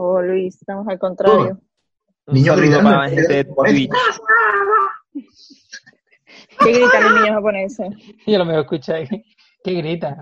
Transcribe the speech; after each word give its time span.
Oh, 0.00 0.22
Luis, 0.22 0.54
estamos 0.54 0.86
al 0.86 0.96
contrario. 0.98 1.60
Un 2.26 2.34
Niño 2.34 2.54
gritando 2.56 2.84
para 2.90 3.02
la 3.04 3.10
gente 3.10 3.32
de 3.34 3.44
Twitch. 3.44 3.90
¿Qué 6.60 6.72
gritan 6.72 7.02
los 7.02 7.12
niños 7.14 7.30
japoneses? 7.30 7.88
Yo 8.26 8.38
lo 8.38 8.44
me 8.44 8.60
escucho 8.60 8.94
ahí. 8.94 9.08
¿Qué 9.64 9.72
grita? 9.72 10.18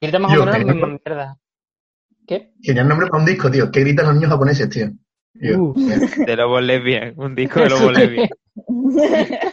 Grita 0.00 0.18
más 0.20 0.30
o 0.32 0.34
menos 0.34 0.46
la 0.46 0.52
creo- 0.62 0.74
misma 0.74 0.86
mierda. 0.88 1.36
¿Qué? 2.26 2.52
Genial 2.62 2.86
nombre 2.88 3.08
para 3.08 3.18
un 3.20 3.26
disco, 3.26 3.50
tío. 3.50 3.70
¿Qué 3.72 3.80
gritan 3.80 4.06
los 4.06 4.14
niños 4.14 4.30
japoneses, 4.30 4.68
tío? 4.70 4.90
Tío, 5.40 5.62
Uh. 5.62 5.74
De 6.26 6.36
Lobo 6.36 6.60
Lesbian. 6.60 7.14
Un 7.16 7.34
disco 7.34 7.58
de 7.60 7.68
Lobo 7.70 7.90
Lesbian. 7.90 8.28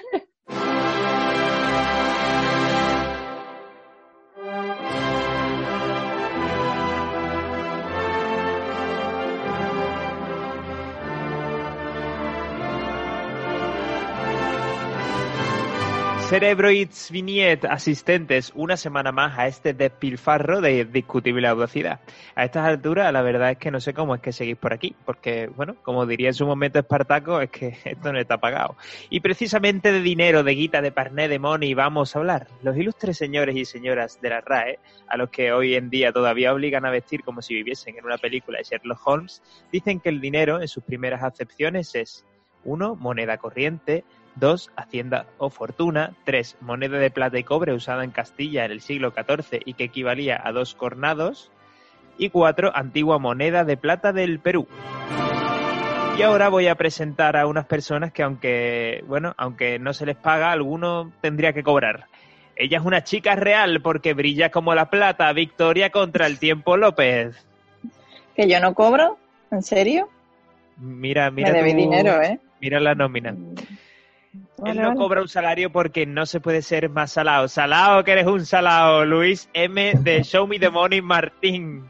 Cerebroids 16.29 17.09
Vignette, 17.09 17.65
asistentes, 17.65 18.51
una 18.53 18.77
semana 18.77 19.11
más 19.11 19.39
a 19.39 19.47
este 19.47 19.73
despilfarro 19.73 20.61
de 20.61 20.85
discutible 20.85 21.47
audacidad. 21.47 22.01
A 22.35 22.45
estas 22.45 22.67
alturas, 22.67 23.11
la 23.11 23.23
verdad 23.23 23.49
es 23.49 23.57
que 23.57 23.71
no 23.71 23.79
sé 23.79 23.95
cómo 23.95 24.13
es 24.13 24.21
que 24.21 24.31
seguís 24.31 24.55
por 24.55 24.71
aquí, 24.71 24.95
porque, 25.05 25.47
bueno, 25.47 25.75
como 25.81 26.05
diría 26.05 26.27
en 26.27 26.35
su 26.35 26.45
momento 26.45 26.77
Espartaco, 26.77 27.41
es 27.41 27.49
que 27.49 27.75
esto 27.83 28.13
no 28.13 28.19
está 28.19 28.37
pagado. 28.37 28.75
Y 29.09 29.21
precisamente 29.21 29.91
de 29.91 30.01
dinero, 30.01 30.43
de 30.43 30.53
guita, 30.53 30.83
de 30.83 30.91
parné, 30.91 31.27
de 31.29 31.39
money, 31.39 31.73
vamos 31.73 32.15
a 32.15 32.19
hablar. 32.19 32.45
Los 32.61 32.77
ilustres 32.77 33.17
señores 33.17 33.55
y 33.55 33.65
señoras 33.65 34.21
de 34.21 34.29
la 34.29 34.41
RAE, 34.41 34.77
a 35.07 35.17
los 35.17 35.31
que 35.31 35.51
hoy 35.51 35.73
en 35.73 35.89
día 35.89 36.13
todavía 36.13 36.53
obligan 36.53 36.85
a 36.85 36.91
vestir 36.91 37.23
como 37.23 37.41
si 37.41 37.55
viviesen 37.55 37.97
en 37.97 38.05
una 38.05 38.19
película 38.19 38.59
de 38.59 38.65
Sherlock 38.65 39.01
Holmes, 39.03 39.41
dicen 39.71 39.99
que 39.99 40.09
el 40.09 40.21
dinero, 40.21 40.61
en 40.61 40.67
sus 40.67 40.83
primeras 40.83 41.23
acepciones, 41.23 41.95
es 41.95 42.23
1. 42.65 42.95
Moneda 42.97 43.37
corriente. 43.37 44.03
2. 44.39 44.71
Hacienda 44.75 45.25
o 45.37 45.49
fortuna. 45.49 46.13
3. 46.23 46.57
Moneda 46.61 46.97
de 46.97 47.11
plata 47.11 47.37
y 47.37 47.43
cobre 47.43 47.73
usada 47.73 48.03
en 48.03 48.11
Castilla 48.11 48.65
en 48.65 48.71
el 48.71 48.81
siglo 48.81 49.11
XIV 49.11 49.61
y 49.65 49.73
que 49.73 49.85
equivalía 49.85 50.39
a 50.43 50.51
dos 50.51 50.75
cornados. 50.75 51.51
Y 52.17 52.29
4. 52.29 52.71
Antigua 52.75 53.17
moneda 53.19 53.63
de 53.63 53.77
plata 53.77 54.11
del 54.11 54.39
Perú. 54.39 54.67
Y 56.17 56.21
ahora 56.21 56.49
voy 56.49 56.67
a 56.67 56.75
presentar 56.75 57.37
a 57.37 57.47
unas 57.47 57.65
personas 57.65 58.11
que 58.11 58.23
aunque, 58.23 59.03
bueno, 59.07 59.33
aunque 59.37 59.79
no 59.79 59.93
se 59.93 60.05
les 60.05 60.17
paga, 60.17 60.51
alguno 60.51 61.13
tendría 61.21 61.53
que 61.53 61.63
cobrar. 61.63 62.07
Ella 62.57 62.79
es 62.79 62.83
una 62.83 63.05
chica 63.05 63.35
real 63.35 63.81
porque 63.81 64.13
brilla 64.13 64.51
como 64.51 64.75
la 64.75 64.89
plata. 64.89 65.31
Victoria 65.31 65.91
contra 65.91 66.25
el 66.27 66.37
tiempo 66.39 66.75
López. 66.75 67.45
¿Que 68.35 68.49
yo 68.49 68.59
no 68.59 68.73
cobro? 68.73 69.17
¿En 69.49 69.61
serio? 69.63 70.09
Mira, 70.75 71.31
mira. 71.31 71.51
Me 71.53 71.57
debí 71.57 71.71
tu- 71.71 71.77
dinero, 71.77 72.21
¿eh? 72.21 72.37
Mira 72.59 72.81
la 72.81 72.95
nómina. 72.95 73.33
Vale, 74.59 74.71
Él 74.71 74.81
no 74.81 74.87
vale. 74.89 74.99
cobra 74.99 75.21
un 75.21 75.27
salario 75.27 75.71
porque 75.71 76.05
no 76.05 76.25
se 76.25 76.39
puede 76.39 76.61
ser 76.61 76.89
más 76.89 77.11
salado. 77.11 77.47
Salado 77.47 78.03
que 78.03 78.11
eres 78.11 78.27
un 78.27 78.45
salado, 78.45 79.05
Luis 79.05 79.49
M. 79.53 79.93
de 79.99 80.23
Show 80.23 80.47
Me 80.47 80.59
the 80.59 80.69
Money 80.69 81.01
Martín. 81.01 81.89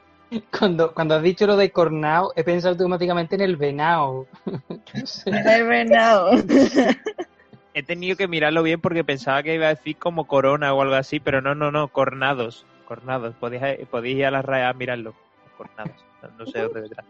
Cuando, 0.57 0.93
cuando 0.93 1.15
has 1.15 1.23
dicho 1.23 1.47
lo 1.47 1.57
de 1.57 1.71
cornao, 1.71 2.31
he 2.35 2.43
pensado 2.43 2.73
automáticamente 2.73 3.33
en 3.35 3.41
el 3.41 3.55
venao. 3.55 4.27
Never 5.25 5.87
know. 5.87 6.43
He 7.73 7.83
tenido 7.83 8.17
que 8.17 8.27
mirarlo 8.27 8.61
bien 8.63 8.81
porque 8.81 9.03
pensaba 9.03 9.41
que 9.41 9.55
iba 9.55 9.67
a 9.67 9.75
decir 9.75 9.95
como 9.97 10.27
corona 10.27 10.73
o 10.73 10.81
algo 10.81 10.95
así, 10.95 11.19
pero 11.19 11.41
no, 11.41 11.55
no, 11.55 11.71
no, 11.71 11.87
cornados. 11.87 12.65
Cornados. 12.85 13.35
Podéis, 13.35 13.87
podéis 13.89 14.17
ir 14.17 14.25
a 14.25 14.31
la 14.31 14.41
RAE 14.41 14.63
a 14.65 14.73
mirarlo. 14.73 15.13
Cornados. 15.57 15.95
No, 16.21 16.29
no 16.37 16.45
sé 16.45 16.59
dónde 16.59 16.81
vendrá. 16.81 17.03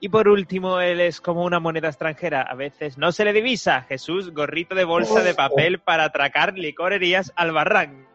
Y 0.00 0.08
por 0.08 0.28
último, 0.28 0.80
él 0.80 1.00
es 1.00 1.20
como 1.20 1.44
una 1.44 1.58
moneda 1.58 1.88
extranjera. 1.88 2.42
A 2.42 2.54
veces 2.54 2.98
no 2.98 3.10
se 3.10 3.24
le 3.24 3.32
divisa. 3.32 3.82
Jesús, 3.82 4.32
gorrito 4.32 4.74
de 4.74 4.84
bolsa 4.84 5.22
de 5.22 5.34
papel 5.34 5.80
para 5.80 6.04
atracar 6.04 6.54
licorerías 6.54 7.32
al 7.34 7.52
barran. 7.52 8.06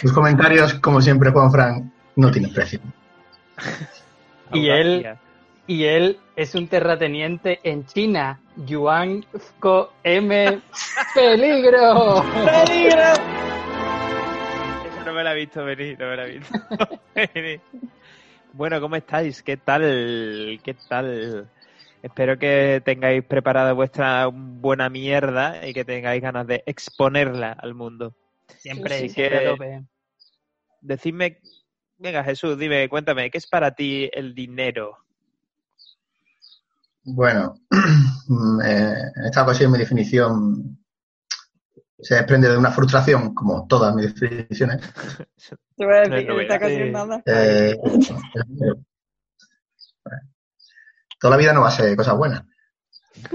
Tus 0.00 0.12
comentarios, 0.12 0.74
como 0.74 1.00
siempre, 1.00 1.30
Juan 1.30 1.50
Fran, 1.50 1.92
no 2.16 2.30
tienen 2.30 2.52
precio. 2.52 2.80
Y 4.52 4.68
él-. 4.68 5.16
Y 5.70 5.84
él 5.84 6.18
es 6.34 6.56
un 6.56 6.66
terrateniente 6.66 7.60
en 7.62 7.86
China. 7.86 8.40
Yuan 8.56 9.24
Fko 9.32 9.92
M. 10.02 10.60
¡Peligro! 11.14 12.24
¡Peligro! 12.44 13.12
Eso 14.84 15.04
no 15.06 15.12
me 15.12 15.22
la 15.22 15.32
he 15.32 15.36
visto 15.36 15.64
venir, 15.64 15.96
no 16.00 16.06
me 16.08 16.16
la 16.16 16.26
he 16.26 16.38
visto 16.38 16.58
venir. 17.34 17.60
Bueno, 18.52 18.80
¿cómo 18.80 18.96
estáis? 18.96 19.42
¿Qué 19.42 19.56
tal? 19.56 19.82
¿Qué 20.62 20.76
tal? 20.88 21.48
Espero 22.02 22.38
que 22.38 22.82
tengáis 22.84 23.24
preparada 23.24 23.72
vuestra 23.72 24.26
buena 24.26 24.88
mierda 24.88 25.66
y 25.66 25.72
que 25.72 25.84
tengáis 25.84 26.22
ganas 26.22 26.46
de 26.46 26.62
exponerla 26.66 27.52
al 27.52 27.74
mundo. 27.74 28.14
Siempre, 28.58 28.98
Sí, 28.98 29.08
siempre 29.10 29.28
que- 29.30 29.36
a 29.48 29.50
tope. 29.50 29.84
Decidme, 30.80 31.40
venga 31.98 32.24
Jesús, 32.24 32.58
dime, 32.58 32.88
cuéntame, 32.88 33.30
¿qué 33.30 33.38
es 33.38 33.46
para 33.46 33.72
ti 33.72 34.08
el 34.12 34.34
dinero? 34.34 34.96
Bueno, 37.04 37.54
mm, 38.28 38.60
eh, 38.62 38.94
en 39.16 39.24
esta 39.26 39.42
ocasión 39.42 39.70
mi 39.70 39.78
definición 39.78 40.78
se 41.98 42.14
desprende 42.14 42.48
de 42.48 42.56
una 42.56 42.70
frustración, 42.72 43.34
como 43.34 43.66
todas 43.66 43.94
mis 43.94 44.14
definiciones. 44.18 44.80
Te 45.80 45.86
voy 45.86 45.94
a 45.94 46.04
No 46.04 46.14
decir 46.14 46.26
que 46.26 46.32
en 46.32 46.40
esta 46.40 46.58
novedad. 46.58 46.58
ocasión 46.58 46.92
nada. 46.92 47.22
Eh, 47.24 47.76
toda 51.18 51.30
la 51.30 51.36
vida 51.38 51.52
no 51.54 51.62
va 51.62 51.68
a 51.68 51.72
ser 51.72 51.96
cosas 51.96 52.16
buenas. 52.16 52.42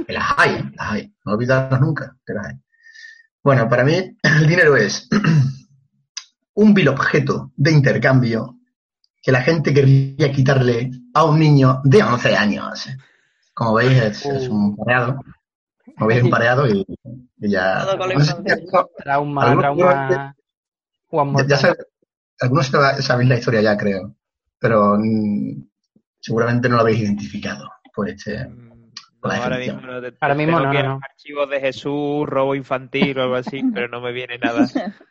Que 0.05 0.13
las 0.13 0.33
hay, 0.37 0.63
las 0.75 0.91
hay. 0.91 1.13
No 1.25 1.33
olvidarnos 1.33 1.79
nunca 1.81 2.15
que 2.23 2.33
las 2.33 2.45
hay. 2.47 2.55
Bueno, 3.43 3.67
para 3.67 3.83
mí 3.83 4.15
el 4.23 4.47
dinero 4.47 4.75
es 4.77 5.07
un 6.53 6.73
vil 6.75 6.87
objeto 6.89 7.51
de 7.55 7.71
intercambio 7.71 8.57
que 9.23 9.31
la 9.31 9.41
gente 9.41 9.73
querría 9.73 10.31
quitarle 10.31 10.91
a 11.15 11.23
un 11.25 11.39
niño 11.39 11.81
de 11.83 12.03
11 12.03 12.35
años. 12.37 12.87
Como 13.55 13.73
veis, 13.75 13.97
es, 14.01 14.23
es 14.25 14.47
un 14.49 14.75
pareado. 14.75 15.19
Como 15.97 16.07
veis, 16.07 16.19
es 16.19 16.23
un 16.25 16.29
pareado 16.29 16.67
y, 16.67 16.85
y 17.39 17.49
ya... 17.49 17.85
Todo 17.85 18.07
no 18.07 18.19
sé 18.19 18.35
Trauma, 19.03 19.57
trauma. 19.57 19.79
Ya, 19.79 20.35
Mortal. 21.11 21.47
ya 21.47 21.57
sab- 21.57 21.85
algunos 22.41 22.71
sab- 22.71 23.01
sabéis 23.01 23.29
la 23.29 23.35
historia 23.37 23.61
ya, 23.61 23.77
creo. 23.77 24.15
Pero 24.59 24.95
mm, 24.97 25.67
seguramente 26.19 26.69
no 26.69 26.75
lo 26.75 26.81
habéis 26.81 26.99
identificado 26.99 27.69
por 27.93 28.09
este... 28.09 28.47
Mm, 28.47 28.91
No, 29.23 29.31
ahora 29.31 29.57
definición. 29.57 29.77
mismo 29.77 29.91
no. 29.91 30.01
te- 30.01 30.17
Ahora 30.21 30.35
mismo 30.35 30.57
tengo 30.61 30.83
no, 30.83 30.99
archivos 31.09 31.49
de 31.49 31.59
Jesús, 31.59 32.25
robo 32.27 32.55
infantil 32.55 33.17
o 33.19 33.23
algo 33.23 33.35
así, 33.35 33.61
pero 33.73 33.87
no 33.87 34.01
me 34.01 34.11
viene 34.11 34.37
nada. 34.37 34.67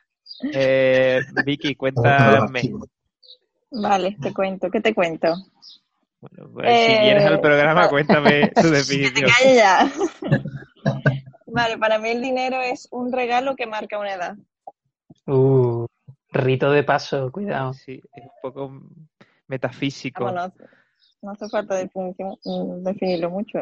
Eh, 0.52 1.20
Vicky, 1.44 1.76
cuéntame. 1.76 2.72
Vale, 3.70 4.16
te 4.20 4.32
cuento. 4.34 4.68
¿Qué 4.70 4.80
te 4.80 4.92
cuento? 4.94 5.34
Bueno, 6.20 6.50
pues, 6.52 6.66
si 6.86 6.92
Eh, 6.92 7.00
vienes 7.02 7.24
al 7.26 7.40
programa, 7.40 7.74
vale. 7.74 7.88
cuéntame 7.90 8.48
tu 8.50 8.62
¡Que 8.62 8.68
te 8.68 8.70
definición. 8.70 9.30
calles 9.30 9.56
ya! 9.56 9.92
Vale, 11.46 11.78
para 11.78 11.98
mí 11.98 12.08
el 12.08 12.20
dinero 12.22 12.60
es 12.60 12.88
un 12.90 13.12
regalo 13.12 13.54
que 13.54 13.66
marca 13.66 13.98
una 13.98 14.14
edad. 14.14 14.36
Uh, 15.26 15.86
rito 16.34 16.70
de 16.70 16.82
paso, 16.82 17.30
cuidado. 17.32 17.72
Sí, 17.72 18.02
es 18.14 18.24
un 18.24 18.30
poco 18.42 18.82
metafísico. 19.46 20.24
Vamos, 20.24 20.52
no, 21.22 21.30
hace 21.30 21.48
falta 21.48 21.76
definirlo 21.76 23.30
mucho. 23.30 23.60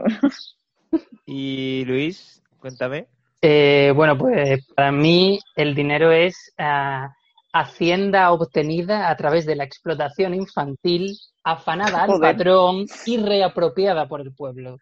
Y 1.24 1.84
Luis, 1.86 2.42
cuéntame. 2.58 3.06
Eh, 3.40 3.92
bueno, 3.94 4.18
pues 4.18 4.66
para 4.74 4.92
mí 4.92 5.40
el 5.56 5.74
dinero 5.74 6.12
es 6.12 6.52
ah, 6.58 7.14
hacienda 7.52 8.30
obtenida 8.32 9.08
a 9.10 9.16
través 9.16 9.46
de 9.46 9.56
la 9.56 9.64
explotación 9.64 10.34
infantil, 10.34 11.16
afanada 11.42 12.02
al 12.02 12.10
Joder. 12.10 12.36
patrón 12.36 12.86
y 13.06 13.16
reapropiada 13.18 14.06
por 14.06 14.20
el 14.20 14.34
pueblo. 14.34 14.78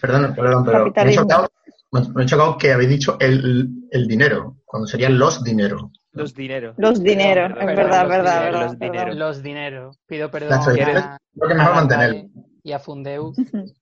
Perdón, 0.00 0.34
perdón, 0.34 0.64
pero. 0.64 0.92
Me 1.92 2.22
he 2.22 2.26
chocado 2.26 2.56
que 2.56 2.72
habéis 2.72 2.90
dicho 2.90 3.16
el, 3.20 3.68
el 3.90 4.06
dinero, 4.06 4.58
cuando 4.64 4.86
serían 4.86 5.18
los 5.18 5.42
dinero. 5.42 5.90
Los 6.12 6.34
dineros. 6.34 6.74
Los 6.78 7.00
Perdón, 7.00 7.20
es 7.20 7.76
verdad, 7.76 8.02
los 8.02 8.08
verdad, 8.08 8.42
verdad. 8.42 8.62
los 8.62 8.78
dineros. 8.78 9.16
Los 9.16 9.42
dineros. 9.42 9.98
Pido 10.06 10.30
perdón 10.30 10.60
creo 10.64 11.48
que 11.48 11.54
mejor 11.54 11.74
mantener. 11.74 12.26
Y 12.62 12.72
a 12.72 12.78
Fundeu. 12.78 13.32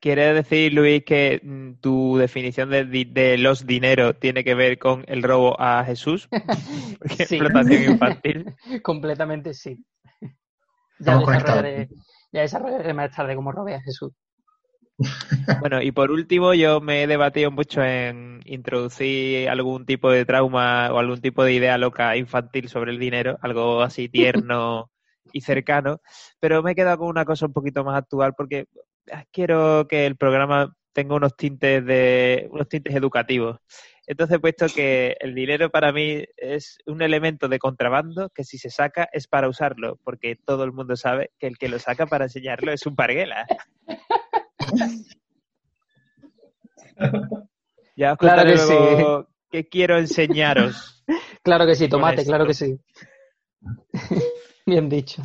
¿Quiere 0.00 0.32
decir, 0.32 0.72
Luis, 0.72 1.04
que 1.04 1.40
mm, 1.42 1.80
tu 1.80 2.16
definición 2.18 2.70
de, 2.70 2.84
de 2.84 3.38
los 3.38 3.66
dineros 3.66 4.18
tiene 4.18 4.44
que 4.44 4.54
ver 4.54 4.78
con 4.78 5.04
el 5.08 5.22
robo 5.22 5.60
a 5.60 5.84
Jesús? 5.84 6.28
Porque 6.98 7.26
Sí. 7.26 7.36
explotación 7.36 7.92
infantil. 7.92 8.54
Completamente 8.82 9.54
sí. 9.54 9.84
Ya 11.00 11.18
desarrollaré, 11.18 11.88
ya 12.32 12.40
desarrollaré 12.40 12.94
más 12.94 13.14
tarde 13.14 13.36
cómo 13.36 13.52
robé 13.52 13.74
a 13.74 13.80
Jesús. 13.80 14.12
Bueno, 15.60 15.80
y 15.80 15.92
por 15.92 16.10
último, 16.10 16.54
yo 16.54 16.80
me 16.80 17.02
he 17.02 17.06
debatido 17.06 17.50
mucho 17.50 17.82
en 17.82 18.40
introducir 18.44 19.48
algún 19.48 19.86
tipo 19.86 20.10
de 20.10 20.24
trauma 20.24 20.92
o 20.92 20.98
algún 20.98 21.20
tipo 21.20 21.44
de 21.44 21.52
idea 21.52 21.78
loca 21.78 22.16
infantil 22.16 22.68
sobre 22.68 22.90
el 22.90 22.98
dinero, 22.98 23.38
algo 23.42 23.82
así 23.82 24.08
tierno 24.08 24.90
y 25.32 25.40
cercano, 25.40 26.00
pero 26.40 26.62
me 26.62 26.72
he 26.72 26.74
quedado 26.74 26.98
con 26.98 27.08
una 27.08 27.24
cosa 27.24 27.46
un 27.46 27.52
poquito 27.52 27.84
más 27.84 27.96
actual 27.96 28.34
porque 28.36 28.66
ah, 29.12 29.24
quiero 29.30 29.86
que 29.88 30.06
el 30.06 30.16
programa 30.16 30.74
tenga 30.92 31.14
unos 31.14 31.36
tintes 31.36 31.84
de 31.84 32.48
unos 32.50 32.68
tintes 32.68 32.94
educativos. 32.94 33.58
Entonces 34.06 34.36
he 34.36 34.40
puesto 34.40 34.66
que 34.74 35.16
el 35.20 35.34
dinero 35.34 35.70
para 35.70 35.92
mí 35.92 36.24
es 36.36 36.78
un 36.86 37.02
elemento 37.02 37.46
de 37.46 37.58
contrabando 37.58 38.30
que 38.30 38.42
si 38.42 38.56
se 38.56 38.70
saca 38.70 39.06
es 39.12 39.28
para 39.28 39.48
usarlo, 39.48 40.00
porque 40.02 40.34
todo 40.34 40.64
el 40.64 40.72
mundo 40.72 40.96
sabe 40.96 41.30
que 41.38 41.46
el 41.46 41.58
que 41.58 41.68
lo 41.68 41.78
saca 41.78 42.06
para 42.06 42.24
enseñarlo 42.24 42.72
es 42.72 42.86
un 42.86 42.96
parguela. 42.96 43.46
ya 47.96 48.12
os 48.12 48.18
Claro 48.18 48.44
que 48.44 48.54
luego 48.54 49.28
qué 49.50 49.68
quiero 49.68 49.98
enseñaros. 49.98 50.94
Claro 51.42 51.64
que 51.66 51.74
sí, 51.74 51.88
tomate, 51.88 52.26
claro 52.26 52.46
que 52.46 52.52
sí. 52.52 52.78
Bien 54.66 54.90
dicho. 54.90 55.22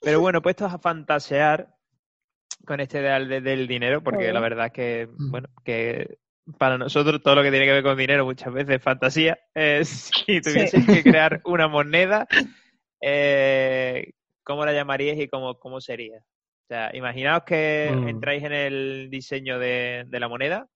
Pero 0.00 0.20
bueno, 0.20 0.40
puestos 0.42 0.72
a 0.72 0.78
fantasear 0.78 1.74
con 2.64 2.78
este 2.78 3.00
ideal 3.00 3.28
de- 3.28 3.40
del 3.40 3.66
dinero, 3.66 4.04
porque 4.04 4.32
la 4.32 4.38
verdad 4.38 4.66
es 4.66 4.72
que, 4.72 5.08
bueno, 5.10 5.48
que 5.64 6.18
para 6.58 6.78
nosotros 6.78 7.20
todo 7.22 7.34
lo 7.34 7.42
que 7.42 7.50
tiene 7.50 7.66
que 7.66 7.72
ver 7.72 7.82
con 7.82 7.98
dinero 7.98 8.24
muchas 8.24 8.52
veces 8.52 8.76
es 8.76 8.82
fantasía. 8.82 9.36
Eh, 9.56 9.84
si 9.84 10.40
tuvieses 10.40 10.86
que 10.86 11.02
crear 11.02 11.40
una 11.44 11.66
moneda, 11.66 12.28
eh, 13.00 14.12
¿cómo 14.44 14.64
la 14.64 14.72
llamaríais 14.72 15.18
y 15.20 15.26
cómo, 15.28 15.58
cómo 15.58 15.80
sería? 15.80 16.20
O 16.64 16.66
sea, 16.66 16.90
imaginaos 16.96 17.42
que 17.44 17.92
Mm. 17.94 18.08
entráis 18.08 18.42
en 18.42 18.52
el 18.52 19.08
diseño 19.10 19.58
de, 19.58 20.04
de 20.06 20.20
la 20.20 20.28
moneda, 20.28 20.66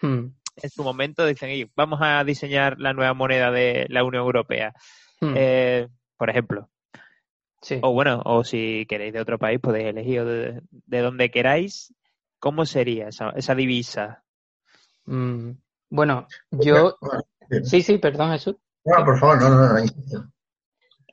Hmm, 0.00 0.30
en 0.56 0.70
su 0.70 0.82
momento 0.82 1.24
dicen, 1.26 1.50
"Oye, 1.50 1.70
vamos 1.76 2.00
a 2.02 2.22
diseñar 2.24 2.78
la 2.78 2.92
nueva 2.92 3.14
moneda 3.14 3.50
de 3.50 3.86
la 3.88 4.04
Unión 4.04 4.24
Europea. 4.24 4.72
hmm, 5.20 5.34
Eh, 5.36 5.88
por 6.16 6.30
ejemplo, 6.30 6.68
sí. 7.60 7.78
o 7.82 7.92
bueno, 7.92 8.20
o 8.24 8.42
si 8.44 8.84
queréis 8.88 9.12
de 9.12 9.20
otro 9.20 9.38
país, 9.38 9.60
podéis 9.60 9.86
elegir 9.88 10.24
de, 10.24 10.60
de 10.70 11.00
donde 11.00 11.30
queráis. 11.30 11.94
¿Cómo 12.38 12.66
sería 12.66 13.08
esa, 13.08 13.30
esa 13.30 13.54
divisa? 13.54 14.24
Mm, 15.06 15.52
Bueno, 15.90 16.26
yo... 16.50 16.96
Sí, 17.64 17.82
sí, 17.82 17.98
perdón, 17.98 18.32
Jesús. 18.32 18.56
no, 18.84 19.04
por 19.04 19.18
favor, 19.18 19.40
no, 19.40 19.50
no, 19.50 19.78
no. 19.78 20.31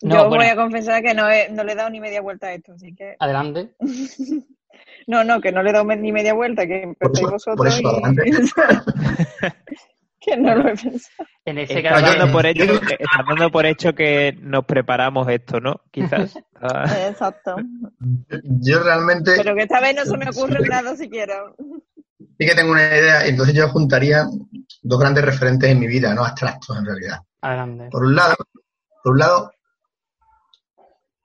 No, 0.01 0.15
Yo 0.15 0.29
bueno. 0.29 0.43
voy 0.43 0.45
a 0.51 0.55
confesar 0.55 1.01
que 1.03 1.13
no, 1.13 1.29
he- 1.29 1.49
no 1.49 1.63
le 1.63 1.73
he 1.73 1.75
dado 1.75 1.89
ni 1.89 1.99
media 1.99 2.21
vuelta 2.21 2.47
a 2.47 2.53
esto, 2.53 2.73
así 2.73 2.95
que... 2.95 3.15
Adelante. 3.19 3.73
No, 5.07 5.23
no, 5.23 5.41
que 5.41 5.51
no 5.51 5.61
le 5.63 5.71
he 5.71 5.73
dado 5.73 5.85
ni 5.85 6.11
media 6.11 6.33
vuelta, 6.33 6.65
que 6.67 6.93
eso- 6.99 7.29
vosotros 7.31 7.55
por 7.57 7.67
eso, 7.67 7.81
y... 7.81 7.85
adelante. 7.85 8.23
que 10.21 10.37
no 10.37 10.55
lo 10.55 10.69
he 10.69 10.75
pensado. 10.75 11.27
En 11.45 11.57
ese 11.57 11.81
caso, 11.81 12.05
dando, 12.05 12.31
por 12.31 12.45
hecho, 12.45 12.63
estás 12.73 13.25
dando 13.27 13.49
por 13.51 13.65
hecho 13.65 13.95
que 13.95 14.37
nos 14.41 14.65
preparamos 14.65 15.27
esto, 15.29 15.59
¿no? 15.59 15.81
Quizás. 15.91 16.37
Ah, 16.61 16.83
Exacto. 17.09 17.55
Yo 18.43 18.83
realmente 18.83 19.31
Pero 19.37 19.55
que 19.55 19.63
esta 19.63 19.79
vez 19.79 19.95
no 19.95 20.05
se 20.05 20.17
me 20.17 20.29
ocurre 20.29 20.67
nada 20.67 20.95
siquiera. 20.95 21.35
sí 22.37 22.45
que 22.45 22.53
tengo 22.55 22.71
una 22.73 22.85
idea, 22.85 23.25
entonces 23.25 23.55
yo 23.55 23.67
juntaría 23.69 24.25
dos 24.83 24.99
grandes 24.99 25.25
referentes 25.25 25.69
en 25.69 25.79
mi 25.79 25.87
vida, 25.87 26.13
no 26.13 26.23
abstractos 26.25 26.77
en 26.77 26.85
realidad. 26.85 27.19
adelante. 27.41 27.87
Por 27.89 28.03
un 28.03 28.15
lado, 28.15 28.35
por 29.03 29.13
un 29.13 29.19
lado 29.19 29.51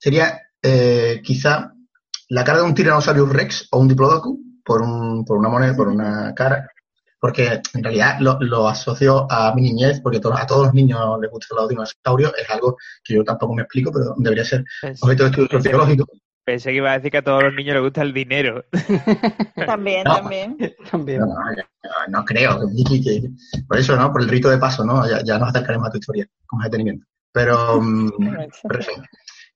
sería 0.05 0.39
eh, 0.63 1.21
quizá 1.25 1.73
la 2.29 2.45
cara 2.45 2.59
de 2.59 2.65
un 2.65 2.75
Tyrannosaurus 2.75 3.33
Rex 3.33 3.69
o 3.73 3.79
un 3.79 3.89
Diplodocus 3.89 4.37
por, 4.63 4.83
un, 4.83 5.25
por 5.25 5.39
una 5.39 5.49
moneda, 5.49 5.75
por 5.75 5.89
una 5.89 6.35
cara, 6.35 6.69
porque 7.19 7.61
en 7.73 7.83
realidad 7.83 8.19
lo, 8.21 8.39
lo 8.41 8.69
asocio 8.69 9.27
a 9.31 9.55
mi 9.55 9.63
niñez, 9.63 10.01
porque 10.03 10.21
to- 10.21 10.37
a 10.37 10.47
todos 10.47 10.67
los 10.67 10.75
niños 10.75 11.01
les 11.23 11.31
gustan 11.31 11.57
los 11.59 11.69
dinosaurios, 11.71 12.33
es 12.37 12.51
algo 12.51 12.77
que 13.03 13.15
yo 13.15 13.25
tampoco 13.25 13.55
me 13.55 13.63
explico, 13.63 13.91
pero 13.93 14.15
debería 14.19 14.45
ser 14.45 14.63
pensé, 14.83 15.01
objeto 15.05 15.23
de 15.25 15.31
estudio 15.31 15.49
sociológico. 15.51 16.07
pensé 16.45 16.71
que 16.71 16.77
iba 16.77 16.91
a 16.93 16.97
decir 16.99 17.11
que 17.11 17.19
a 17.19 17.23
todos 17.25 17.43
los 17.45 17.55
niños 17.55 17.75
les 17.75 17.83
gusta 17.83 18.03
el 18.03 18.13
dinero. 18.13 18.65
También, 19.67 20.05
No. 20.05 20.17
también. 20.17 20.57
También. 20.91 21.21
No, 21.21 21.27
no, 21.29 21.35
no 22.09 22.25
creo, 22.27 22.61
que- 22.61 22.85
que- 22.85 23.03
que- 23.03 23.31
por 23.67 23.79
eso, 23.79 23.97
¿no? 23.97 24.13
Por 24.13 24.21
el 24.23 24.29
rito 24.29 24.51
de 24.51 24.59
paso, 24.59 24.85
¿no? 24.85 25.09
Ya, 25.09 25.23
ya 25.25 25.39
nos 25.39 25.49
acercaremos 25.49 25.89
a 25.89 25.91
tu 25.91 25.99
historia 25.99 26.27
con 26.47 26.61
detenimiento. 26.61 27.07
Pero, 27.33 27.81
mm, 27.81 28.11
pero 28.69 28.83
sí, 28.83 28.93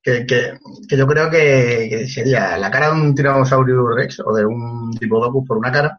que, 0.09 0.27
que, 0.27 0.59
que 0.89 0.97
yo 0.97 1.07
creo 1.07 1.31
que, 1.31 1.89
que 1.91 2.09
sería 2.09 2.57
la 2.57 2.71
cara 2.71 2.87
de 2.89 3.01
un 3.01 3.15
Tyrannosaurus 3.15 3.95
Rex 3.95 4.21
o 4.25 4.35
de 4.35 4.47
un 4.47 4.91
Diplodocus 4.93 5.47
por 5.47 5.59
una 5.59 5.71
cara, 5.71 5.99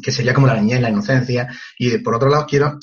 que 0.00 0.12
sería 0.12 0.32
como 0.32 0.46
la 0.46 0.54
niñez, 0.54 0.80
la 0.80 0.90
inocencia, 0.90 1.48
y 1.78 1.98
por 1.98 2.14
otro 2.14 2.28
lado 2.28 2.46
quiero 2.48 2.78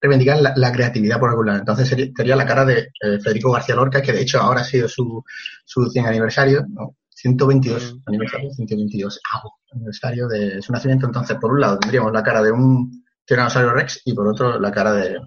reivindicar 0.00 0.40
la, 0.40 0.52
la 0.56 0.72
creatividad 0.72 1.18
por 1.18 1.30
algún 1.30 1.46
lado. 1.46 1.58
Entonces 1.58 1.88
sería, 1.88 2.06
sería 2.16 2.36
la 2.36 2.46
cara 2.46 2.64
de 2.64 2.92
eh, 3.02 3.18
Federico 3.20 3.50
García 3.50 3.74
Lorca, 3.74 4.00
que 4.00 4.12
de 4.12 4.22
hecho 4.22 4.40
ahora 4.40 4.60
ha 4.60 4.64
sido 4.64 4.88
su, 4.88 5.24
su 5.64 5.90
100 5.90 6.06
aniversario, 6.06 6.64
¿no? 6.68 6.96
122 7.10 7.94
Mm. 7.94 8.02
aniversario, 8.06 8.50
122 8.52 9.20
ah, 9.32 9.42
aniversario 9.72 10.28
de 10.28 10.62
su 10.62 10.72
nacimiento. 10.72 11.06
Entonces, 11.06 11.36
por 11.38 11.52
un 11.52 11.60
lado 11.60 11.78
tendríamos 11.78 12.12
la 12.12 12.22
cara 12.22 12.42
de 12.42 12.52
un 12.52 13.04
Tyrannosaurus 13.26 13.74
Rex 13.74 14.02
y 14.04 14.14
por 14.14 14.28
otro 14.28 14.58
la 14.58 14.70
cara 14.70 14.92
de, 14.92 15.18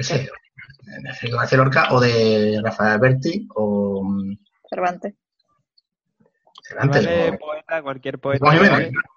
sé, 0.00 0.30
de 1.02 1.12
Federico 1.14 1.38
García 1.38 1.58
Lorca 1.58 1.88
o 1.92 2.00
de 2.00 2.60
Rafael 2.62 2.98
Berti 3.00 3.46
o 3.54 4.02
mm, 4.04 4.36
Cervantes. 4.68 5.14
Cervantes. 6.62 7.06
O- 7.06 7.38
poeta, 7.38 7.82
cualquier 7.82 8.18
poeta. 8.18 8.44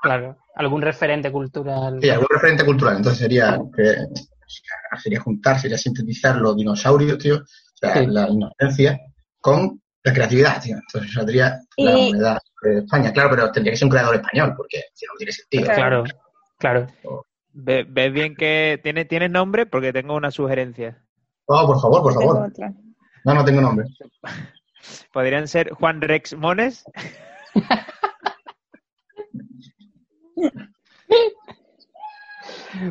Claro. 0.01 0.37
Algún 0.55 0.81
referente 0.81 1.31
cultural. 1.31 1.99
Sí, 2.01 2.09
algún 2.09 2.27
referente 2.29 2.65
cultural. 2.65 2.97
Entonces 2.97 3.19
sería 3.19 3.59
que 3.75 3.95
sería 5.01 5.19
juntar, 5.19 5.59
sería 5.59 5.77
sintetizar 5.77 6.35
los 6.37 6.55
dinosaurios, 6.55 7.17
tío, 7.17 7.37
o 7.37 7.45
sea, 7.73 7.93
Sí. 7.95 8.05
la 8.07 8.27
inocencia 8.29 8.99
con 9.39 9.81
la 10.03 10.13
creatividad, 10.13 10.61
tío. 10.61 10.75
Entonces 10.77 11.13
saldría 11.13 11.59
la 11.77 11.91
moneda 11.91 12.39
de 12.61 12.79
España. 12.79 13.11
Claro, 13.13 13.29
pero 13.31 13.51
tendría 13.51 13.71
que 13.73 13.77
ser 13.77 13.85
un 13.85 13.91
creador 13.91 14.15
español, 14.15 14.53
porque 14.57 14.83
si 14.93 15.05
no 15.05 15.13
tiene 15.17 15.31
sentido. 15.31 15.63
Claro. 15.65 16.03
Claro, 16.57 16.85
claro. 17.01 17.25
Ve- 17.53 17.85
¿Ves 17.87 18.13
bien 18.13 18.35
que 18.35 18.79
tiene, 18.83 19.03
tienes 19.05 19.29
nombre? 19.31 19.65
Porque 19.65 19.91
tengo 19.93 20.15
una 20.15 20.31
sugerencia. 20.31 21.03
Oh, 21.53 21.67
por 21.67 21.81
favor, 21.81 22.01
por 22.01 22.13
favor. 22.13 22.51
No, 23.25 23.33
no 23.33 23.45
tengo 23.45 23.61
nombre. 23.61 23.85
¿Podrían 25.13 25.47
ser 25.47 25.71
Juan 25.71 26.01
Rex 26.01 26.35
Mones? 26.35 26.83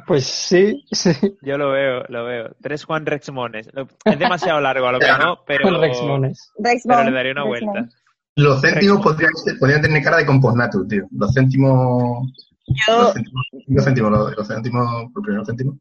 Pues 0.07 0.27
sí, 0.27 0.85
sí. 0.93 1.11
Yo 1.43 1.57
lo 1.57 1.71
veo, 1.71 2.05
lo 2.09 2.25
veo. 2.25 2.55
Tres 2.61 2.85
Juan 2.85 3.07
Rex 3.07 3.33
Mones. 3.33 3.69
Es 4.05 4.19
demasiado 4.19 4.61
largo 4.61 4.87
a 4.87 4.93
lo 4.93 4.99
mejor, 4.99 5.39
pero, 5.47 5.65
Con 5.71 5.81
Rex 5.81 6.03
Mones. 6.03 6.53
Rexmond, 6.59 6.99
pero 6.99 7.11
le 7.11 7.17
daría 7.17 7.33
una 7.33 7.45
vuelta. 7.45 7.89
Los 8.37 8.61
céntimos 8.61 9.03
podrían, 9.03 9.33
ser- 9.35 9.59
podrían 9.59 9.81
tener 9.83 10.03
cara 10.03 10.19
de 10.19 10.27
composnatus, 10.27 10.87
tío. 10.87 11.07
Los 11.13 11.33
céntimos. 11.35 12.29
Yo, 12.67 12.99
Los 13.03 13.13
céntimos, 13.15 13.47
los 13.67 13.85
céntimos, 13.85 14.11
los, 14.13 14.37
los 14.37 14.49
céntimos, 14.49 15.03
los 15.15 15.25
primeros 15.25 15.49
céntimos. 15.49 15.75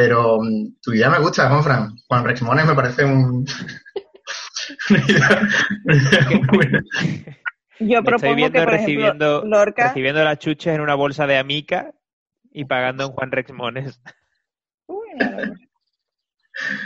Pero 0.00 0.38
mm, 0.40 0.76
tu 0.80 0.92
idea 0.92 1.10
me 1.10 1.18
gusta, 1.18 1.48
Juanfran. 1.48 1.90
Juan 2.06 2.24
Rex 2.24 2.40
Mones 2.42 2.66
me 2.66 2.74
parece 2.76 3.04
un. 3.04 3.44
una 4.90 5.00
idea- 5.08 5.48
una 5.84 5.96
idea 5.96 6.30
muy 6.30 6.46
buena. 6.56 6.84
yo 7.80 7.80
Me 7.80 7.86
estoy 7.86 8.04
propongo 8.04 8.36
viendo 8.36 8.58
que, 8.60 8.64
por 8.64 8.72
recibiendo, 8.74 9.26
ejemplo, 9.38 9.58
Lorca... 9.58 9.88
recibiendo 9.88 10.22
las 10.22 10.38
chuches 10.38 10.72
en 10.76 10.82
una 10.82 10.94
bolsa 10.94 11.26
de 11.26 11.36
Amica 11.36 11.92
y 12.52 12.64
pagando 12.66 13.06
en 13.06 13.10
Juan 13.10 13.32
Rex 13.32 13.52
Mones. 13.52 14.00
Uy, 14.86 15.08
no, 15.18 15.54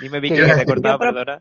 Dime, 0.01 0.21
Vicky, 0.21 0.37
¿Qué 0.37 0.47
que 0.47 0.55
te 0.55 0.63
he 0.63 0.65
cortado, 0.65 0.95
Yo 0.95 0.99
pro- 0.99 1.13
perdona. 1.13 1.41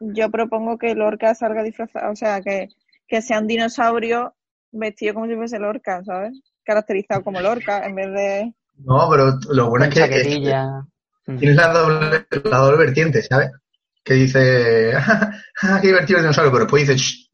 yo 0.00 0.30
propongo 0.30 0.76
que 0.76 0.94
Lorca 0.94 1.34
salga 1.34 1.62
disfrazado, 1.62 2.12
o 2.12 2.16
sea, 2.16 2.42
que, 2.42 2.68
que 3.08 3.22
sea 3.22 3.38
un 3.40 3.46
dinosaurio 3.46 4.34
vestido 4.70 5.14
como 5.14 5.26
si 5.28 5.34
fuese 5.34 5.58
Lorca, 5.58 6.04
¿sabes? 6.04 6.38
Caracterizado 6.62 7.24
como 7.24 7.40
Lorca, 7.40 7.86
en 7.86 7.94
vez 7.94 8.12
de... 8.12 8.54
No, 8.84 9.08
pero 9.10 9.38
lo 9.50 9.68
bueno 9.70 9.86
es 9.86 9.94
que, 9.94 10.00
es 10.04 10.10
que 10.10 10.54
tienes 11.38 11.56
la 11.56 11.68
doble, 11.72 12.26
la 12.44 12.58
doble 12.58 12.78
vertiente, 12.78 13.22
¿sabes? 13.22 13.50
Que 14.02 14.14
dice, 14.14 14.92
ah, 14.96 15.78
qué 15.80 15.88
divertido 15.88 16.18
el 16.18 16.24
dinosaurio, 16.24 16.50
pero 16.52 16.64
después 16.64 16.88
dice, 16.88 16.96
"Shh, 16.98 17.26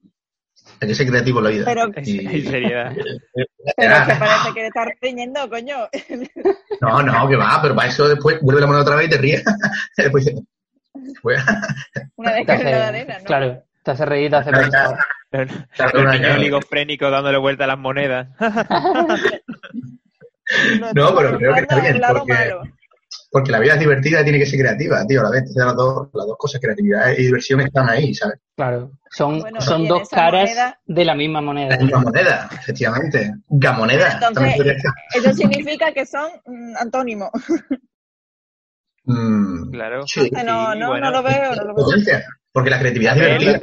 hay 0.80 0.88
que 0.88 0.94
ser 0.94 1.06
creativo 1.06 1.38
en 1.38 1.44
la 1.44 1.50
vida. 1.50 1.64
Pero, 1.64 1.84
En 1.84 1.94
en 1.96 2.44
seriedad. 2.44 2.92
pero 3.76 3.94
es 3.96 4.06
que 4.08 4.14
parece 4.14 4.54
que 4.54 4.60
le 4.60 4.66
está 4.66 4.84
riñendo, 5.00 5.48
coño. 5.48 5.76
No, 6.80 7.02
no, 7.02 7.28
que 7.28 7.36
va, 7.36 7.58
pero 7.62 7.74
para 7.74 7.88
eso 7.88 8.08
después 8.08 8.38
vuelve 8.42 8.60
la 8.60 8.66
mano 8.66 8.80
otra 8.80 8.96
vez 8.96 9.06
y 9.06 9.10
te 9.10 9.18
ríes. 9.18 9.44
después 9.96 10.24
dice, 10.26 10.42
"Fue". 11.22 11.36
Una 12.16 12.32
Te 12.32 12.36
descarga 12.38 12.64
de 12.64 12.74
hace- 12.74 12.82
arena, 12.84 13.18
¿no? 13.18 13.24
Claro, 13.24 13.62
te 13.84 13.90
hace 13.92 14.04
reír, 14.04 14.30
te 14.30 14.36
hace 14.36 14.50
pensar. 14.50 14.98
El, 15.30 15.48
Claro, 15.76 15.98
el 15.98 16.04
una 16.06 16.12
niño 16.18 16.34
oligofrénico 16.34 17.10
dándole 17.10 17.38
vuelta 17.38 17.64
a 17.64 17.68
las 17.68 17.78
monedas. 17.78 18.28
No, 20.94 21.14
pero 21.16 21.38
creo 21.38 21.54
que 21.54 21.60
está 21.60 21.80
bien, 21.80 22.00
porque- 22.08 22.32
malo. 22.32 22.62
Porque 23.30 23.50
la 23.52 23.58
vida 23.60 23.74
es 23.74 23.80
divertida 23.80 24.20
y 24.20 24.24
tiene 24.24 24.38
que 24.38 24.46
ser 24.46 24.60
creativa, 24.60 25.04
tío. 25.06 25.20
A 25.20 25.24
la 25.24 25.30
vez, 25.30 25.44
las 25.54 25.74
dos, 25.76 26.08
las 26.14 26.26
dos 26.26 26.36
cosas, 26.38 26.60
creatividad 26.60 27.10
y 27.12 27.22
diversión, 27.26 27.60
están 27.60 27.88
ahí, 27.90 28.14
¿sabes? 28.14 28.38
Claro, 28.56 28.92
son, 29.10 29.40
Bueno, 29.40 29.60
son 29.60 29.86
dos 29.86 30.08
caras 30.08 30.48
moneda- 30.48 30.80
de 30.86 31.04
la 31.04 31.14
misma 31.14 31.40
moneda. 31.40 31.76
La 31.80 31.98
moneda, 31.98 32.48
efectivamente. 32.52 33.32
Gamoneda. 33.48 34.12
Entonces-. 34.14 34.82
Eso 35.14 35.32
significa 35.34 35.92
que 35.92 36.06
son 36.06 36.30
mm, 36.46 36.76
antónimos. 36.78 37.30
Mm, 39.04 39.70
Claro. 39.70 40.02
Sí. 40.06 40.30
no, 40.44 40.74
no, 40.74 40.88
bueno. 40.88 41.06
no 41.10 41.16
lo 41.18 41.22
veo, 41.22 41.54
no 41.54 41.64
lo 41.64 41.74
veo. 41.74 41.84
Potencia. 41.84 42.24
Porque 42.52 42.70
la 42.70 42.78
creatividad 42.78 43.16
es 43.16 43.38
divertida. 43.38 43.60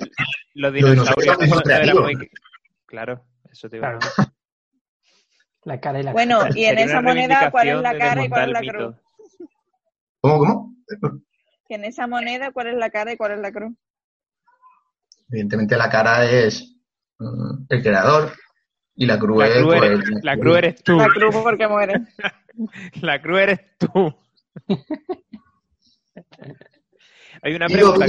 Los 0.54 0.72
Los 0.72 0.74
dinosaurios 0.74 1.38
dinosaurios 1.40 1.90
son 1.96 2.04
muy- 2.04 2.30
Claro, 2.86 3.26
eso 3.52 3.70
te 3.70 3.78
iba 3.78 3.90
a 3.90 3.94
decir. 3.94 4.12
La 5.66 5.80
cara 5.80 6.00
y 6.00 6.04
la 6.04 6.12
Bueno, 6.12 6.42
y 6.54 6.66
en 6.66 6.78
esa 6.80 7.02
moneda, 7.02 7.50
¿cuál 7.52 7.70
es 7.70 7.82
la 7.82 7.98
cara 7.98 8.26
y 8.26 8.30
cuál 8.30 8.50
es 8.50 8.54
la 8.54 8.74
cruz? 8.74 8.96
¿Cómo, 10.20 10.40
cómo? 10.40 10.76
Que 11.68 11.76
en 11.76 11.86
esa 11.86 12.08
moneda, 12.08 12.52
¿cuál 12.52 12.68
es 12.68 12.76
la 12.76 12.90
cara 12.90 13.14
y 13.14 13.18
cuál 13.18 13.34
es 13.34 13.40
la 13.40 13.52
cruz? 13.52 13.74
Evidentemente 15.30 15.78
la 15.78 15.90
cara 15.90 16.26
es 16.26 16.76
mm, 17.18 17.66
el 17.70 17.82
creador 17.82 18.34
y 18.96 19.06
la 19.06 19.18
cruz 19.18 19.40
La 19.40 19.48
es... 19.48 19.58
cruz, 19.58 19.66
pues, 19.66 19.84
eres, 19.84 20.24
la 20.24 20.38
cruz 20.38 20.58
eres 20.58 20.84
tú. 20.84 20.98
La 20.98 21.08
cruz 21.08 21.36
porque 21.36 21.68
muere. 21.68 22.02
La 23.02 23.20
cruz 23.22 23.40
eres 23.40 23.60
tú. 23.80 24.16
Hay 27.42 27.56
una 27.56 27.68
pregunta 27.68 28.06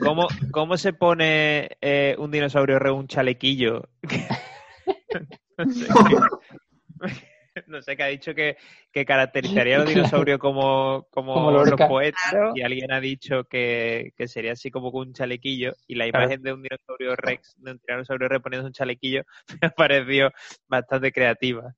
¿cómo, 0.00 0.26
¿Cómo 0.50 0.76
se 0.76 0.92
pone 0.92 1.78
eh, 1.80 2.14
un 2.18 2.30
dinosaurio 2.30 2.78
re 2.78 2.90
un 2.90 3.06
chalequillo? 3.06 3.88
no, 5.64 5.72
sé, 5.72 5.86
qué- 6.08 7.64
no 7.66 7.82
sé, 7.82 7.96
que 7.96 8.02
ha 8.02 8.06
dicho 8.06 8.34
que, 8.34 8.56
que 8.92 9.04
caracterizaría 9.04 9.76
a 9.76 9.78
los 9.80 9.88
dinosaurios 9.88 10.38
como, 10.40 11.06
como, 11.10 11.34
Como 11.34 11.50
los 11.50 11.70
poetas 11.72 12.20
Claro. 12.30 12.52
y 12.54 12.62
alguien 12.62 12.92
ha 12.92 13.00
dicho 13.00 13.44
que, 13.44 14.12
que 14.16 14.28
sería 14.28 14.52
así 14.52 14.70
como 14.70 14.92
con 14.92 15.08
un 15.08 15.14
chalequillo 15.14 15.74
y 15.86 15.94
la 15.96 16.08
Claro. 16.08 16.24
imagen 16.26 16.42
de 16.42 16.52
un 16.52 16.62
dinosaurio 16.62 17.16
rex, 17.16 17.54
de 17.58 17.72
un 17.72 17.80
dinosaurio 17.86 18.28
rex 18.28 18.42
poniéndose 18.42 18.66
un 18.68 18.72
chalequillo 18.74 19.22
me 19.60 19.68
ha 19.68 19.70
parecido 19.70 20.30
bastante 20.68 21.12
creativa. 21.12 21.74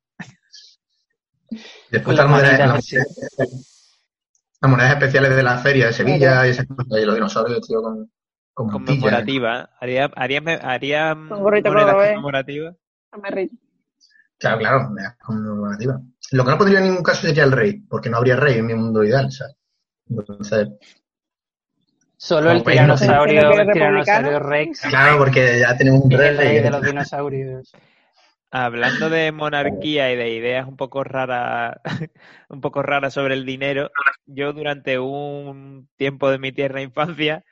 Después 1.89 2.15
las 2.15 2.29
las 2.29 2.29
monedas, 2.29 2.91
las, 4.61 4.69
monedas 4.69 4.93
especiales 4.93 5.35
de 5.35 5.43
la 5.43 5.57
feria 5.57 5.87
de 5.87 5.93
Sevilla 5.93 6.47
y 6.47 7.05
los 7.05 7.15
dinosaurios, 7.15 7.67
tío, 7.67 7.81
con. 7.81 8.09
Conmemorativa. 8.53 9.69
Haría, 9.79 10.11
haría, 10.15 10.41
haría 10.61 11.13
Con 11.13 11.41
gorrito 11.41 11.71
monedas 11.73 11.95
Me. 14.43 14.57
Claro, 14.57 14.59
claro, 14.59 15.15
conmemorativas. 15.23 16.01
Lo 16.31 16.43
que 16.43 16.51
no 16.51 16.57
pondría 16.57 16.79
en 16.79 16.85
ningún 16.85 17.03
caso 17.03 17.21
sería 17.21 17.43
el 17.43 17.51
rey, 17.51 17.81
porque 17.89 18.09
no 18.09 18.17
habría 18.17 18.35
rey 18.35 18.57
en 18.59 18.65
mi 18.65 18.73
mundo 18.73 19.03
ideal, 19.03 19.31
¿sabes? 19.31 19.55
Entonces, 20.09 20.69
Solo 22.21 22.51
el 22.51 22.63
Como 22.63 22.75
no 22.75 23.71
tiranosaurio. 23.73 24.39
Rex 24.39 24.81
claro, 24.81 25.17
porque 25.17 25.57
ya 25.59 25.75
tenemos 25.75 26.03
un 26.03 26.11
rey. 26.11 26.27
el 26.27 26.37
rey 26.37 26.59
de 26.59 26.69
los 26.69 26.83
dinosaurios. 26.83 27.71
Hablando 28.51 29.09
de 29.09 29.31
monarquía 29.31 30.13
y 30.13 30.15
de 30.15 30.29
ideas 30.29 30.67
un 30.67 30.77
poco 30.77 31.03
raras, 31.03 31.77
un 32.49 32.61
poco 32.61 32.83
raras 32.83 33.15
sobre 33.15 33.33
el 33.33 33.43
dinero, 33.43 33.89
yo 34.27 34.53
durante 34.53 34.99
un 34.99 35.89
tiempo 35.95 36.29
de 36.29 36.37
mi 36.37 36.51
tierna 36.51 36.83
infancia 36.83 37.43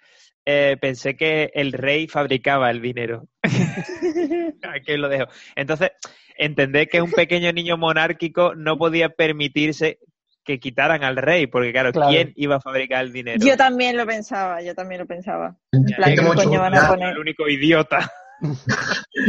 eh, 0.45 0.77
pensé 0.79 1.17
que 1.17 1.49
el 1.55 1.71
rey 1.73 2.07
fabricaba 2.07 2.69
el 2.69 2.79
dinero. 2.79 3.27
Aquí 4.61 4.97
lo 4.97 5.09
dejo. 5.09 5.31
Entonces, 5.55 5.93
entendé 6.39 6.87
que 6.87 7.01
un 7.01 7.11
pequeño 7.11 7.51
niño 7.51 7.77
monárquico 7.77 8.55
no 8.55 8.77
podía 8.77 9.09
permitirse 9.09 9.99
que 10.43 10.59
quitaran 10.59 11.03
al 11.03 11.17
rey, 11.17 11.45
porque 11.45 11.71
claro, 11.71 11.91
Claro. 11.91 12.09
¿quién 12.09 12.33
iba 12.35 12.55
a 12.55 12.61
fabricar 12.61 13.03
el 13.05 13.11
dinero? 13.13 13.45
Yo 13.45 13.55
también 13.57 13.97
lo 13.97 14.07
pensaba, 14.07 14.61
yo 14.63 14.73
también 14.73 15.01
lo 15.01 15.05
pensaba. 15.05 15.55
Plan, 15.95 16.15
¿qué 16.15 16.23
coño 16.25 16.59
van 16.59 16.75
a 16.75 16.87
poner? 16.87 17.09
El 17.09 17.19
único 17.19 17.47
idiota. 17.47 18.09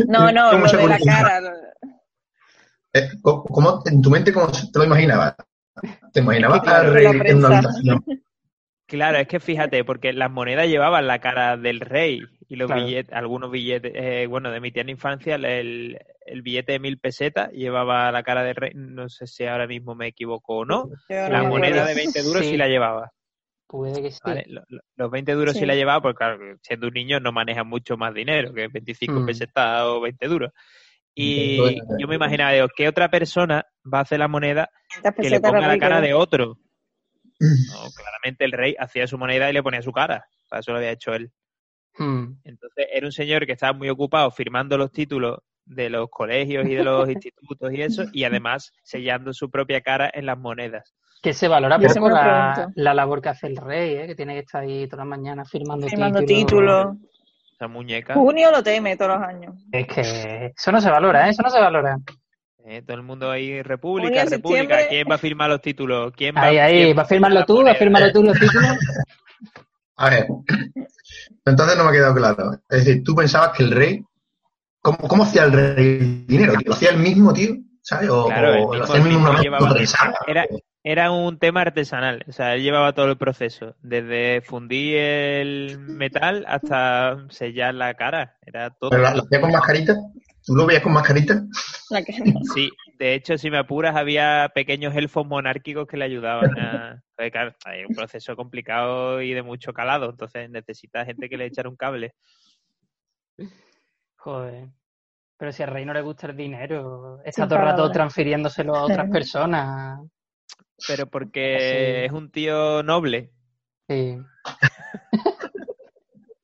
No, 0.08 0.30
no, 0.32 0.52
¿Cómo 0.52 0.66
lo 0.66 0.72
de 0.78 0.86
la 0.88 0.98
cara. 1.04 1.40
eh, 2.94 3.08
¿cómo- 3.22 3.82
en 3.86 4.00
tu 4.00 4.08
mente, 4.08 4.32
¿cómo 4.32 4.46
te 4.50 4.78
lo 4.78 4.84
imaginabas? 4.84 5.34
¿Te 6.12 6.20
imaginabas 6.20 6.66
al 6.68 6.92
rey 6.94 7.06
en 7.06 7.36
una 7.44 7.58
habitación? 7.58 8.04
Claro, 8.86 9.18
es 9.18 9.28
que 9.28 9.40
fíjate, 9.40 9.84
porque 9.84 10.12
las 10.12 10.30
monedas 10.30 10.66
llevaban 10.68 11.06
la 11.06 11.18
cara 11.20 11.56
del 11.56 11.80
rey 11.80 12.22
y 12.50 12.56
los 12.56 12.66
Claro. 12.66 12.84
billetes, 12.84 13.14
algunos 13.14 13.50
billetes, 13.50 13.92
eh, 13.94 14.26
bueno, 14.26 14.50
de 14.50 14.58
mi 14.60 14.72
tierna 14.72 14.90
infancia, 14.90 15.36
el, 15.36 15.96
el 16.26 16.42
billete 16.42 16.72
de 16.72 16.80
mil 16.80 16.98
pesetas 16.98 17.50
llevaba 17.52 18.10
la 18.10 18.24
cara 18.24 18.42
del 18.42 18.56
rey, 18.56 18.72
no 18.74 19.08
sé 19.08 19.28
si 19.28 19.44
ahora 19.46 19.68
mismo 19.68 19.94
me 19.94 20.08
equivoco 20.08 20.56
o 20.58 20.64
no, 20.64 20.90
la 21.08 21.44
moneda 21.44 21.86
de 21.86 21.94
20 21.94 22.22
duros 22.22 22.42
sí, 22.42 22.50
Sí. 22.50 22.56
la 22.56 22.66
llevaba, 22.66 23.12
Puede 23.68 24.02
que 24.02 24.10
sí. 24.10 24.18
¿vale? 24.24 24.44
Lo- 24.48 24.64
lo- 24.68 24.80
Los 24.96 25.10
20 25.12 25.32
duros 25.34 25.52
sí. 25.54 25.60
Sí. 25.60 25.66
la 25.66 25.76
llevaba, 25.76 26.02
porque 26.02 26.16
claro, 26.16 26.38
siendo 26.60 26.88
un 26.88 26.92
niño 26.94 27.20
no 27.20 27.30
maneja 27.30 27.62
mucho 27.62 27.96
más 27.96 28.12
dinero 28.12 28.52
que 28.52 28.66
25 28.66 29.20
Mm. 29.20 29.26
pesetas 29.26 29.82
o 29.84 30.00
20 30.00 30.26
duros. 30.26 30.50
Y 31.14 31.56
Bueno, 31.60 31.84
yo 32.00 32.08
me 32.08 32.16
imaginaba, 32.16 32.50
digo, 32.50 32.66
¿qué 32.76 32.88
otra 32.88 33.08
persona 33.10 33.64
va 33.84 33.98
a 33.98 34.02
hacer 34.02 34.18
la 34.18 34.26
moneda 34.26 34.70
500 34.88 35.22
que 35.22 35.30
le 35.30 35.40
ponga 35.40 35.68
la 35.68 35.78
cara 35.78 36.00
de 36.00 36.14
otro? 36.14 36.56
No, 37.40 37.90
claramente 37.96 38.44
el 38.44 38.52
rey 38.52 38.74
hacía 38.78 39.06
su 39.06 39.16
moneda 39.18 39.48
y 39.48 39.52
le 39.52 39.62
ponía 39.62 39.82
su 39.82 39.92
cara. 39.92 40.26
Para 40.48 40.60
eso 40.60 40.72
lo 40.72 40.78
había 40.78 40.90
hecho 40.90 41.14
él. 41.14 41.30
Mm. 41.98 42.40
Entonces 42.44 42.86
era 42.92 43.06
un 43.06 43.12
señor 43.12 43.46
que 43.46 43.52
estaba 43.52 43.72
muy 43.72 43.88
ocupado 43.88 44.30
firmando 44.30 44.78
los 44.78 44.92
títulos 44.92 45.38
de 45.64 45.90
los 45.90 46.08
colegios 46.10 46.66
y 46.66 46.74
de 46.74 46.84
los 46.84 47.08
institutos 47.10 47.72
y 47.72 47.82
eso, 47.82 48.04
y 48.12 48.24
además 48.24 48.72
sellando 48.82 49.32
su 49.32 49.50
propia 49.50 49.80
cara 49.80 50.10
en 50.12 50.26
las 50.26 50.38
monedas. 50.38 50.94
Que 51.22 51.34
se 51.34 51.48
valora 51.48 51.78
poco 51.78 52.08
la, 52.08 52.68
la 52.74 52.94
labor 52.94 53.20
que 53.20 53.28
hace 53.28 53.46
el 53.46 53.56
rey, 53.56 53.94
¿eh? 53.94 54.06
que 54.06 54.14
tiene 54.14 54.32
que 54.34 54.40
estar 54.40 54.62
ahí 54.62 54.86
todas 54.86 55.06
las 55.06 55.18
mañanas 55.18 55.50
firmando, 55.50 55.86
Firmando 55.86 56.20
títulos. 56.20 56.92
títulos. 56.92 57.10
Esa 57.54 57.68
muñeca, 57.68 58.14
Junio 58.14 58.50
lo 58.50 58.62
teme 58.62 58.96
todos 58.96 59.18
los 59.18 59.28
años. 59.28 59.54
Es 59.70 59.86
que 59.86 60.52
eso 60.56 60.72
no 60.72 60.80
se 60.80 60.88
valora, 60.90 61.26
¿eh? 61.26 61.30
eso 61.30 61.42
no 61.42 61.50
se 61.50 61.60
valora. 61.60 61.98
¿eh? 62.64 62.80
todo 62.82 62.96
el 62.96 63.02
mundo 63.02 63.30
ahí, 63.30 63.60
República, 63.62 64.08
Junio, 64.20 64.30
República, 64.30 64.60
septiembre. 64.64 64.86
¿quién 64.88 65.06
va 65.10 65.14
a 65.16 65.18
firmar 65.18 65.50
los 65.50 65.60
títulos? 65.60 66.12
¿Quién 66.16 66.34
va, 66.34 66.42
Ahí, 66.44 66.56
ahí, 66.58 66.84
quién 66.84 66.98
va 66.98 67.02
a 67.02 67.06
firmarlo 67.06 67.44
tú, 67.44 67.62
va 67.62 67.72
a 67.72 67.74
firmarlo 67.74 68.12
tú 68.12 68.22
los 68.22 68.38
títulos. 68.38 68.70
A 70.00 70.08
ver, 70.08 70.26
entonces 71.44 71.76
no 71.76 71.84
me 71.84 71.90
ha 71.90 71.92
quedado 71.92 72.14
claro. 72.14 72.52
Es 72.70 72.86
decir, 72.86 73.04
tú 73.04 73.14
pensabas 73.14 73.50
que 73.54 73.64
el 73.64 73.70
rey, 73.70 74.02
¿cómo, 74.80 74.96
cómo 74.96 75.24
hacía 75.24 75.44
el 75.44 75.52
rey 75.52 75.74
el 75.76 76.26
dinero? 76.26 76.54
¿Lo 76.64 76.72
hacía 76.72 76.88
el 76.88 76.96
mismo, 76.96 77.34
tío? 77.34 77.56
¿Sabes? 77.82 78.08
O, 78.08 78.28
Claro, 78.28 78.54
el 78.54 78.62
o 78.62 78.74
lo 78.76 78.84
hacía 78.84 78.96
el 78.96 79.02
mismo 79.02 79.30
mismo 79.30 79.42
llevaba-. 79.42 79.76
Era, 80.26 80.46
era 80.82 81.10
un 81.10 81.38
tema 81.38 81.60
artesanal, 81.60 82.24
o 82.26 82.32
sea, 82.32 82.54
él 82.54 82.62
llevaba 82.62 82.94
todo 82.94 83.10
el 83.10 83.18
proceso, 83.18 83.74
desde 83.82 84.40
fundir 84.40 84.96
el 84.96 85.78
metal 85.80 86.46
hasta 86.48 87.26
sellar 87.28 87.74
la 87.74 87.92
cara, 87.92 88.38
era 88.46 88.70
todo. 88.70 88.88
¿Pero 88.88 89.02
lo 89.02 89.22
hacía 89.22 89.40
con 89.42 89.52
mascarita? 89.52 89.96
¿Tú 90.46 90.54
lo 90.56 90.64
veías 90.64 90.82
con 90.82 90.94
mascarita? 90.94 91.42
Sí, 92.54 92.70
de 92.98 93.14
hecho, 93.14 93.36
si 93.36 93.50
me 93.50 93.58
apuras, 93.58 93.96
había 93.96 94.50
pequeños 94.54 94.96
elfos 94.96 95.26
monárquicos 95.26 95.86
que 95.86 95.98
le 95.98 96.06
ayudaban 96.06 96.58
a... 96.58 97.02
Porque, 97.20 97.32
claro, 97.32 97.54
hay 97.66 97.84
un 97.84 97.94
proceso 97.94 98.34
complicado 98.34 99.20
y 99.20 99.34
de 99.34 99.42
mucho 99.42 99.74
calado, 99.74 100.08
entonces 100.08 100.48
necesita 100.48 101.04
gente 101.04 101.28
que 101.28 101.36
le 101.36 101.44
echara 101.44 101.68
un 101.68 101.76
cable. 101.76 102.14
Joder. 104.16 104.68
Pero 105.36 105.52
si 105.52 105.62
al 105.62 105.68
rey 105.68 105.84
no 105.84 105.92
le 105.92 106.00
gusta 106.00 106.28
el 106.28 106.36
dinero, 106.38 107.20
está 107.22 107.46
todo 107.46 107.58
el 107.58 107.64
rato 107.66 107.90
transfiriéndoselo 107.90 108.74
a 108.74 108.84
otras 108.84 109.10
personas. 109.12 110.00
Pero 110.88 111.06
porque 111.10 111.58
Sí. 111.58 112.06
es 112.06 112.12
un 112.12 112.30
tío 112.30 112.82
noble. 112.82 113.30
Sí. 113.86 114.16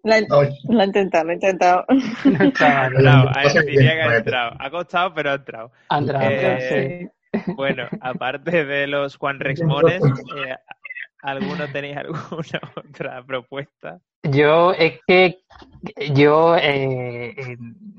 La, 0.02 0.20
la 0.68 0.82
he 0.84 0.86
intentado, 0.86 1.24
lo 1.24 1.30
he 1.30 1.34
intentado. 1.36 1.86
No. 2.26 2.52
Claro, 2.52 2.98
diría 3.66 3.94
que 3.94 4.02
ha 4.02 4.16
entrado. 4.18 4.56
Ha 4.58 4.70
costado, 4.70 5.14
pero 5.14 5.30
ha 5.30 5.34
entrado. 5.36 5.72
Ha 5.88 5.98
entrado, 5.98 6.26
Eh, 6.30 7.08
sí. 7.08 7.15
Bueno, 7.56 7.88
aparte 8.00 8.64
de 8.64 8.86
los 8.86 9.16
Juan 9.16 9.40
Rexmones, 9.40 10.02
eh, 10.36 10.54
¿alguno 11.22 11.66
tenéis 11.68 11.96
alguna 11.96 12.60
otra 12.76 13.24
propuesta? 13.24 13.98
Yo 14.22 14.72
es 14.72 15.00
que 15.06 15.38
yo 16.12 16.56
eh, 16.56 17.28
eh, 17.36 17.56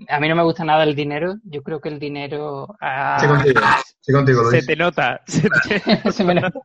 a 0.09 0.19
mí 0.19 0.27
no 0.27 0.35
me 0.35 0.43
gusta 0.43 0.65
nada 0.65 0.83
el 0.83 0.95
dinero. 0.95 1.35
Yo 1.43 1.63
creo 1.63 1.79
que 1.79 1.89
el 1.89 1.99
dinero 1.99 2.75
ha- 2.81 3.19
sí 3.21 3.27
contigo, 3.27 3.61
sí 4.01 4.11
contigo, 4.13 4.51
Se 4.51 4.61
te 4.63 4.75
nota. 4.75 5.21
se 5.25 5.49
te- 5.49 6.11
se 6.11 6.23
me 6.25 6.35
nota. 6.35 6.59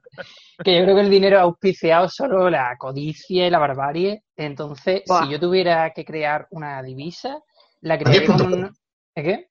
que 0.64 0.76
yo 0.76 0.82
creo 0.84 0.96
que 0.96 1.02
el 1.02 1.10
dinero 1.10 1.38
ha 1.38 1.42
auspiciado 1.42 2.08
solo 2.08 2.50
la 2.50 2.76
codicia 2.76 3.46
y 3.46 3.50
la 3.50 3.58
barbarie. 3.58 4.24
Entonces, 4.36 5.02
Buah. 5.06 5.24
si 5.26 5.30
yo 5.32 5.38
tuviera 5.40 5.90
que 5.92 6.04
crear 6.04 6.46
una 6.50 6.82
divisa, 6.82 7.38
la 7.82 7.96
diez 7.96 8.04
crearía 8.08 8.26
con 8.26 8.36
puntos. 8.38 8.58
un... 8.58 8.76
¿Eh, 9.14 9.22
¿Qué? 9.22 9.46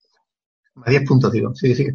A 0.85 0.89
10 0.89 1.03
puntos, 1.07 1.31
digo. 1.31 1.53
Sigue, 1.55 1.75
sigue. 1.75 1.93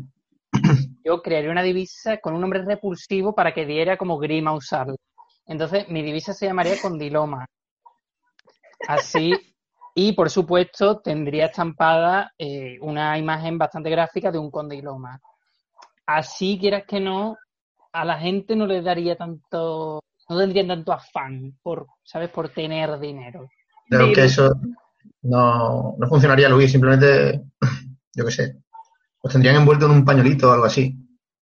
Yo 1.06 1.22
crearía 1.22 1.52
una 1.52 1.62
divisa 1.62 2.18
con 2.18 2.34
un 2.34 2.40
nombre 2.40 2.64
repulsivo 2.64 3.32
para 3.32 3.54
que 3.54 3.64
diera 3.64 3.96
como 3.96 4.18
grima 4.18 4.52
usarla. 4.52 4.96
Entonces, 5.46 5.88
mi 5.88 6.02
divisa 6.02 6.32
se 6.32 6.46
llamaría 6.46 6.82
Condiloma. 6.82 7.46
Así, 8.88 9.32
y 9.94 10.14
por 10.14 10.30
supuesto, 10.30 10.98
tendría 10.98 11.46
estampada 11.46 12.32
eh, 12.36 12.76
una 12.80 13.16
imagen 13.18 13.56
bastante 13.56 13.88
gráfica 13.88 14.32
de 14.32 14.38
un 14.38 14.50
condiloma. 14.50 15.20
Así, 16.06 16.58
quieras 16.58 16.82
que 16.88 16.98
no, 16.98 17.36
a 17.92 18.04
la 18.04 18.18
gente 18.18 18.56
no 18.56 18.66
le 18.66 18.82
daría 18.82 19.14
tanto, 19.14 20.02
no 20.28 20.38
tendrían 20.38 20.66
tanto 20.66 20.92
afán 20.92 21.56
por, 21.62 21.86
¿sabes?, 22.02 22.30
por 22.30 22.48
tener 22.48 22.98
dinero. 22.98 23.48
Creo 23.88 24.12
que 24.12 24.24
eso 24.24 24.50
no, 25.22 25.94
no 25.96 26.08
funcionaría, 26.08 26.48
Luis. 26.48 26.72
Simplemente, 26.72 27.42
yo 28.12 28.24
qué 28.24 28.30
sé, 28.32 28.56
os 29.26 29.32
tendrían 29.32 29.56
envuelto 29.56 29.86
en 29.86 29.92
un 29.92 30.04
pañuelito 30.04 30.48
o 30.48 30.52
algo 30.52 30.66
así. 30.66 30.96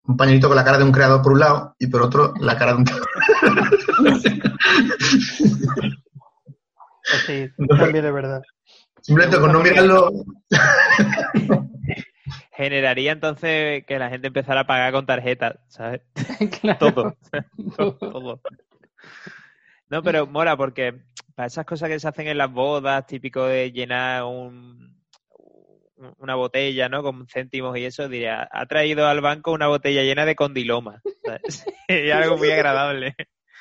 Un 0.03 0.17
pañuelito 0.17 0.47
con 0.47 0.57
la 0.57 0.65
cara 0.65 0.77
de 0.77 0.83
un 0.83 0.91
creador 0.91 1.21
por 1.21 1.31
un 1.31 1.39
lado 1.39 1.75
y 1.79 1.87
por 1.87 2.01
otro 2.01 2.33
la 2.39 2.57
cara 2.57 2.73
de 2.73 2.77
un... 2.79 2.85
Pues 7.09 7.23
sí, 7.25 7.49
también 7.69 8.03
de 8.03 8.11
verdad. 8.11 8.41
Simplemente 9.01 9.39
con 9.39 9.51
no 9.53 9.61
mirarlo. 9.61 10.11
Generaría 12.51 13.13
entonces 13.13 13.85
que 13.85 13.97
la 13.97 14.09
gente 14.09 14.27
empezara 14.27 14.61
a 14.61 14.67
pagar 14.67 14.91
con 14.91 15.05
tarjetas, 15.05 15.59
¿sabes? 15.69 16.01
Claro. 16.61 16.79
Todo. 16.79 17.17
Todo. 17.97 18.41
No, 19.89 20.03
pero 20.03 20.27
mola 20.27 20.57
porque 20.57 21.01
para 21.35 21.47
esas 21.47 21.65
cosas 21.65 21.87
que 21.87 21.99
se 21.99 22.07
hacen 22.07 22.27
en 22.27 22.37
las 22.37 22.51
bodas, 22.51 23.07
típico 23.07 23.45
de 23.45 23.71
llenar 23.71 24.25
un, 24.25 24.98
una 26.17 26.35
botella, 26.35 26.89
¿no? 26.89 27.03
Con 27.03 27.27
céntimos 27.27 27.77
y 27.77 27.85
eso, 27.85 28.07
diría, 28.07 28.47
ha 28.51 28.65
traído 28.65 29.07
al 29.07 29.21
banco 29.21 29.51
una 29.51 29.67
botella 29.67 30.01
llena 30.03 30.25
de 30.25 30.35
condiloma. 30.35 31.01
y 31.87 32.09
algo 32.11 32.37
muy 32.37 32.51
agradable. 32.51 33.15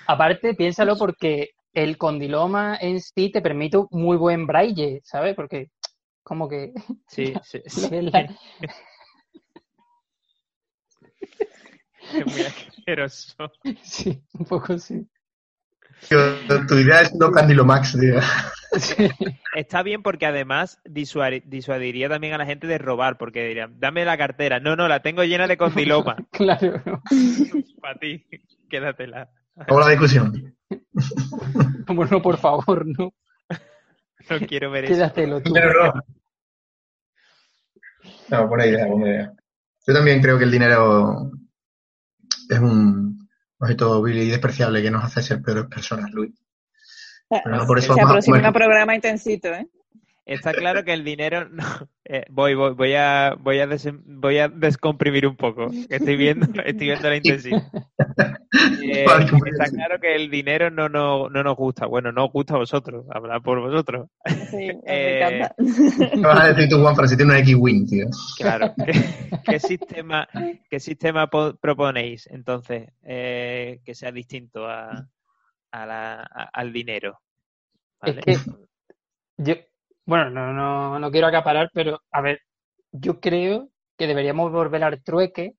Aparte, 0.06 0.54
piénsalo 0.54 0.96
porque 0.96 1.50
el 1.74 1.98
condiloma 1.98 2.76
en 2.80 3.00
sí 3.00 3.30
te 3.30 3.42
permite 3.42 3.78
un 3.78 3.88
muy 3.90 4.16
buen 4.16 4.46
braille, 4.46 5.00
¿sabes? 5.04 5.34
Porque 5.34 5.70
como 6.22 6.48
que 6.48 6.72
Sí, 7.08 7.32
sí, 7.44 7.60
sí. 7.66 7.88
la- 7.90 8.28
Es 12.18 12.26
muy 12.26 12.42
asqueroso. 12.42 13.50
sí, 13.82 14.22
un 14.38 14.44
poco 14.46 14.78
sí. 14.78 15.06
Tu 16.68 16.74
idea 16.74 17.02
es 17.02 17.14
no 17.14 17.30
Candilomax, 17.30 17.98
tío. 17.98 18.20
Sí. 18.76 19.08
Está 19.54 19.82
bien 19.82 20.02
porque 20.02 20.26
además 20.26 20.78
disuadiría 20.84 22.10
también 22.10 22.34
a 22.34 22.38
la 22.38 22.44
gente 22.44 22.66
de 22.66 22.76
robar, 22.76 23.16
porque 23.16 23.48
dirían, 23.48 23.80
dame 23.80 24.04
la 24.04 24.18
cartera. 24.18 24.60
No, 24.60 24.76
no, 24.76 24.88
la 24.88 25.00
tengo 25.00 25.24
llena 25.24 25.46
de 25.46 25.56
condiloma. 25.56 26.16
Claro. 26.32 26.82
Para 27.80 27.98
ti, 27.98 28.26
quédatela. 28.68 29.30
Hago 29.56 29.80
la 29.80 29.88
discusión. 29.88 30.54
Como 31.86 32.04
no, 32.04 32.20
por 32.20 32.36
favor, 32.36 32.84
no. 32.86 33.14
No 34.28 34.46
quiero 34.46 34.70
ver 34.70 34.84
eso. 34.84 34.94
Quédatelo 34.94 35.40
tú. 35.40 35.54
Pero 35.54 35.72
no. 35.86 36.02
No, 38.28 38.48
buena 38.48 38.66
idea, 38.66 38.86
buena 38.86 39.08
idea. 39.08 39.32
Yo 39.86 39.94
también 39.94 40.20
creo 40.20 40.36
que 40.36 40.44
el 40.44 40.50
dinero 40.50 41.30
es 42.50 42.58
un 42.58 43.27
objeto 43.58 44.02
vil 44.02 44.18
y 44.18 44.28
despreciable 44.28 44.82
que 44.82 44.90
nos 44.90 45.04
hace 45.04 45.22
ser 45.22 45.42
peores 45.42 45.66
personas, 45.66 46.10
Luis. 46.12 46.32
Pero 47.28 47.56
no 47.56 47.66
por 47.66 47.78
eso 47.78 47.94
Se 47.94 48.00
a 48.00 48.04
aproxima 48.04 48.38
un 48.38 48.52
programa 48.52 48.94
intensito, 48.94 49.48
¿eh? 49.48 49.68
Está 50.28 50.52
claro 50.52 50.84
que 50.84 50.92
el 50.92 51.04
dinero 51.04 51.48
no, 51.48 51.64
eh, 52.04 52.24
voy, 52.28 52.54
voy, 52.54 52.74
voy 52.74 52.94
a 52.94 53.34
voy 53.40 53.60
a 53.60 53.66
desem- 53.66 54.02
voy 54.04 54.38
a 54.38 54.48
descomprimir 54.48 55.26
un 55.26 55.36
poco. 55.36 55.70
que 55.88 55.96
Estoy 55.96 56.16
viendo, 56.16 56.46
estoy 56.64 56.86
viendo 56.86 57.08
la 57.08 57.16
intensidad. 57.16 57.62
Eh, 58.80 59.04
comprensible. 59.04 59.50
está 59.50 59.70
claro 59.70 59.98
que 60.00 60.14
el 60.16 60.30
dinero 60.30 60.70
no, 60.70 60.88
no, 60.88 61.28
no 61.28 61.42
nos 61.42 61.56
gusta. 61.56 61.86
Bueno, 61.86 62.12
no 62.12 62.26
os 62.26 62.32
gusta 62.32 62.54
a 62.54 62.58
vosotros, 62.58 63.04
hablar 63.10 63.42
por 63.42 63.60
vosotros. 63.60 64.08
Sí, 64.50 64.56
me 64.56 64.72
Eh, 64.86 65.18
encanta. 65.18 65.54
¿Qué 66.14 66.20
vas 66.20 66.44
a 66.44 66.48
decir 66.48 66.68
tú, 66.68 66.80
Juan, 66.80 66.94
para 66.94 67.08
si 67.08 67.16
tiene 67.16 67.32
una 67.32 67.40
X-Wing, 67.40 67.86
tío? 67.88 68.06
Claro. 68.38 68.74
¿Qué, 68.84 68.92
qué 69.44 69.58
sistema, 69.60 70.26
qué 70.70 70.80
sistema 70.80 71.26
po- 71.28 71.56
proponéis 71.56 72.26
entonces 72.28 72.88
eh, 73.02 73.80
que 73.84 73.94
sea 73.94 74.12
distinto 74.12 74.66
a, 74.66 75.06
a 75.72 75.86
la- 75.86 76.22
a- 76.22 76.50
al 76.52 76.72
dinero? 76.72 77.20
Es 78.04 78.14
¿Vale? 78.14 78.22
que 78.22 78.38
yo, 79.38 79.54
bueno, 80.08 80.30
no, 80.30 80.52
no, 80.52 80.98
no 80.98 81.10
quiero 81.10 81.26
acaparar, 81.28 81.70
pero 81.74 82.00
a 82.12 82.20
ver, 82.22 82.40
yo 82.92 83.20
creo 83.20 83.68
que 83.96 84.06
deberíamos 84.06 84.50
volver 84.52 84.82
al 84.84 85.02
trueque 85.02 85.52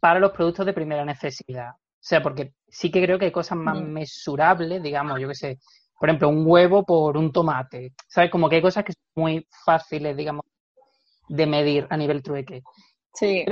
para 0.00 0.20
los 0.20 0.32
productos 0.32 0.66
de 0.66 0.72
primera 0.72 1.04
necesidad. 1.04 1.70
O 1.72 2.06
sea, 2.08 2.22
porque 2.22 2.54
sí 2.68 2.90
que 2.90 3.02
creo 3.02 3.18
que 3.18 3.26
hay 3.26 3.32
cosas 3.32 3.58
más 3.58 3.76
Mm. 3.76 3.92
mesurables, 3.92 4.82
digamos, 4.82 5.20
yo 5.20 5.28
qué 5.28 5.34
sé, 5.34 5.58
por 5.98 6.08
ejemplo, 6.08 6.28
un 6.28 6.44
huevo 6.46 6.84
por 6.84 7.16
un 7.16 7.32
tomate. 7.32 7.92
¿Sabes? 8.08 8.30
Como 8.30 8.48
que 8.48 8.56
hay 8.56 8.62
cosas 8.62 8.84
que 8.84 8.92
son 8.94 9.24
muy 9.24 9.46
fáciles, 9.66 10.16
digamos, 10.16 10.44
de 11.28 11.46
medir 11.46 11.86
a 11.90 11.96
nivel 11.96 12.22
trueque. 12.22 12.62
Sí, 13.14 13.44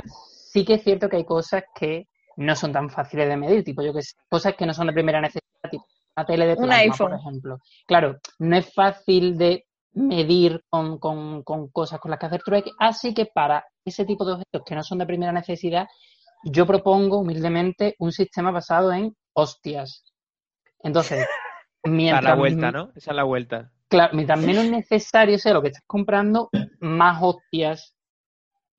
Sí 0.51 0.65
que 0.65 0.75
es 0.75 0.83
cierto 0.83 1.09
que 1.09 1.17
hay 1.17 1.25
cosas 1.25 1.63
que 1.75 2.07
no 2.37 2.55
son 2.55 2.71
tan 2.71 2.89
fáciles 2.89 3.27
de 3.27 3.37
medir, 3.37 3.63
tipo, 3.63 3.81
yo 3.83 3.93
que 3.93 4.01
sé, 4.01 4.13
cosas 4.29 4.55
que 4.55 4.65
no 4.65 4.73
son 4.73 4.87
de 4.87 4.93
primera 4.93 5.21
necesidad, 5.21 5.69
tipo 5.69 5.85
una 6.15 6.25
tele 6.25 6.47
de 6.47 6.53
Un 6.55 6.63
plasma, 6.63 6.77
iPhone. 6.77 7.09
por 7.11 7.19
ejemplo. 7.19 7.57
Claro, 7.85 8.17
no 8.39 8.57
es 8.57 8.73
fácil 8.73 9.37
de 9.37 9.65
medir 9.93 10.61
con, 10.69 10.99
con- 10.99 11.43
con 11.43 11.69
cosas 11.69 11.99
con 11.99 12.11
las 12.11 12.19
que 12.19 12.25
hacer 12.27 12.43
trueque, 12.43 12.71
así 12.79 13.13
que 13.13 13.25
para 13.25 13.65
ese 13.85 14.05
tipo 14.05 14.25
de 14.25 14.33
objetos 14.33 14.61
que 14.65 14.75
no 14.75 14.83
son 14.83 14.99
de 14.99 15.05
primera 15.05 15.31
necesidad, 15.31 15.87
yo 16.43 16.65
propongo 16.65 17.19
humildemente 17.19 17.95
un 17.99 18.11
sistema 18.11 18.51
basado 18.51 18.93
en 18.93 19.15
hostias. 19.33 20.03
Entonces, 20.79 21.25
a 21.83 21.89
mientras, 21.89 22.23
la 22.23 22.35
vuelta, 22.35 22.71
¿no? 22.71 22.91
Esa 22.95 23.11
es 23.11 23.15
la 23.15 23.23
vuelta. 23.23 23.71
Claro, 23.89 24.13
mientras 24.13 24.39
menos 24.39 24.65
necesario 24.69 25.37
sea 25.39 25.53
lo 25.53 25.61
que 25.61 25.69
estás 25.69 25.83
comprando, 25.87 26.49
más 26.79 27.17
hostias 27.21 27.95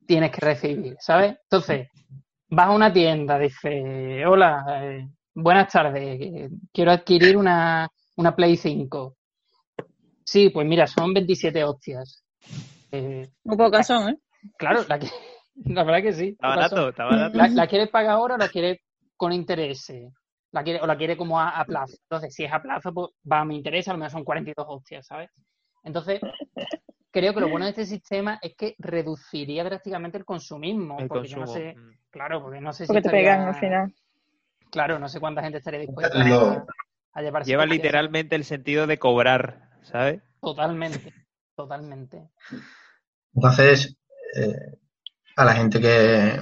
tienes 0.07 0.31
que 0.31 0.41
recibir, 0.41 0.97
¿sabes? 1.01 1.37
Entonces, 1.43 1.89
vas 2.49 2.69
a 2.69 2.71
una 2.71 2.93
tienda, 2.93 3.39
dices, 3.39 4.25
hola, 4.27 4.65
eh, 4.83 5.09
buenas 5.35 5.71
tardes, 5.71 6.21
eh, 6.21 6.49
quiero 6.73 6.93
adquirir 6.93 7.37
una, 7.37 7.89
una 8.17 8.35
Play 8.35 8.57
5. 8.57 9.17
Sí, 10.31 10.51
pues 10.51 10.67
mira, 10.67 10.87
son 10.87 11.15
27 11.15 11.65
hostias. 11.65 12.23
Eh, 12.93 13.27
muy 13.45 13.57
pocas 13.57 13.87
son, 13.87 14.11
¿eh? 14.11 14.19
claro, 14.59 14.85
la, 14.87 14.99
que- 14.99 15.09
la 15.65 15.85
verdad 15.85 16.03
que 16.03 16.13
sí. 16.13 16.29
Está 16.29 16.49
barato, 16.49 16.89
está 16.91 17.05
barato. 17.05 17.35
¿La, 17.39 17.49
la 17.49 17.67
quieres 17.67 17.89
pagar 17.89 18.11
ahora 18.13 18.35
o 18.35 18.39
la 18.39 18.49
quieres 18.49 18.79
con 19.17 19.33
intereses? 19.33 20.13
La 20.53 20.63
quiere, 20.63 20.83
o 20.83 20.87
la 20.87 20.99
quiere 20.99 21.17
como 21.17 21.41
a, 21.41 21.49
a 21.59 21.65
plazo. 21.65 21.97
Entonces, 22.03 22.35
si 22.35 22.45
es 22.45 22.53
a 22.53 22.61
plazo, 22.61 22.93
pues 22.93 23.09
va 23.31 23.41
a 23.41 23.45
mi 23.47 23.57
interés, 23.57 23.89
a 23.89 23.93
lo 23.93 23.99
mejor 24.01 24.11
son 24.11 24.25
42 24.25 24.67
hostias, 24.69 25.07
¿sabes? 25.07 25.31
Entonces, 25.83 26.21
creo 27.11 27.33
que 27.33 27.41
lo 27.41 27.49
bueno 27.49 27.65
de 27.65 27.71
este 27.71 27.87
sistema 27.87 28.39
es 28.43 28.55
que 28.55 28.75
reduciría 28.79 29.65
drásticamente 29.65 30.19
el 30.19 30.27
consumismo. 30.27 30.99
El 30.99 31.09
porque 31.09 31.29
yo 31.29 31.39
no 31.39 31.47
sé, 31.47 31.75
mm. 31.75 31.91
claro, 32.11 32.43
porque 32.43 32.61
no 32.61 32.75
sé 32.75 32.85
si 32.85 32.89
Porque 32.89 33.01
te 33.01 33.09
estaría- 33.09 33.31
pegan 33.33 33.49
al 33.49 33.55
final. 33.55 33.95
Claro, 34.71 34.99
no 34.99 35.09
sé 35.09 35.21
cuánta 35.21 35.41
gente 35.43 35.57
estaría 35.57 35.81
dispuesta 35.81 36.23
Lo- 36.23 36.51
a, 36.51 36.67
a 37.15 37.23
llevarse 37.23 37.51
Lleva 37.51 37.65
literalmente 37.65 38.37
el 38.37 38.45
sentido 38.45 38.87
de 38.87 38.99
cobrar, 38.99 39.68
¿sabes? 39.89 40.23
Totalmente, 40.41 41.13
totalmente. 41.57 42.31
Entonces, 43.35 43.97
eh, 44.37 44.79
a 45.37 45.45
la 45.45 45.55
gente 45.55 45.81
que, 45.81 46.39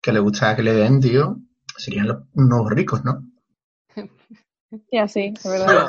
que 0.00 0.12
le 0.12 0.20
gusta 0.20 0.56
que 0.56 0.62
le 0.62 0.72
den, 0.72 1.00
tío, 1.00 1.38
serían 1.76 2.08
los 2.08 2.18
nuevos 2.34 2.70
ricos, 2.70 3.04
¿no? 3.04 3.22
Y 4.90 4.98
así, 4.98 5.32
es 5.36 5.44
verdad. 5.44 5.88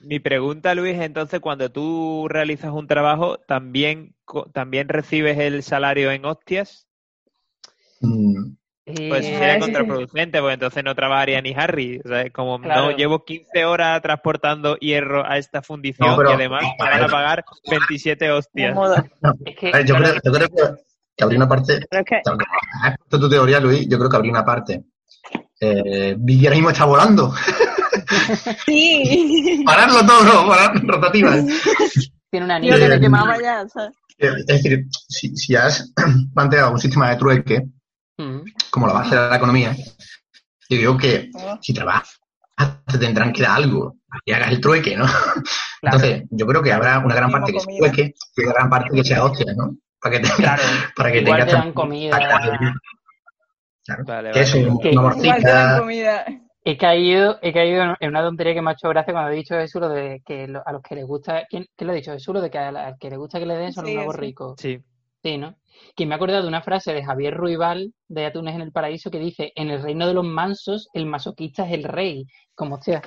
Mi 0.00 0.20
pregunta, 0.20 0.74
Luis, 0.74 0.96
es 0.96 1.02
entonces, 1.02 1.40
cuando 1.40 1.70
tú 1.70 2.26
realizas 2.28 2.72
un 2.72 2.86
trabajo, 2.86 3.38
¿también, 3.38 4.14
¿también 4.52 4.88
recibes 4.88 5.38
el 5.38 5.62
salario 5.62 6.10
en 6.12 6.24
hostias? 6.24 6.86
Mm, 8.00 8.52
Pues 8.96 9.26
Eh, 9.26 9.36
sería 9.38 9.58
contraproducente, 9.58 10.40
porque 10.40 10.54
entonces 10.54 10.82
no 10.84 10.94
trabajaría 10.94 11.40
ni 11.42 11.52
Harry. 11.54 12.00
O 12.04 12.08
sea, 12.08 12.28
como, 12.30 12.60
Claro. 12.60 12.90
no, 12.90 12.96
llevo 12.96 13.24
15 13.24 13.64
horas 13.64 14.00
transportando 14.02 14.76
hierro 14.78 15.26
a 15.26 15.36
esta 15.38 15.60
fundición 15.62 16.08
No, 16.08 16.16
pero- 16.16 16.30
y 16.30 16.32
además 16.34 16.62
me 16.78 16.90
van 16.90 17.02
a 17.02 17.08
pagar 17.08 17.44
27 17.70 18.24
De 18.24 18.30
hostias. 18.32 18.76
es 19.44 19.56
que, 19.56 19.66
yo, 19.84 19.94
claro, 19.96 20.04
creo, 20.04 20.14
yo 20.24 20.32
creo 20.32 20.48
que, 20.48 20.82
que 21.16 21.24
habría 21.24 21.38
una 21.38 21.48
parte, 21.48 21.80
Pero 21.90 22.02
es 22.02 22.06
que, 22.08 22.20
aunque 22.26 22.44
has 22.82 22.96
puesto 22.98 23.20
tu 23.20 23.28
teoría, 23.28 23.60
Luis, 23.60 23.86
yo 23.88 23.98
creo 23.98 24.08
que 24.10 24.16
habría 24.16 24.32
una 24.32 24.44
parte. 24.44 24.82
Eh, 25.60 26.16
ahora 26.16 26.54
mismo 26.54 26.70
está 26.70 26.84
volando. 26.84 27.34
sí. 28.66 29.62
Pararlo 29.66 30.00
todo, 30.06 30.48
parar 30.48 30.80
rotativas. 30.84 31.44
tiene 32.30 32.46
una 32.46 32.58
niña. 32.58 32.76
que 32.76 32.84
Eh, 32.94 33.00
quemaba 33.00 33.36
ya, 33.40 33.66
¿sabes? 33.68 33.94
Eh, 34.18 34.30
Es 34.38 34.46
decir, 34.46 34.86
si, 35.08 35.36
si 35.36 35.54
has 35.54 35.92
planteado 36.34 36.72
un 36.72 36.78
sistema 36.78 37.10
de 37.10 37.16
trueque. 37.16 37.62
Como 38.70 38.86
la 38.86 38.92
base 38.94 39.14
de 39.16 39.28
la 39.30 39.36
economía, 39.36 39.74
yo 40.68 40.76
digo 40.76 40.96
que 40.98 41.30
Oh, 41.34 41.58
si 41.60 41.72
trabajas, 41.72 42.18
te 42.86 42.98
tendrán 42.98 43.32
que 43.32 43.42
dar 43.42 43.52
algo 43.62 43.96
para 44.08 44.20
que 44.24 44.34
hagas 44.34 44.50
el 44.50 44.60
trueque, 44.60 44.96
¿no? 44.96 45.06
Entonces, 45.82 46.24
yo 46.30 46.46
creo 46.46 46.62
que 46.62 46.72
habrá 46.72 46.98
una 46.98 47.14
gran 47.14 47.30
parte 47.30 47.52
que 47.52 47.60
sea 47.60 47.76
trueque 47.78 48.14
y 48.36 48.42
una 48.42 48.52
gran 48.52 48.70
parte 48.70 48.90
que 48.94 49.04
sea 49.04 49.24
hostia, 49.24 49.52
¿no? 49.56 49.76
Para 50.00 50.16
que, 50.16 50.26
te, 50.26 50.32
Claro, 50.34 50.62
para 50.96 51.12
que 51.12 51.18
igual 51.20 51.38
tengas 51.40 51.46
te 51.52 51.56
dan 51.56 51.72
comida. 51.72 52.10
para 52.18 52.40
que- 52.40 52.58
Claro. 53.84 54.04
Vale, 54.04 54.32
Que 54.32 54.40
vale. 54.40 54.42
eso, 54.42 54.58
una 54.58 55.78
comida. 55.78 56.26
He 56.64 56.76
caído, 56.76 57.38
he 57.40 57.52
caído 57.54 57.96
en 57.98 58.08
una 58.10 58.20
tontería 58.22 58.52
que 58.52 58.60
me 58.60 58.70
ha 58.70 58.74
hecho 58.74 58.88
gracia 58.90 59.14
cuando 59.14 59.30
he 59.32 59.36
dicho 59.36 59.54
eso, 59.56 59.80
lo 59.80 59.88
de 59.88 60.20
que 60.26 60.46
lo- 60.46 60.62
a 60.66 60.72
los 60.72 60.82
que 60.82 60.94
les 60.96 61.06
gusta, 61.06 61.44
¿quién, 61.48 61.64
quién 61.74 61.86
lo 61.86 61.92
ha 61.92 61.96
dicho? 61.96 62.12
Jesús, 62.12 62.34
lo 62.34 62.42
de 62.42 62.50
que 62.50 62.58
al 62.58 62.96
que 63.00 63.08
le 63.08 63.16
gusta 63.16 63.38
que 63.38 63.46
le 63.46 63.54
den 63.56 63.72
son 63.72 63.86
Sí, 63.86 63.92
los 63.92 63.96
nuevos 63.96 64.14
sí. 64.16 64.20
ricos. 64.20 64.54
Sí. 64.60 64.78
Sí, 65.22 65.38
¿no? 65.38 65.54
Que 65.98 66.06
me 66.06 66.14
ha 66.14 66.16
acordado 66.16 66.42
de 66.42 66.48
una 66.48 66.62
frase 66.62 66.92
de 66.92 67.04
Javier 67.04 67.34
Ruibal 67.36 67.92
de 68.06 68.24
Atunes 68.24 68.54
en 68.54 68.60
el 68.60 68.70
Paraíso 68.70 69.10
que 69.10 69.18
dice, 69.18 69.52
en 69.56 69.68
el 69.70 69.82
reino 69.82 70.06
de 70.06 70.14
los 70.14 70.24
mansos, 70.24 70.88
el 70.92 71.06
masoquista 71.06 71.66
es 71.66 71.72
el 71.72 71.82
rey. 71.82 72.24
Como, 72.54 72.76
hostia, 72.76 73.02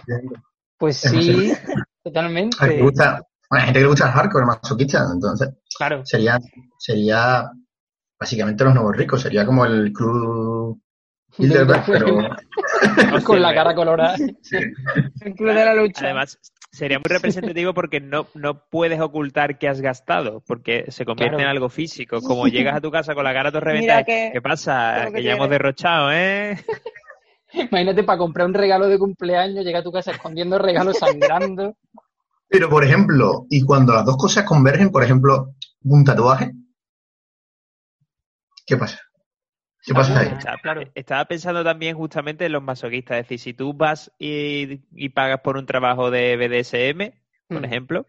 pues 0.77 1.05
Es 1.05 1.11
sí, 1.11 1.53
A 1.53 1.55
que 1.55 1.71
le 1.77 1.83
totalmente. 2.03 2.81
gusta, 2.81 3.21
bueno, 3.49 3.61
hay 3.61 3.65
gente 3.67 3.79
que 3.79 3.83
le 3.83 3.89
gusta 3.89 4.07
el 4.07 4.11
hardcore, 4.11 4.41
el 4.43 4.47
masoquista, 4.47 5.07
entonces 5.13 5.49
Claro, 5.77 6.05
sería, 6.05 6.37
sería 6.77 7.49
básicamente 8.19 8.65
los 8.65 8.75
nuevos 8.75 8.97
ricos, 8.97 9.21
sería 9.21 9.45
como 9.45 9.65
el 9.65 9.93
club 9.93 10.81
Pero 11.37 12.17
Con 13.23 13.41
la 13.41 13.53
cara 13.53 13.73
colorada. 13.75 14.15
El 14.17 15.33
club 15.35 15.49
de 15.53 15.65
la 15.65 15.73
lucha. 15.73 16.05
Además, 16.05 16.37
sería 16.71 16.99
muy 16.99 17.03
representativo 17.09 17.73
porque 17.73 17.99
no, 18.01 18.27
no 18.33 18.65
puedes 18.69 18.99
ocultar 18.99 19.57
que 19.57 19.67
has 19.67 19.81
gastado, 19.81 20.41
porque 20.45 20.85
se 20.89 21.05
convierte 21.05 21.35
Claro. 21.37 21.49
en 21.49 21.55
algo 21.55 21.69
físico. 21.69 22.21
Como 22.21 22.47
llegas 22.47 22.75
a 22.75 22.81
tu 22.81 22.91
casa 22.91 23.13
con 23.15 23.23
la 23.23 23.33
cara 23.33 23.51
todo 23.51 23.61
reventada, 23.61 24.03
que- 24.03 24.31
¿qué 24.33 24.41
pasa? 24.41 25.05
Que, 25.07 25.13
que 25.13 25.23
ya 25.23 25.33
hemos 25.33 25.49
derrochado, 25.49 26.11
¿eh? 26.11 26.57
Imagínate 27.53 28.03
para 28.03 28.17
comprar 28.17 28.47
un 28.47 28.53
regalo 28.53 28.87
de 28.87 28.97
cumpleaños, 28.97 29.65
llega 29.65 29.79
a 29.79 29.83
tu 29.83 29.91
casa 29.91 30.11
escondiendo 30.11 30.57
regalos 30.57 30.97
sangrando. 30.97 31.75
Pero, 32.47 32.69
por 32.69 32.83
ejemplo, 32.83 33.45
y 33.49 33.61
cuando 33.63 33.93
las 33.93 34.05
dos 34.05 34.17
cosas 34.17 34.43
convergen, 34.45 34.89
por 34.89 35.03
ejemplo, 35.03 35.53
un 35.83 36.03
tatuaje, 36.03 36.51
¿qué 38.65 38.77
pasa? 38.77 38.99
¿Qué 39.83 39.93
pasa 39.93 40.19
ahí? 40.19 40.27
Estaba- 40.27 40.57
claro. 40.57 40.81
Estaba 40.93 41.25
pensando 41.25 41.63
también 41.63 41.95
justamente 41.95 42.45
en 42.45 42.51
los 42.51 42.61
masoquistas. 42.63 43.17
Es 43.17 43.23
decir, 43.25 43.39
si 43.39 43.53
tú 43.53 43.73
vas 43.73 44.11
y, 44.19 44.81
y 44.95 45.09
pagas 45.09 45.39
por 45.41 45.57
un 45.57 45.65
trabajo 45.65 46.11
de 46.11 46.37
BDSM, 46.37 47.13
por 47.47 47.61
Mm. 47.61 47.65
ejemplo, 47.65 48.05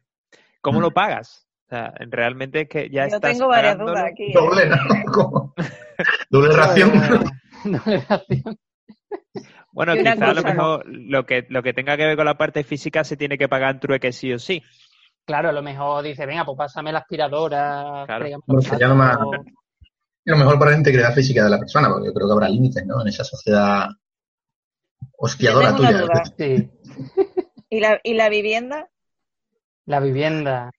¿cómo 0.61 0.79
Mm. 0.79 0.83
lo 0.83 0.91
pagas? 0.91 1.49
O 1.67 1.69
sea, 1.71 1.95
realmente 2.11 2.63
es 2.63 2.69
que 2.69 2.91
ya 2.91 3.09
Yo 3.09 3.17
estás 3.17 3.33
tengo 3.33 3.49
varias 3.49 3.79
dudas 3.79 4.05
aquí. 4.05 4.25
¿eh? 4.25 4.33
Doble, 4.35 4.69
¿no? 4.69 4.77
Como- 5.13 5.55
Doble 6.31 6.55
ración. 6.55 6.91
Doble 7.65 8.05
ración. 8.09 8.59
Bueno, 9.73 9.97
Y 9.97 10.01
una 10.01 10.13
quizá 10.13 10.31
a 10.31 10.35
lo 10.35 10.43
mejor 10.43 10.85
lo 10.87 11.25
que, 11.25 11.47
lo 11.49 11.63
que 11.63 11.73
tenga 11.73 11.97
que 11.97 12.05
ver 12.05 12.17
con 12.17 12.27
la 12.27 12.37
parte 12.37 12.63
física 12.63 13.05
se 13.05 13.17
tiene 13.17 13.39
que 13.39 13.49
pagar 13.49 13.75
en 13.75 13.81
trueque 13.81 14.13
sí 14.13 14.31
o 14.33 14.39
sí. 14.39 14.63
Claro, 15.25 15.49
a 15.49 15.53
lo 15.53 15.63
mejor 15.63 16.05
dice, 16.05 16.27
venga, 16.27 16.45
pues 16.45 16.59
pásame 16.59 16.93
la 16.93 16.99
aspiradora. 16.99 18.03
Claro. 18.07 18.27
sería 18.61 18.89
lo. 20.25 20.35
Y 20.35 20.39
mejor 20.39 20.59
para 20.59 20.71
la 20.73 20.77
integridad 20.79 21.15
física 21.15 21.45
de 21.45 21.51
la 21.51 21.59
persona, 21.59 21.89
porque 21.89 22.07
yo 22.09 22.15
creo 22.15 22.27
que 22.27 22.33
habrá 22.33 22.49
límites, 22.49 22.85
¿no? 22.87 23.01
En 23.03 23.09
esa 23.09 23.25
sociedad 23.25 23.89
hostiadora 25.19 25.75
tuya. 25.77 25.93
duda. 26.03 26.23
Sí, 26.37 26.71
¿Y 27.71 27.81
la, 27.81 28.01
¿Y 28.03 28.15
la 28.15 28.29
vivienda? 28.29 28.89
la 29.87 29.99
vivienda. 30.01 30.71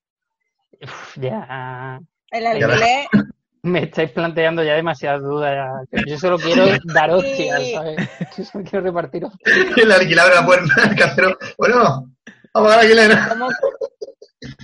Uf, 0.82 1.18
ya 1.18 2.00
El 2.32 2.46
alquiler. 2.46 3.08
me 3.64 3.84
estáis 3.84 4.12
planteando 4.12 4.64
ya 4.64 4.74
demasiadas 4.74 5.22
dudas. 5.24 5.86
ya. 5.92 6.04
Yo 6.06 6.18
solo 6.18 6.38
quiero 6.38 6.66
dar 6.94 7.12
hostias, 7.12 7.72
¿sabes? 7.74 8.10
Yo 8.38 8.44
solo 8.46 8.64
quiero 8.64 8.86
repartir 8.86 9.26
hostias. 9.26 9.58
El 9.78 9.92
alquiler 9.92 10.20
abre 10.20 10.36
la 10.36 10.46
puerta, 10.46 10.74
el 10.90 10.96
casero. 10.96 11.38
Bueno, 11.58 12.14
vamos 12.54 12.72
a 12.72 12.80
alquiler. 12.80 13.12
¿Cómo, 13.30 13.48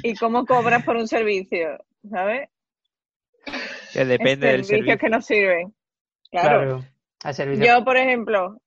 ¿Y 0.03 0.15
cómo 0.15 0.45
cobras 0.45 0.83
por 0.83 0.95
un 0.97 1.07
servicio? 1.07 1.77
¿Sabes? 2.09 2.49
Que 3.93 4.05
depende 4.05 4.47
del 4.47 4.63
servicios 4.63 4.67
servicio. 4.67 4.97
que 4.97 5.09
nos 5.09 5.25
sirven. 5.25 5.75
Claro. 6.31 6.47
Claro. 6.77 6.85
Al 7.23 7.33
servicio. 7.33 7.65
Yo, 7.65 7.83
por 7.83 7.97
ejemplo, 7.97 8.61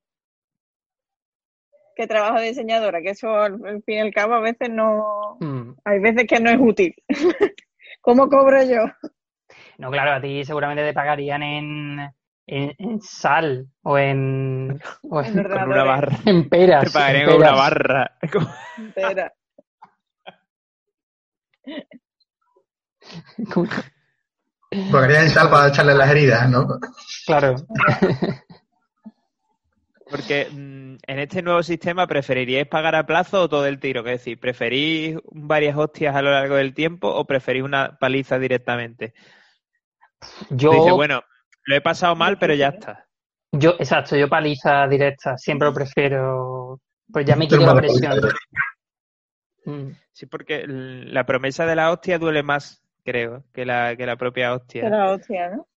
que 1.97 2.07
trabajo 2.07 2.39
de 2.41 2.47
diseñadora, 2.49 3.01
que 3.03 3.11
eso 3.11 3.29
al, 3.35 3.59
fin 3.85 3.97
y 3.97 3.99
al 4.01 4.13
cabo 4.13 4.35
a 4.35 4.41
veces 4.41 4.69
no. 4.71 5.37
Mm. 5.41 5.73
Hay 5.85 5.99
veces 6.01 6.27
que 6.27 6.41
no 6.41 6.51
es 6.51 6.59
útil. 6.61 6.95
¿Cómo 8.01 8.29
cobro 8.29 8.63
yo? 8.65 8.85
No, 9.79 9.91
claro, 9.91 10.13
a 10.13 10.21
ti 10.21 10.45
seguramente 10.45 10.85
te 10.85 10.93
pagarían 10.93 11.43
en, 11.43 12.01
en, 12.47 12.75
en 12.79 13.01
sal 13.01 13.69
o 13.83 13.97
en, 13.99 14.81
o 15.03 15.21
En 15.23 15.39
en, 15.39 15.45
Con 15.45 15.63
una 15.71 15.85
barra. 15.85 16.17
en 16.27 16.49
peras. 16.49 16.85
Te 16.85 16.91
pagarían 16.99 17.23
en 17.25 17.29
con 17.29 17.37
una 17.37 17.47
peras. 17.47 17.59
barra. 17.61 18.19
Entera. 18.79 19.33
Con- 23.53 23.69
Pagaría 24.91 25.23
en 25.23 25.31
sal 25.31 25.51
para 25.51 25.69
echarle 25.69 25.95
las 25.95 26.11
heridas, 26.11 26.49
¿no? 26.51 26.67
Claro. 27.27 27.57
Porque 30.11 30.47
mm, 30.51 30.97
en 31.07 31.19
este 31.19 31.43
nuevo 31.43 31.63
sistema, 31.63 32.07
¿preferiríais 32.07 32.67
pagar 32.69 32.95
a 32.95 33.07
plazo 33.07 33.43
o 33.43 33.49
todo 33.49 33.67
el 33.67 33.79
tiro? 33.81 34.01
Es 34.01 34.07
decir, 34.07 34.39
¿preferís 34.39 35.17
varias 35.31 35.77
hostias 35.77 36.15
a 36.15 36.23
lo 36.23 36.31
largo 36.31 36.57
del 36.57 36.75
tiempo 36.75 37.09
o 37.09 37.25
preferís 37.25 37.63
una 37.63 37.97
paliza 37.99 38.39
directamente? 38.39 39.15
Yo, 40.51 40.71
Dice, 40.71 40.93
bueno, 40.93 41.23
lo 41.65 41.77
he 41.77 41.81
pasado 41.81 42.15
mal, 42.15 42.39
pero 42.39 42.55
ya 42.55 42.69
está. 42.69 43.07
yo, 43.53 43.75
exacto, 43.79 44.17
yo 44.17 44.29
paliza 44.29 44.87
directa, 44.87 45.39
siempre 45.39 45.69
lo 45.69 45.75
prefiero. 45.75 46.81
Pues 47.11 47.25
ya 47.25 47.35
me 47.37 47.49
quito 47.49 47.65
la 47.65 47.75
presión. 47.75 48.21
Mm. 49.65 49.89
Sí, 50.13 50.27
porque 50.27 50.61
l- 50.63 51.07
la 51.13 51.25
promesa 51.25 51.65
de 51.65 51.77
la 51.77 51.91
hostia 51.91 52.19
duele 52.19 52.43
más, 52.43 52.82
creo, 53.05 53.45
que 53.53 53.65
la, 53.65 53.97
que 53.97 54.07
la 54.07 54.17
propia 54.17 54.55
hostia. 54.55 54.83
Que 54.83 54.91
la 54.91 55.11
hostia, 55.13 55.51
¿no? 55.51 55.69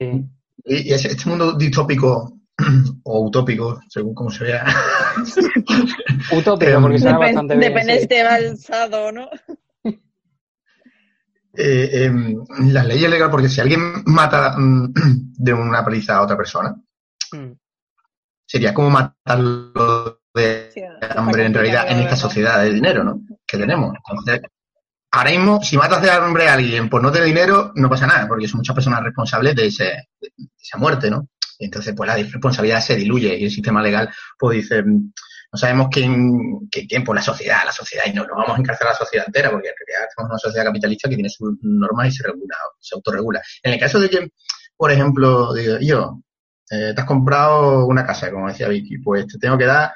Sí. 0.00 0.24
Y 0.64 0.90
y 0.90 0.92
ese- 0.92 1.08
este 1.08 1.28
mundo 1.28 1.52
distópico 1.56 2.40
o 3.04 3.20
utópico, 3.26 3.80
según 3.88 4.14
como 4.14 4.30
se 4.30 4.44
vea, 4.44 4.64
Utópico, 6.32 6.70
Em, 6.72 6.82
porque 6.82 6.98
suena 6.98 7.16
Depen- 7.18 7.20
bastante 7.20 7.56
bien. 7.56 7.72
depende 7.72 7.94
sí. 7.94 8.00
si 8.00 8.06
te 8.08 8.22
va 8.24 8.34
alzado 8.34 9.04
o 9.06 9.12
no. 9.12 9.28
eh, 11.54 12.04
em, 12.04 12.36
las 12.72 12.86
leyes 12.86 13.10
legales, 13.10 13.30
porque 13.30 13.48
si 13.48 13.60
alguien 13.60 13.80
mata 14.06 14.54
mm, 14.58 14.92
de 15.38 15.52
una 15.52 15.84
paliza 15.84 16.16
a 16.16 16.22
otra 16.22 16.36
persona, 16.36 16.74
Mm. 17.32 17.52
sería 18.46 18.72
como 18.72 18.88
matarlo 18.88 20.22
de 20.34 20.70
Sí, 20.72 20.80
hambre 21.14 21.44
en 21.44 21.52
realidad 21.52 21.90
en 21.90 21.98
esta 21.98 22.16
sociedad 22.16 22.62
de 22.62 22.72
dinero, 22.72 23.04
¿no? 23.04 23.20
Que 23.46 23.58
tenemos. 23.58 23.94
Entonces, 23.96 24.40
ahora 25.10 25.30
mismo, 25.30 25.62
si 25.62 25.76
matas 25.76 26.02
de 26.02 26.10
hambre 26.10 26.48
a 26.48 26.54
alguien 26.54 26.88
por 26.88 27.02
no 27.02 27.10
tener 27.10 27.28
dinero, 27.28 27.72
no 27.74 27.88
pasa 27.88 28.06
nada, 28.06 28.28
porque 28.28 28.48
son 28.48 28.58
muchas 28.58 28.74
personas 28.74 29.02
responsables 29.02 29.54
de, 29.54 29.66
ese, 29.66 29.84
de 30.20 30.30
esa 30.60 30.78
muerte, 30.78 31.10
¿no? 31.10 31.28
Y 31.58 31.64
entonces, 31.64 31.94
pues 31.96 32.06
la 32.06 32.16
responsabilidad 32.16 32.80
se 32.80 32.96
diluye 32.96 33.36
y 33.36 33.44
el 33.44 33.50
sistema 33.50 33.82
legal, 33.82 34.08
pues 34.38 34.58
dice, 34.58 34.82
mm, 34.82 35.12
no 35.50 35.58
sabemos 35.58 35.88
quién, 35.90 36.68
quién, 36.70 36.86
quién, 36.86 37.04
pues 37.04 37.16
la 37.16 37.22
sociedad, 37.22 37.58
la 37.64 37.72
sociedad, 37.72 38.04
y 38.06 38.12
no, 38.12 38.24
no 38.24 38.36
vamos 38.36 38.56
a 38.56 38.60
encarcelar 38.60 38.90
a 38.90 38.94
la 38.94 38.98
sociedad 38.98 39.26
entera, 39.26 39.50
porque 39.50 39.68
en 39.68 39.74
realidad 39.86 40.08
en 40.16 40.26
una 40.26 40.38
sociedad 40.38 40.66
capitalista 40.66 41.08
que 41.08 41.16
tiene 41.16 41.30
sus 41.30 41.54
normas 41.62 42.08
y 42.08 42.12
se 42.12 42.24
regula, 42.24 42.54
se 42.78 42.94
autorregula. 42.94 43.42
En 43.62 43.72
el 43.72 43.80
caso 43.80 43.98
de 43.98 44.10
que, 44.10 44.30
por 44.76 44.92
ejemplo, 44.92 45.54
digo, 45.54 45.78
yo, 45.80 46.20
eh, 46.70 46.92
te 46.94 47.00
has 47.00 47.06
comprado 47.06 47.86
una 47.86 48.04
casa, 48.06 48.30
como 48.30 48.48
decía 48.48 48.68
Vicky, 48.68 48.98
pues 48.98 49.26
te 49.26 49.38
tengo 49.38 49.56
que 49.56 49.64
dar 49.64 49.92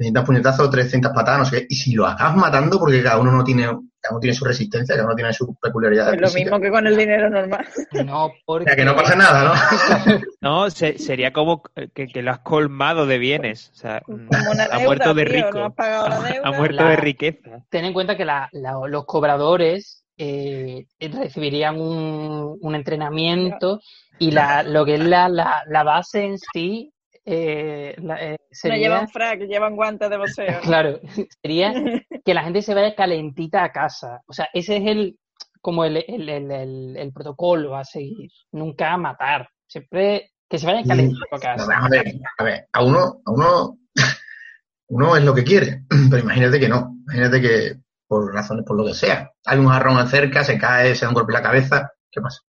300 0.00 0.24
puñetazos, 0.24 0.70
300 0.70 1.12
patadas, 1.12 1.38
no 1.40 1.44
sé 1.44 1.60
qué, 1.60 1.66
y 1.68 1.74
si 1.74 1.92
lo 1.92 2.06
acabas 2.06 2.34
matando, 2.34 2.78
porque 2.78 3.02
cada 3.02 3.18
uno 3.18 3.32
no 3.32 3.44
tiene, 3.44 3.64
cada 4.00 4.12
uno 4.12 4.20
tiene 4.20 4.34
su 4.34 4.46
resistencia, 4.46 4.94
cada 4.94 5.04
uno 5.06 5.14
tiene 5.14 5.30
su 5.34 5.54
peculiaridad. 5.60 6.08
Pues 6.08 6.20
lo 6.22 6.26
física. 6.28 6.44
mismo 6.44 6.60
que 6.60 6.70
con 6.70 6.86
el 6.86 6.96
dinero 6.96 7.28
normal. 7.28 7.66
No, 8.06 8.24
O 8.26 8.32
porque... 8.46 8.64
sea, 8.64 8.76
que 8.76 8.84
no 8.86 8.96
pasa 8.96 9.14
nada, 9.14 9.44
¿no? 9.44 10.20
No, 10.40 10.70
se- 10.70 10.96
sería 10.96 11.34
como 11.34 11.62
que, 11.94 12.06
que 12.06 12.22
lo 12.22 12.30
has 12.30 12.38
colmado 12.38 13.04
de 13.04 13.18
bienes. 13.18 13.70
O 13.72 13.74
sea, 13.74 14.00
ha 14.06 14.78
muerto 14.78 15.12
de 15.12 15.24
tío, 15.26 15.34
rico. 15.34 15.58
no 15.58 15.66
has 15.66 15.74
pagado 15.74 16.08
la 16.08 16.16
Ha- 16.20 16.32
deuda. 16.32 16.48
Ha 16.48 16.52
muerto 16.52 16.82
La- 16.84 16.90
de 16.90 16.96
riqueza. 16.96 17.50
ten 17.68 17.84
en 17.84 17.92
cuenta 17.92 18.16
que 18.16 18.24
la- 18.24 18.48
la- 18.52 18.80
los 18.88 19.04
cobradores 19.04 20.02
eh, 20.16 20.86
recibirían 20.98 21.78
un, 21.78 22.56
un 22.58 22.74
entrenamiento 22.74 23.80
y 24.18 24.30
la, 24.30 24.62
lo 24.62 24.86
que 24.86 24.94
es 24.94 25.00
la, 25.04 25.28
la, 25.28 25.62
la 25.66 25.82
base 25.82 26.24
en 26.24 26.36
sí 26.38 26.90
eh, 27.24 27.94
la- 27.98 28.22
eh, 28.22 28.36
No 28.40 28.46
sería, 28.50 28.76
llevan 28.78 29.08
frac, 29.08 29.40
llevan 29.42 29.76
guantes 29.76 30.10
de 30.10 30.16
boxeo. 30.16 30.60
claro, 30.62 31.00
sería 31.42 31.72
que 32.24 32.34
la 32.34 32.42
gente 32.44 32.62
se 32.62 32.74
vaya 32.74 32.94
calentita 32.94 33.62
a 33.64 33.72
casa. 33.72 34.20
O 34.26 34.32
sea, 34.32 34.48
ese 34.52 34.76
es 34.78 34.86
el 34.86 35.18
como 35.60 35.84
el, 35.84 35.98
el, 35.98 36.28
el, 36.28 36.50
el- 36.50 36.96
el 36.96 37.12
protocolo 37.12 37.76
a 37.76 37.84
seguir. 37.84 38.30
Nunca 38.52 38.92
a 38.92 38.96
matar. 38.96 39.48
Siempre 39.66 40.32
que 40.48 40.58
se 40.58 40.66
vayan 40.66 40.84
calentitos 40.88 41.28
a 41.30 41.38
casa. 41.38 41.78
A 41.78 41.88
ver, 41.88 42.14
a 42.38 42.44
ver, 42.44 42.66
a 42.72 42.82
uno, 42.84 43.20
a 43.24 43.30
uno, 43.30 43.78
uno 44.88 45.16
es 45.16 45.22
lo 45.24 45.34
que 45.34 45.44
quiere, 45.44 45.84
pero 46.10 46.22
imagínate 46.22 46.58
que 46.58 46.68
no. 46.68 46.96
Imagínate 47.04 47.40
que 47.40 47.74
por 48.08 48.34
razones, 48.34 48.64
por 48.66 48.76
lo 48.76 48.84
que 48.84 48.94
sea, 48.94 49.30
hay 49.44 49.58
un 49.58 49.68
jarrón 49.68 50.04
cerca, 50.08 50.42
se 50.42 50.58
cae, 50.58 50.96
se 50.96 51.04
da 51.04 51.10
un 51.10 51.14
golpe 51.14 51.30
en 51.32 51.34
la 51.34 51.42
cabeza, 51.42 51.92
¿qué 52.10 52.20
pasa? 52.20 52.40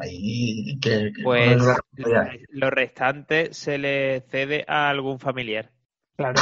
Ahí, 0.00 0.78
que, 0.80 1.12
que- 1.14 1.22
Pues 1.22 1.56
no 1.58 1.66
responsabilidad. 1.66 2.32
lo 2.50 2.70
restante 2.70 3.52
se 3.52 3.78
le 3.78 4.20
cede 4.22 4.64
a 4.66 4.88
algún 4.90 5.18
familiar. 5.20 5.70
Claro. 6.16 6.40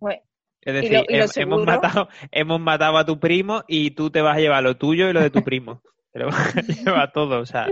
Bueno, 0.00 0.20
Es 0.64 0.72
¿Y 0.74 0.76
decir, 0.76 0.92
lo- 0.92 1.00
y 1.00 1.04
lo 1.04 1.06
hem- 1.06 1.16
hemos, 1.18 1.30
seguro? 1.32 1.64
matado, 1.64 2.08
hemos 2.30 2.60
matado 2.60 2.96
a 2.98 3.04
tu 3.04 3.18
primo 3.18 3.64
y 3.66 3.90
tú 3.92 4.10
te 4.10 4.20
vas 4.20 4.36
a 4.36 4.40
llevar 4.40 4.62
lo 4.62 4.76
tuyo 4.76 5.08
y 5.08 5.12
lo 5.12 5.20
de 5.20 5.30
tu 5.30 5.42
primo. 5.42 5.82
Te 6.12 6.20
lo 6.20 6.26
vas 6.26 6.56
a 6.56 6.60
llevar 6.84 7.12
todo, 7.12 7.40
o 7.40 7.46
sea. 7.46 7.66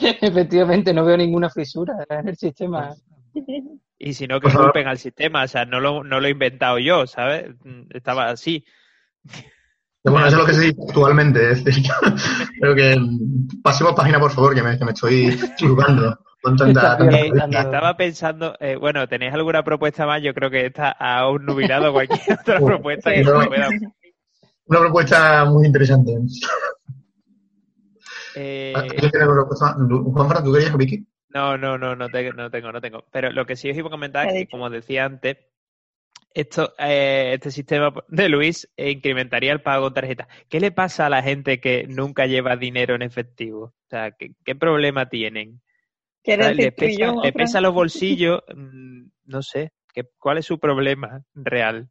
Efectivamente, 0.00 0.94
no 0.94 1.04
veo 1.04 1.16
ninguna 1.16 1.50
fisura 1.50 1.92
en 2.08 2.28
el 2.28 2.36
sistema. 2.36 2.94
Y 3.98 4.14
si 4.14 4.26
no, 4.26 4.40
que 4.40 4.50
culpen 4.50 4.86
al 4.88 4.96
sistema, 4.98 5.42
o 5.44 5.48
sea, 5.48 5.64
no 5.66 5.80
lo, 5.80 6.04
no 6.04 6.20
lo 6.20 6.26
he 6.26 6.30
inventado 6.30 6.78
yo, 6.78 7.06
¿sabes? 7.06 7.46
Estaba 7.90 8.28
así. 8.30 8.64
Bueno, 10.10 10.26
eso 10.26 10.36
es 10.36 10.42
lo 10.42 10.46
que 10.46 10.54
se 10.54 10.60
dice 10.62 10.80
actualmente. 10.88 11.50
Es 11.52 11.64
decir, 11.64 11.84
creo 12.60 12.74
que 12.74 12.96
pasemos 13.62 13.94
página, 13.94 14.18
por 14.20 14.30
favor, 14.30 14.54
que 14.54 14.62
me, 14.62 14.78
que 14.78 14.84
me 14.84 14.92
estoy 14.92 15.38
churrando 15.56 16.18
con 16.42 16.56
tanta, 16.56 16.96
Eh, 17.10 17.32
estaba 17.34 17.96
pensando, 17.96 18.54
eh, 18.60 18.76
bueno, 18.76 19.08
¿tenéis 19.08 19.32
alguna 19.34 19.64
propuesta 19.64 20.06
más? 20.06 20.22
Yo 20.22 20.32
creo 20.32 20.48
que 20.50 20.66
esta 20.66 20.90
ha 20.90 21.26
obnubilado 21.26 21.92
cualquier 21.92 22.20
otra 22.40 22.60
Uf, 22.60 22.66
propuesta 22.66 23.12
que 23.12 23.22
No. 23.24 23.46
pueda. 23.46 23.68
Una 24.68 24.80
propuesta 24.80 25.44
muy 25.44 25.66
interesante. 25.66 26.12
Eh, 28.34 28.72
¿Alguien 28.76 29.10
tiene 29.10 29.22
alguna 29.22 29.40
propuesta? 29.46 29.74
Juan 29.74 30.28
Fran, 30.28 30.44
¿tú 30.44 30.52
querías, 30.52 30.76
Vicky? 30.76 31.06
No, 31.30 31.56
no, 31.58 31.76
no, 31.78 31.96
no 31.96 32.08
tengo, 32.08 32.32
no 32.32 32.50
tengo, 32.50 32.72
no 32.72 32.80
tengo. 32.80 33.04
Pero 33.10 33.30
lo 33.32 33.44
que 33.46 33.56
sí 33.56 33.70
os 33.70 33.76
iba 33.76 33.88
a 33.88 33.90
comentar 33.90 34.26
es 34.28 34.34
que, 34.34 34.48
como 34.48 34.70
decía 34.70 35.04
antes, 35.04 35.36
esto, 36.36 36.74
eh, 36.78 37.32
este 37.32 37.50
sistema 37.50 37.94
de 38.08 38.28
Luis 38.28 38.70
eh, 38.76 38.90
incrementaría 38.90 39.52
el 39.52 39.62
pago 39.62 39.84
con 39.84 39.94
tarjeta. 39.94 40.28
¿Qué 40.50 40.60
le 40.60 40.70
pasa 40.70 41.06
a 41.06 41.10
la 41.10 41.22
gente 41.22 41.60
que 41.60 41.86
nunca 41.88 42.26
lleva 42.26 42.56
dinero 42.56 42.94
en 42.94 43.00
efectivo? 43.00 43.64
O 43.64 43.88
sea, 43.88 44.10
¿qué, 44.10 44.32
qué 44.44 44.54
problema 44.54 45.08
tienen? 45.08 45.62
¿Le 46.24 46.72
pesa, 46.72 47.14
¿Le 47.22 47.32
pesa 47.32 47.62
los 47.62 47.72
bolsillos? 47.72 48.42
Mm, 48.54 49.06
no 49.24 49.40
sé. 49.40 49.72
¿qué, 49.94 50.04
¿Cuál 50.18 50.36
es 50.36 50.44
su 50.44 50.58
problema 50.58 51.22
real? 51.34 51.88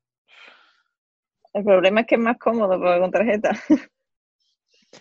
El 1.51 1.63
problema 1.63 2.01
es 2.01 2.07
que 2.07 2.15
es 2.15 2.21
más 2.21 2.37
cómodo 2.37 2.79
pagar 2.79 2.99
con 2.99 3.11
tarjeta. 3.11 3.49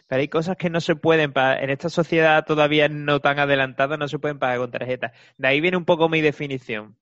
Pero 0.08 0.20
hay 0.20 0.28
cosas 0.28 0.56
que 0.56 0.70
no 0.70 0.80
se 0.80 0.96
pueden 0.96 1.34
pagar. 1.34 1.62
En 1.62 1.68
esta 1.68 1.90
sociedad 1.90 2.46
todavía 2.46 2.88
no 2.88 3.20
tan 3.20 3.38
adelantada 3.38 3.98
no 3.98 4.08
se 4.08 4.18
pueden 4.18 4.38
pagar 4.38 4.56
con 4.56 4.70
tarjeta. 4.70 5.12
De 5.36 5.48
ahí 5.48 5.60
viene 5.60 5.76
un 5.76 5.84
poco 5.84 6.08
mi 6.08 6.22
definición. 6.22 6.96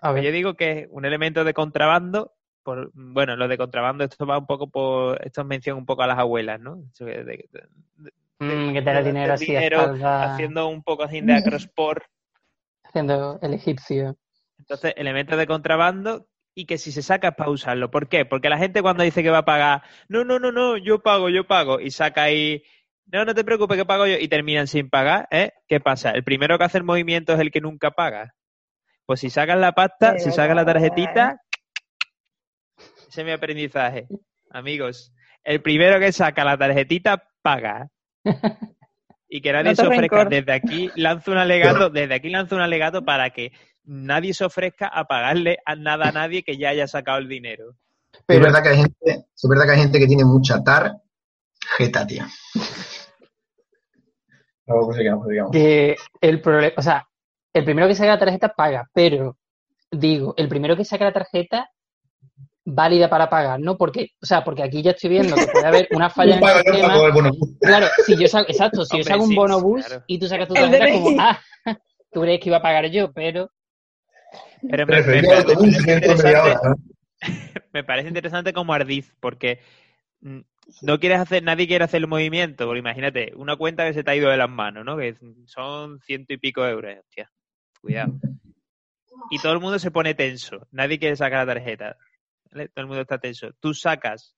A 0.00 0.12
ver. 0.12 0.24
Yo 0.24 0.32
digo 0.32 0.54
que 0.54 0.70
es 0.70 0.88
un 0.90 1.04
elemento 1.04 1.44
de 1.44 1.54
contrabando. 1.54 2.32
Por, 2.62 2.90
bueno, 2.94 3.36
lo 3.36 3.48
de 3.48 3.56
contrabando, 3.56 4.04
esto 4.04 4.26
va 4.26 4.38
un 4.38 4.46
poco 4.46 4.68
por. 4.68 5.24
Esto 5.24 5.44
menciona 5.44 5.78
un 5.78 5.86
poco 5.86 6.02
a 6.02 6.06
las 6.06 6.18
abuelas, 6.18 6.60
¿no? 6.60 6.82
De, 6.98 7.24
de, 7.24 7.48
mm, 8.38 8.72
que 8.72 8.82
tener 8.82 9.04
dinero 9.04 9.32
así 9.32 9.54
haciendo 9.54 10.68
un 10.68 10.82
poco 10.82 11.04
así 11.04 11.20
de 11.20 11.34
acrosport. 11.34 12.04
Haciendo 12.82 13.38
el 13.42 13.52
egipcio. 13.52 14.16
Entonces, 14.58 14.94
elementos 14.96 15.36
de 15.36 15.46
contrabando 15.46 16.26
y 16.58 16.66
que 16.66 16.76
si 16.76 16.90
se 16.90 17.02
saca 17.02 17.28
es 17.28 17.34
para 17.36 17.50
usarlo. 17.50 17.90
¿Por 17.90 18.08
qué? 18.08 18.24
Porque 18.24 18.48
la 18.48 18.58
gente 18.58 18.82
cuando 18.82 19.04
dice 19.04 19.22
que 19.22 19.30
va 19.30 19.38
a 19.38 19.44
pagar, 19.44 19.82
no, 20.08 20.24
no, 20.24 20.40
no, 20.40 20.50
no, 20.50 20.76
yo 20.76 21.00
pago, 21.00 21.28
yo 21.28 21.46
pago, 21.46 21.78
y 21.78 21.92
saca 21.92 22.24
ahí, 22.24 22.64
no, 23.06 23.24
no 23.24 23.32
te 23.32 23.44
preocupes 23.44 23.76
que 23.76 23.84
pago 23.84 24.08
yo, 24.08 24.16
y 24.18 24.26
terminan 24.26 24.66
sin 24.66 24.90
pagar, 24.90 25.28
¿eh? 25.30 25.52
¿Qué 25.68 25.78
pasa? 25.78 26.10
El 26.10 26.24
primero 26.24 26.58
que 26.58 26.64
hace 26.64 26.78
el 26.78 26.84
movimiento 26.84 27.32
es 27.32 27.38
el 27.38 27.52
que 27.52 27.60
nunca 27.60 27.92
paga. 27.92 28.34
Pues 29.08 29.20
si 29.20 29.30
sacas 29.30 29.56
la 29.56 29.72
pasta, 29.72 30.18
si 30.18 30.30
sacas 30.30 30.54
la 30.54 30.66
tarjetita, 30.66 31.40
ese 33.08 33.20
es 33.22 33.24
mi 33.24 33.32
aprendizaje. 33.32 34.06
Amigos, 34.50 35.14
el 35.44 35.62
primero 35.62 35.98
que 35.98 36.12
saca 36.12 36.44
la 36.44 36.58
tarjetita, 36.58 37.24
paga. 37.40 37.88
Y 39.30 39.42
que 39.42 39.52
nadie 39.52 39.76
se 39.76 39.86
ofrezca. 39.86 40.24
Desde 40.24 40.52
aquí 40.52 40.90
lanzo 40.94 41.32
un 41.32 41.36
alegato, 41.36 41.90
desde 41.90 42.14
aquí 42.14 42.30
lanzo 42.30 42.54
un 42.54 42.62
alegato 42.62 43.04
para 43.04 43.28
que 43.28 43.52
nadie 43.84 44.32
se 44.32 44.46
ofrezca 44.46 44.88
a 44.88 45.04
pagarle 45.04 45.58
a 45.66 45.74
nada 45.74 46.08
a 46.08 46.12
nadie 46.12 46.42
que 46.42 46.56
ya 46.56 46.70
haya 46.70 46.86
sacado 46.86 47.18
el 47.18 47.28
dinero. 47.28 47.76
Pero 48.24 48.40
es 48.40 48.46
verdad 48.46 48.62
que 48.62 48.68
hay 48.70 48.76
gente, 48.76 49.26
es 49.34 49.48
verdad 49.48 49.66
que 49.66 49.72
hay 49.72 49.80
gente 49.80 49.98
que 49.98 50.06
tiene 50.06 50.24
mucha 50.24 50.64
tarjeta, 50.64 52.06
tío. 52.06 52.24
Pues 54.64 54.98
que 55.52 55.96
el 56.22 56.40
problema, 56.40 56.74
o 56.78 56.82
sea, 56.82 57.06
el 57.58 57.64
primero 57.64 57.88
que 57.88 57.94
saca 57.94 58.12
la 58.12 58.18
tarjeta 58.18 58.50
paga, 58.50 58.88
pero 58.92 59.36
digo, 59.90 60.34
el 60.36 60.48
primero 60.48 60.76
que 60.76 60.84
saca 60.84 61.04
la 61.04 61.12
tarjeta 61.12 61.70
válida 62.64 63.08
para 63.08 63.30
pagar, 63.30 63.60
¿no? 63.60 63.76
Porque, 63.76 64.10
o 64.22 64.26
sea, 64.26 64.44
porque 64.44 64.62
aquí 64.62 64.82
ya 64.82 64.90
estoy 64.90 65.10
viendo 65.10 65.34
que 65.34 65.46
puede 65.46 65.66
haber 65.66 65.88
una 65.92 66.10
falla 66.10 66.36
en 66.36 66.44
el 66.44 66.64
sistema. 66.64 67.30
Claro, 67.60 67.86
si 68.04 68.16
yo 68.16 68.28
saco, 68.28 68.50
exacto, 68.50 68.84
si 68.84 68.98
yo 68.98 69.04
saco 69.04 69.24
un 69.24 69.34
bono 69.34 69.60
bus 69.60 69.84
y 70.06 70.18
tú 70.18 70.26
sacas 70.26 70.48
tu 70.48 70.54
tarjeta 70.54 70.92
como, 70.92 71.20
ah, 71.20 71.40
tú 72.12 72.20
crees 72.20 72.40
que 72.40 72.48
iba 72.48 72.58
a 72.58 72.62
pagar 72.62 72.90
yo, 72.90 73.12
pero 73.12 73.50
pero 74.70 74.86
me, 77.72 77.84
parece 77.84 78.08
interesante, 78.08 78.52
como 78.52 78.74
ardiz, 78.74 79.14
porque 79.20 79.60
mm, 80.20 80.40
no 80.82 81.00
quieres 81.00 81.20
hacer, 81.20 81.42
nadie 81.42 81.66
quiere 81.66 81.84
hacer 81.84 82.02
el 82.02 82.08
movimiento, 82.08 82.66
porque 82.66 82.80
imagínate, 82.80 83.32
una 83.36 83.56
cuenta 83.56 83.86
que 83.86 83.94
se 83.94 84.04
te 84.04 84.10
ha 84.10 84.16
ido 84.16 84.28
de 84.30 84.36
las 84.36 84.50
manos, 84.50 84.84
¿no? 84.84 84.96
Que 84.96 85.16
son 85.46 86.00
ciento 86.00 86.32
y 86.32 86.38
pico 86.38 86.66
euros, 86.66 86.96
hostia, 86.98 87.30
cuidado. 87.80 88.14
Y 89.30 89.38
todo 89.38 89.52
el 89.52 89.60
mundo 89.60 89.78
se 89.78 89.90
pone 89.90 90.14
tenso, 90.14 90.66
nadie 90.70 90.98
quiere 90.98 91.16
sacar 91.16 91.46
la 91.46 91.54
tarjeta, 91.54 91.96
todo 92.50 92.68
el 92.76 92.86
mundo 92.86 93.02
está 93.02 93.18
tenso. 93.18 93.52
Tú 93.60 93.74
sacas 93.74 94.36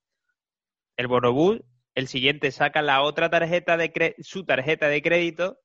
el 0.97 1.07
bonobús, 1.07 1.61
el 1.95 2.07
siguiente 2.07 2.51
saca 2.51 2.81
la 2.81 3.01
otra 3.01 3.29
tarjeta 3.29 3.77
de 3.77 4.15
su 4.19 4.45
tarjeta 4.45 4.87
de 4.87 5.01
crédito 5.01 5.59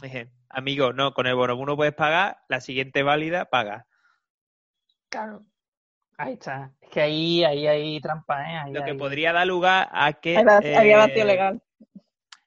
Dije, 0.00 0.30
amigo, 0.50 0.92
no, 0.92 1.14
con 1.14 1.26
el 1.26 1.34
bono 1.34 1.56
uno 1.56 1.74
puedes 1.74 1.94
pagar, 1.94 2.38
la 2.48 2.60
siguiente 2.60 3.02
válida 3.02 3.46
paga. 3.46 3.86
Claro. 5.08 5.46
Ahí 6.18 6.34
está. 6.34 6.72
Es 6.80 6.90
que 6.90 7.00
ahí, 7.00 7.44
ahí 7.44 7.66
hay 7.66 8.00
trampa, 8.00 8.42
¿eh? 8.42 8.72
lo 8.72 8.84
que 8.84 8.94
podría 8.94 9.32
dar 9.32 9.46
lugar 9.46 9.88
a 9.92 10.12
que. 10.14 10.36
Había 10.36 10.98
vacío 10.98 11.22
eh, 11.22 11.26
legal 11.26 11.62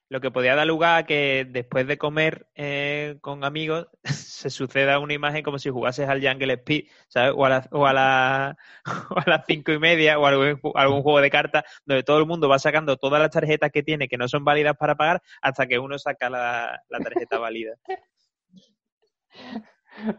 lo 0.09 0.21
que 0.21 0.31
podía 0.31 0.55
dar 0.55 0.65
lugar 0.65 0.97
a 0.97 1.05
que 1.05 1.47
después 1.47 1.85
de 1.87 1.97
comer 1.97 2.47
eh, 2.55 3.17
con 3.21 3.43
amigos 3.43 3.87
se 4.03 4.49
suceda 4.49 4.99
una 4.99 5.13
imagen 5.13 5.43
como 5.43 5.59
si 5.59 5.69
jugases 5.69 6.09
al 6.09 6.25
Jungle 6.25 6.53
Speed, 6.53 6.85
¿sabes? 7.07 7.33
O 7.35 7.45
a, 7.45 7.49
la, 7.49 7.67
o, 7.71 7.85
a 7.85 7.93
la, 7.93 8.57
o 9.11 9.19
a 9.19 9.23
las 9.25 9.45
cinco 9.47 9.71
y 9.71 9.79
media 9.79 10.17
o 10.17 10.25
algún, 10.25 10.59
algún 10.73 11.03
juego 11.03 11.21
de 11.21 11.29
cartas 11.29 11.63
donde 11.85 12.03
todo 12.03 12.17
el 12.17 12.25
mundo 12.25 12.49
va 12.49 12.57
sacando 12.57 12.97
todas 12.97 13.21
las 13.21 13.29
tarjetas 13.29 13.71
que 13.71 13.83
tiene 13.83 14.07
que 14.07 14.17
no 14.17 14.27
son 14.27 14.43
válidas 14.43 14.75
para 14.77 14.95
pagar 14.95 15.21
hasta 15.41 15.67
que 15.67 15.77
uno 15.77 15.99
saca 15.99 16.29
la, 16.29 16.81
tarjeta 16.89 17.37
válida. 17.39 17.75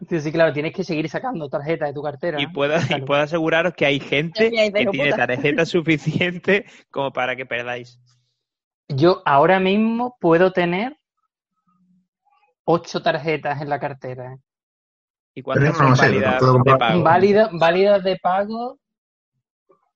Sí, 0.09 0.31
claro, 0.31 0.53
tienes 0.53 0.73
que 0.73 0.83
seguir 0.83 1.09
sacando 1.09 1.49
tarjetas 1.49 1.89
de 1.89 1.93
tu 1.93 2.03
cartera. 2.03 2.39
Y 2.39 2.47
puedo, 2.47 2.75
y 2.77 3.01
puedo 3.01 3.21
aseguraros 3.21 3.73
que 3.73 3.85
hay 3.85 3.99
gente 3.99 4.51
que 4.51 4.85
tiene 4.91 5.11
tarjetas 5.11 5.69
suficientes 5.69 6.63
como 6.91 7.11
para 7.11 7.35
que 7.35 7.45
perdáis. 7.45 7.99
Yo 8.95 9.21
ahora 9.25 9.59
mismo 9.59 10.17
puedo 10.19 10.51
tener 10.51 10.97
ocho 12.65 13.01
tarjetas 13.01 13.61
en 13.61 13.69
la 13.69 13.79
cartera. 13.79 14.37
¿Y 15.33 15.41
cuántas 15.41 15.77
son 15.77 15.95
válidas 15.95 16.41
de 16.41 16.77
pago? 16.77 17.03
válidas 17.03 18.03
de 18.03 18.17
pago, 18.21 18.79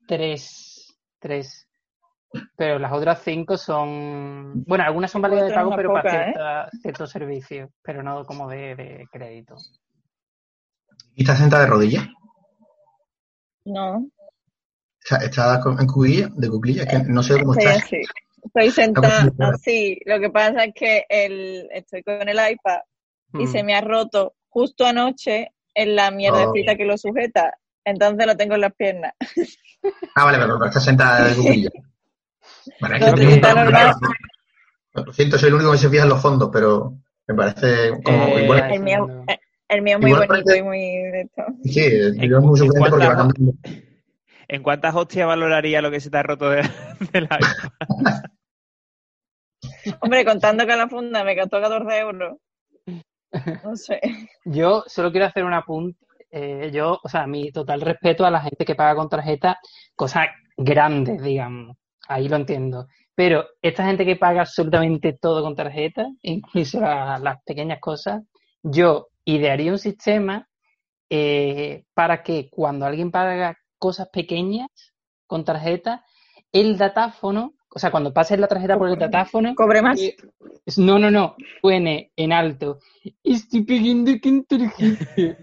tres. 0.07 0.95
Tres. 1.19 1.67
Pero 2.57 2.79
las 2.79 2.91
otras 2.91 3.21
cinco 3.23 3.57
son. 3.57 4.63
Bueno, 4.65 4.83
algunas 4.83 5.11
son 5.11 5.21
válidas 5.21 5.47
de 5.49 5.53
pago, 5.53 5.73
pero 5.75 5.93
para 5.93 6.09
¿eh? 6.09 6.23
cierta, 6.23 6.69
ciertos 6.81 7.09
servicios, 7.09 7.69
pero 7.81 8.03
no 8.03 8.25
como 8.25 8.49
de, 8.49 9.05
crédito. 9.11 9.55
¿Y 11.15 11.23
estás 11.23 11.39
sentada 11.39 11.63
de 11.63 11.69
rodillas? 11.69 12.07
No. 13.65 14.07
¿Está, 15.21 15.61
en 15.79 15.87
cuclillas? 15.87 16.35
¿De 16.35 16.49
cuclillas? 16.49 16.87
Que 16.87 16.99
no 16.99 17.23
sé 17.23 17.39
cómo 17.39 17.55
estás. 17.55 17.83
Estoy 18.45 18.71
sentada 18.71 19.31
así. 19.53 19.99
Lo 20.05 20.19
que 20.19 20.29
pasa 20.29 20.65
es 20.65 20.73
que 20.73 21.05
el, 21.09 21.67
estoy 21.71 22.03
con 22.03 22.27
el 22.27 22.37
iPad 22.37 22.79
y 23.33 23.47
se 23.47 23.63
mm. 23.63 23.65
me 23.65 23.75
ha 23.75 23.81
roto 23.81 24.35
justo 24.49 24.85
anoche 24.85 25.51
en 25.73 25.95
la 25.95 26.11
mierda 26.11 26.47
oh. 26.47 26.53
que 26.53 26.85
lo 26.85 26.97
sujeta. 26.97 27.57
Entonces 27.83 28.25
lo 28.25 28.37
tengo 28.37 28.55
en 28.55 28.61
las 28.61 28.73
piernas. 28.73 29.13
Ah, 30.15 30.25
vale, 30.25 30.37
pero, 30.39 30.63
estás 30.65 30.83
sentada 30.83 31.27
de 31.27 31.35
cuclillas. 31.41 31.73
Bueno, 32.79 32.97
lo 34.93 35.13
siento, 35.13 35.37
soy 35.37 35.49
el 35.49 35.55
único 35.55 35.71
que 35.73 35.77
se 35.77 35.89
fija 35.89 36.03
en 36.03 36.09
los 36.09 36.21
fondos, 36.21 36.49
pero 36.51 36.97
me 37.27 37.35
parece 37.35 37.91
como 38.03 38.27
eh, 38.27 38.43
igual. 38.43 38.71
El 38.71 38.79
mío, 38.79 39.25
el 39.67 39.81
mío 39.81 39.97
es 39.97 40.01
muy 40.01 40.13
bonito 40.13 40.55
y 40.55 40.63
muy 40.63 41.29
Sí, 41.65 41.83
el 41.83 42.15
mío 42.15 42.37
es 42.39 42.43
muy 42.43 42.57
suficiente 42.57 42.89
porque 42.89 43.07
va 43.07 43.17
cambiando. 43.17 43.53
¿En 44.47 44.63
cuántas 44.63 44.95
hostias 44.95 45.27
valoraría 45.27 45.81
lo 45.81 45.91
que 45.91 45.99
se 45.99 46.09
te 46.09 46.17
ha 46.17 46.23
roto 46.23 46.49
de, 46.49 46.61
la 47.13 47.39
Hombre, 50.01 50.25
contando 50.25 50.65
que 50.65 50.75
la 50.75 50.87
funda 50.87 51.23
me 51.23 51.37
costó 51.37 51.61
14 51.61 51.99
euros. 51.99 52.37
No 53.63 53.75
sé. 53.75 53.99
Yo 54.45 54.83
solo 54.87 55.11
quiero 55.11 55.27
hacer 55.27 55.43
un 55.43 55.53
apunte. 55.53 55.99
Eh, 56.31 56.71
yo, 56.73 56.99
o 57.03 57.09
sea, 57.09 57.27
mi 57.27 57.51
total 57.51 57.81
respeto 57.81 58.25
a 58.25 58.31
la 58.31 58.41
gente 58.41 58.65
que 58.65 58.75
paga 58.75 58.95
con 58.95 59.09
tarjeta, 59.09 59.59
cosas 59.95 60.27
grandes, 60.57 61.21
digamos. 61.21 61.77
Ahí 62.07 62.27
lo 62.27 62.35
entiendo. 62.35 62.87
Pero 63.15 63.45
esta 63.61 63.85
gente 63.85 64.05
que 64.05 64.17
paga 64.17 64.41
absolutamente 64.41 65.13
todo 65.13 65.41
con 65.41 65.55
tarjeta, 65.55 66.07
incluso 66.21 66.81
las 66.81 67.41
pequeñas 67.45 67.79
cosas, 67.79 68.21
yo 68.61 69.07
idearía 69.23 69.71
un 69.71 69.79
sistema 69.79 70.47
eh, 71.09 71.85
para 71.93 72.23
que 72.23 72.49
cuando 72.49 72.85
alguien 72.85 73.11
paga 73.11 73.57
cosas 73.77 74.09
pequeñas 74.11 74.67
con 75.27 75.45
tarjeta, 75.45 76.03
el 76.51 76.77
datáfono, 76.77 77.53
o 77.75 77.79
sea, 77.79 77.91
cuando 77.91 78.13
pases 78.13 78.39
la 78.39 78.47
tarjeta 78.47 78.77
por 78.77 78.87
el 78.87 78.97
datáfono... 78.97 79.53
¿Cobre 79.53 79.81
más? 79.81 79.99
Eh, 79.99 80.15
no, 80.77 80.97
no, 80.97 81.11
no, 81.11 81.35
suene 81.59 82.09
en 82.15 82.31
alto. 82.31 82.79
Estoy 83.21 83.63
pidiendo 83.63 84.13
que 84.21 84.43
tarjeta. 84.47 85.37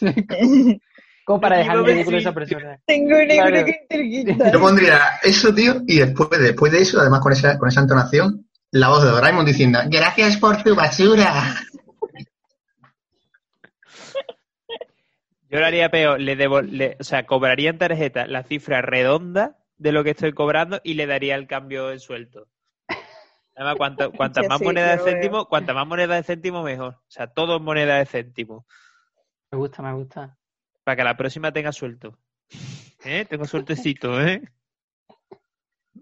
Como 1.24 1.40
para 1.40 1.58
dejar 1.58 1.84
ridículo 1.84 2.16
a 2.16 2.20
esa 2.20 2.34
persona. 2.34 2.80
Tengo 2.86 3.16
una 3.16 3.26
claro. 3.26 3.66
Yo 4.52 4.60
pondría 4.60 4.98
eso, 5.22 5.54
tío, 5.54 5.76
y 5.86 6.00
después, 6.00 6.28
después 6.30 6.72
de 6.72 6.78
eso, 6.80 7.00
además 7.00 7.20
con 7.20 7.32
esa, 7.32 7.56
con 7.56 7.68
esa 7.68 7.82
entonación, 7.82 8.48
la 8.72 8.88
voz 8.88 9.04
de 9.04 9.10
Doraemon 9.10 9.46
diciendo, 9.46 9.78
gracias 9.86 10.38
por 10.38 10.64
tu 10.64 10.74
basura. 10.74 11.54
Yo 15.48 15.60
lo 15.60 15.66
haría 15.66 15.88
peor, 15.88 16.20
le 16.20 16.34
debo, 16.34 16.62
o 16.98 17.04
sea, 17.04 17.26
cobraría 17.26 17.70
en 17.70 17.78
tarjeta 17.78 18.26
la 18.26 18.42
cifra 18.42 18.82
redonda 18.82 19.56
de 19.78 19.92
lo 19.92 20.04
que 20.04 20.10
estoy 20.10 20.32
cobrando 20.32 20.80
y 20.82 20.94
le 20.94 21.06
daría 21.06 21.34
el 21.34 21.46
cambio 21.46 21.92
en 21.92 22.00
suelto. 22.00 22.48
Además, 23.54 23.76
cuanta, 23.76 24.08
cuanta 24.16 24.42
Sí, 24.42 24.48
más 24.48 24.58
sí, 24.58 24.64
moneda 24.64 24.96
de 24.96 24.98
céntimo, 24.98 25.46
cuanta 25.46 25.74
más 25.74 25.86
moneda 25.86 26.14
de 26.14 26.22
céntimo, 26.22 26.62
mejor. 26.62 26.94
O 26.94 27.04
sea, 27.10 27.26
todo 27.26 27.56
es 27.56 27.62
moneda 27.62 27.98
de 27.98 28.06
céntimo. 28.06 28.66
Me 29.50 29.58
gusta, 29.58 29.82
me 29.82 29.92
gusta. 29.92 30.36
Para 30.84 30.96
que 30.96 31.04
la 31.04 31.16
próxima 31.16 31.52
tenga 31.52 31.72
suelto. 31.72 32.18
¿Eh? 33.04 33.24
Tengo 33.28 33.44
sueltecito, 33.44 34.20
¿eh? 34.20 34.42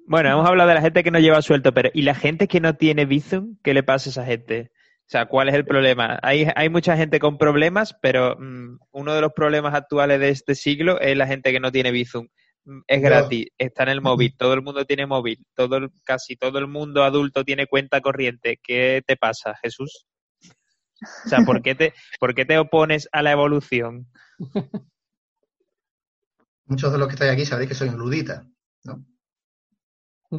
Bueno, 0.06 0.30
hemos 0.30 0.46
hablado 0.46 0.68
de 0.68 0.74
la 0.74 0.80
gente 0.80 1.02
que 1.02 1.10
no 1.10 1.18
lleva 1.18 1.40
suelto, 1.40 1.72
pero 1.72 1.90
¿y 1.94 2.02
la 2.02 2.14
gente 2.14 2.48
que 2.48 2.60
no 2.60 2.74
tiene 2.74 3.06
Bizum? 3.06 3.56
¿Qué 3.62 3.72
le 3.72 3.82
pasa 3.82 4.08
a 4.08 4.12
esa 4.12 4.24
gente? 4.24 4.70
O 5.06 5.10
sea, 5.10 5.26
¿cuál 5.26 5.48
es 5.48 5.54
el 5.54 5.64
problema? 5.64 6.18
Hay, 6.22 6.46
hay 6.54 6.68
mucha 6.68 6.96
gente 6.96 7.20
con 7.20 7.38
problemas, 7.38 7.94
pero 8.00 8.36
mm, 8.38 8.78
uno 8.92 9.14
de 9.14 9.20
los 9.20 9.32
problemas 9.32 9.74
actuales 9.74 10.18
de 10.20 10.30
este 10.30 10.54
siglo 10.54 10.98
es 11.00 11.16
la 11.16 11.26
gente 11.26 11.52
que 11.52 11.60
no 11.60 11.70
tiene 11.70 11.90
Bizum. 11.90 12.28
Mm, 12.64 12.80
Es 12.86 13.02
gratis, 13.02 13.46
está 13.58 13.82
en 13.84 13.88
el 13.90 14.00
móvil, 14.02 14.36
todo 14.36 14.54
el 14.54 14.62
mundo 14.62 14.84
tiene 14.84 15.06
móvil, 15.06 15.44
todo 15.54 15.76
el- 15.76 15.90
casi 16.04 16.36
todo 16.36 16.58
el 16.58 16.66
mundo 16.66 17.02
adulto 17.04 17.44
tiene 17.44 17.66
cuenta 17.66 18.00
corriente. 18.00 18.58
¿Qué 18.62 19.02
te 19.06 19.16
pasa, 19.16 19.54
Jesús? 19.62 20.06
O 21.26 21.28
sea, 21.28 21.44
¿por 21.44 21.60
qué 21.62 21.74
te, 21.74 21.92
por 22.20 22.34
qué 22.34 22.44
te 22.44 22.58
opones 22.58 23.08
a 23.12 23.22
la 23.22 23.32
evolución? 23.32 24.06
Muchos 26.66 26.92
de 26.92 26.98
los 26.98 27.08
que 27.08 27.14
estáis 27.14 27.32
aquí 27.32 27.44
sabréis 27.44 27.68
que 27.68 27.74
soy 27.74 27.88
un 27.90 27.96
ludita, 27.98 28.46
¿no? 28.84 29.04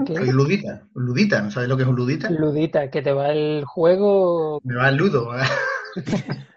¿Qué? 0.05 0.15
Soy 0.15 0.31
ludita, 0.31 0.87
un 0.93 1.05
ludita, 1.05 1.41
¿no 1.41 1.51
sabéis 1.51 1.69
lo 1.69 1.77
que 1.77 1.83
es 1.83 1.89
un 1.89 1.95
ludita? 1.95 2.29
Ludita, 2.29 2.89
que 2.89 3.01
te 3.01 3.13
va 3.13 3.29
el 3.31 3.63
juego. 3.65 4.59
Me 4.63 4.75
va 4.75 4.89
el 4.89 4.97
ludo. 4.97 5.29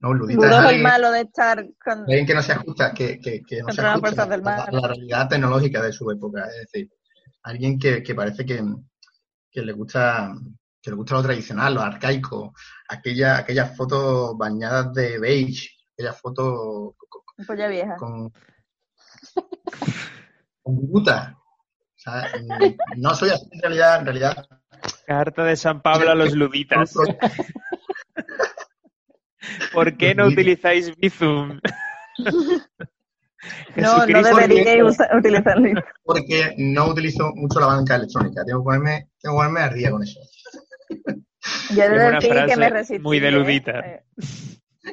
no, 0.00 0.14
ludita 0.14 0.36
Ludo 0.36 0.46
es 0.46 0.52
es 0.52 0.58
el 0.58 0.64
alguien, 0.66 0.82
malo 0.82 1.10
de 1.12 1.20
estar 1.20 1.66
con... 1.84 1.98
alguien 2.00 2.26
que 2.26 2.34
no 2.34 2.42
se 2.42 2.52
ajusta, 2.52 2.92
que, 2.92 3.18
que, 3.20 3.42
que 3.42 3.62
no 3.62 3.72
se 3.72 3.82
ajusta 3.82 4.26
del 4.26 4.46
a 4.46 4.68
la 4.70 4.88
realidad 4.88 5.28
tecnológica 5.28 5.82
de 5.82 5.92
su 5.92 6.10
época. 6.10 6.46
Es 6.46 6.72
decir, 6.72 6.90
alguien 7.42 7.78
que, 7.78 8.02
que 8.02 8.14
parece 8.14 8.44
que, 8.44 8.62
que 9.50 9.62
le 9.62 9.72
gusta 9.72 10.32
que 10.82 10.90
le 10.90 10.96
gusta 10.96 11.14
lo 11.14 11.22
tradicional, 11.22 11.74
lo 11.74 11.82
arcaico, 11.82 12.54
aquella, 12.88 13.36
aquellas 13.38 13.76
fotos 13.76 14.36
bañadas 14.36 14.94
de 14.94 15.18
beige, 15.18 15.68
aquellas 15.92 16.18
fotos 16.18 16.94
con, 16.96 17.46
Polla 17.46 17.68
vieja. 17.68 17.96
con, 17.96 18.32
con 20.62 20.80
viruta. 20.80 21.36
O 21.38 22.02
sea, 22.02 22.30
no 22.96 23.14
soy 23.14 23.30
así 23.30 23.46
en 23.52 23.60
realidad, 23.60 23.98
en 23.98 24.04
realidad. 24.06 24.46
Carta 25.06 25.44
de 25.44 25.56
San 25.56 25.82
Pablo 25.82 26.10
a 26.10 26.14
los 26.14 26.32
luditas. 26.32 26.94
¿Por 29.72 29.96
qué 29.96 30.14
no 30.14 30.26
utilizáis 30.26 30.94
Bizum? 30.96 31.60
No, 33.74 34.06
no 34.06 34.22
deberíais 34.22 34.82
usa- 34.82 35.08
utilizarlo. 35.16 35.82
Porque 36.04 36.54
no 36.58 36.88
utilizo 36.88 37.30
mucho 37.34 37.58
la 37.58 37.66
banca 37.68 37.96
electrónica. 37.96 38.44
Tengo 38.44 38.60
que 38.60 38.64
ponerme, 38.64 39.08
tengo 39.18 39.36
que 39.36 39.38
ponerme 39.38 39.60
al 39.60 39.74
día 39.74 39.90
con 39.90 40.02
eso. 40.02 40.20
Yo 41.74 41.82
he 41.84 41.88
de 41.88 41.96
Es 41.96 42.02
una 42.02 42.20
decir 42.20 42.44
que 42.46 42.56
me 42.58 42.68
resistí. 42.68 43.02
muy 43.02 43.16
¿eh? 43.16 43.30
ludita. 43.30 43.78
Eh, 43.80 44.04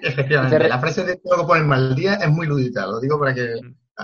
Efectivamente, 0.02 0.70
la 0.70 0.80
frase 0.80 1.04
de 1.04 1.18
tengo 1.18 1.42
que 1.42 1.48
ponerme 1.48 1.76
al 1.76 1.94
día 1.96 2.14
es 2.16 2.30
muy 2.30 2.48
ludita. 2.48 2.86
Lo 2.88 3.02
digo 3.02 3.20
para 3.20 3.34
que 3.34 3.50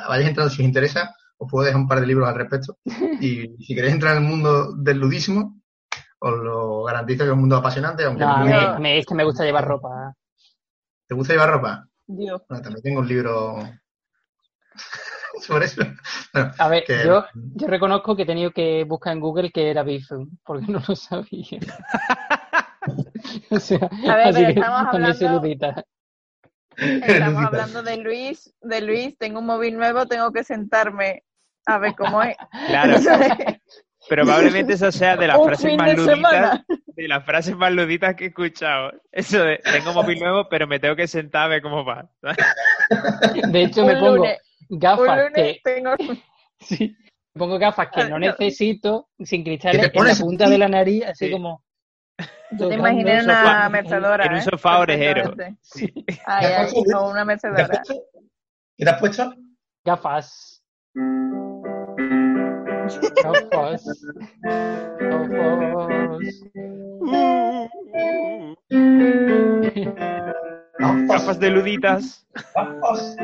vayáis 0.09 0.27
entrando 0.27 0.49
si 0.53 0.61
os 0.61 0.67
interesa. 0.67 1.15
Os 1.37 1.49
puedo 1.49 1.65
dejar 1.65 1.79
un 1.79 1.87
par 1.87 2.01
de 2.01 2.07
libros 2.07 2.27
al 2.27 2.35
respecto. 2.35 2.77
Y 3.21 3.47
si 3.63 3.75
queréis 3.75 3.93
entrar 3.93 4.17
en 4.17 4.23
el 4.23 4.29
mundo 4.29 4.73
del 4.75 4.97
ludismo, 4.97 5.61
os 6.19 6.33
lo 6.43 6.83
garantizo 6.83 7.19
que 7.19 7.29
es 7.29 7.33
un 7.33 7.39
mundo 7.39 7.55
apasionante. 7.55 8.03
Aunque 8.03 8.23
No, 8.25 8.29
a 8.29 8.75
a 8.75 8.79
mí 8.79 8.91
es 8.91 9.05
que 9.05 9.15
me 9.15 9.23
gusta 9.23 9.45
llevar 9.45 9.65
ropa. 9.65 10.13
¿Te 11.13 11.17
gusta 11.17 11.33
llevar 11.33 11.51
ropa? 11.51 11.87
Dios. 12.07 12.41
Bueno, 12.49 12.63
también 12.63 12.81
tengo 12.81 13.01
un 13.01 13.07
libro 13.07 13.57
sobre 15.45 15.65
eso. 15.65 15.83
Bueno, 16.33 16.51
A 16.57 16.67
ver, 16.69 16.85
que- 16.85 17.03
yo, 17.05 17.23
yo 17.53 17.67
reconozco 17.67 18.15
que 18.15 18.23
he 18.23 18.25
tenido 18.25 18.49
que 18.49 18.83
buscar 18.83 19.13
en 19.13 19.19
Google 19.19 19.51
que 19.51 19.69
era 19.69 19.83
Bizum, 19.83 20.27
porque 20.43 20.65
no 20.71 20.81
lo 20.87 20.95
sabía. 20.95 21.59
o 23.51 23.59
sea, 23.59 23.77
A 24.09 24.15
ver, 24.15 24.27
así 24.27 24.39
pero 24.39 24.49
estamos 24.49 24.87
hablando-. 24.87 25.43
Estamos 26.77 27.45
hablando 27.45 27.83
de 27.83 27.97
Luis, 27.97 28.51
de 28.63 28.81
Luis, 28.81 29.15
tengo 29.19 29.39
un 29.41 29.45
móvil 29.45 29.77
nuevo, 29.77 30.07
tengo 30.07 30.31
que 30.31 30.43
sentarme 30.43 31.23
a 31.67 31.77
ver 31.77 31.93
cómo 31.95 32.23
es. 32.23 32.35
Claro, 32.65 32.97
probablemente 34.09 34.73
eso 34.73 34.91
sea 34.91 35.15
de 35.15 35.27
las 35.27 35.37
Un 35.37 35.45
frases 35.45 35.77
más 35.77 35.87
de 35.87 35.93
luditas, 35.95 36.15
semana. 36.15 36.65
de 36.87 37.07
las 37.07 37.25
frases 37.25 37.55
más 37.55 37.71
luditas 37.73 38.15
que 38.15 38.25
he 38.25 38.27
escuchado. 38.27 38.91
Eso 39.11 39.43
de 39.43 39.57
tengo 39.71 39.93
móvil 39.93 40.19
nuevo, 40.19 40.47
pero 40.49 40.67
me 40.67 40.79
tengo 40.79 40.95
que 40.95 41.07
sentar 41.07 41.43
a 41.45 41.47
ver 41.47 41.61
cómo 41.61 41.83
va. 41.85 42.09
De 43.49 43.63
hecho, 43.63 43.85
me 43.85 43.93
pongo 43.95 44.17
lunes, 44.17 44.39
un 44.69 44.79
gafas 44.79 45.17
lunes 45.17 45.31
que 45.33 45.61
tengo... 45.63 45.95
sí, 46.59 46.95
me 47.33 47.39
pongo 47.39 47.57
gafas 47.59 47.89
que 47.89 48.01
no 48.01 48.05
Ah, 48.05 48.09
no. 48.09 48.19
necesito, 48.19 49.09
sin 49.19 49.43
¿Qué 49.43 49.51
cristales, 49.51 49.91
en 49.93 50.05
la 50.07 50.15
punta 50.15 50.49
de 50.49 50.57
la 50.57 50.67
nariz, 50.67 51.03
así 51.05 51.25
Sí. 51.25 51.31
como. 51.31 51.63
Yo 52.51 52.69
te 52.69 52.75
imaginé 52.75 53.17
en 53.17 53.23
una 53.23 53.41
sofá. 53.43 53.69
mecedora, 53.69 54.25
en 54.25 54.31
un 54.33 54.37
¿eh? 54.37 54.41
sofá 54.43 54.79
orejero. 54.79 55.33
Sí. 55.61 55.91
Ay, 56.25 56.47
¿Qué 56.47 56.53
has 56.53 56.73
ay, 56.73 56.83
o 56.95 57.09
una 57.09 57.25
¿Qué 58.77 58.85
te 58.85 58.89
has 58.91 58.99
puesto? 58.99 59.33
¿Qué 59.83 59.91
has 62.93 63.09
puesto? 63.11 63.23
Gafas. 63.23 63.83
Gafas. 64.99 65.93
Gafas. 70.79 71.07
Gafas 71.07 71.39
de 71.39 71.49
luditas. 71.49 72.25
Gafas. 72.55 73.15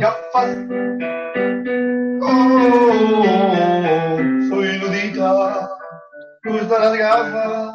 Gafas. 0.00 0.56
Oh, 2.22 3.22
soy 4.48 4.78
ludita. 4.78 5.68
Me 6.44 6.52
gustan 6.52 6.80
las 6.80 6.96
gafas. 6.98 7.74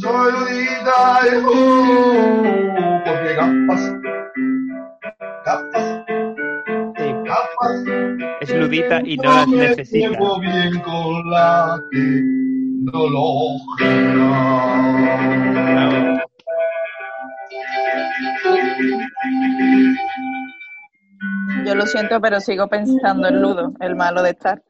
Soy 0.00 0.32
ludita. 0.32 0.98
Oh, 1.46 2.42
porque 3.04 3.34
gafas. 3.34 3.82
Gafas. 5.44 5.86
Sí. 6.96 7.06
Gafas. 7.24 8.25
Es 8.46 8.54
ludita 8.54 9.00
y 9.04 9.16
no 9.16 9.24
las 9.24 9.48
necesita. 9.48 10.18
Yo 21.64 21.74
lo 21.74 21.86
siento, 21.86 22.20
pero 22.20 22.38
sigo 22.40 22.68
pensando 22.68 23.26
en 23.26 23.42
Ludo, 23.42 23.72
el 23.80 23.96
malo 23.96 24.22
de 24.22 24.30
estar 24.30 24.62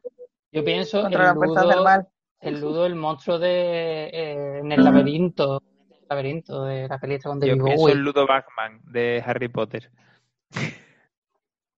Yo 0.51 0.63
pienso 0.63 1.07
las 1.07 1.35
fuerzas 1.35 1.67
del 1.67 1.75
ludo, 1.75 1.83
mal. 1.83 2.07
el 2.39 2.59
ludo, 2.59 2.85
el 2.87 2.95
monstruo 2.95 3.37
de 3.37 4.09
eh, 4.11 4.59
en 4.59 4.71
el 4.71 4.83
laberinto, 4.83 5.61
el 5.91 6.07
laberinto 6.09 6.63
de 6.63 6.87
la 6.87 6.97
película 6.97 7.35
con 7.35 7.41
Yo 7.41 7.63
pienso 7.63 7.89
en 7.89 8.01
Ludo 8.01 8.25
Bachman 8.25 8.81
de 8.85 9.23
Harry 9.23 9.49
Potter. 9.49 9.91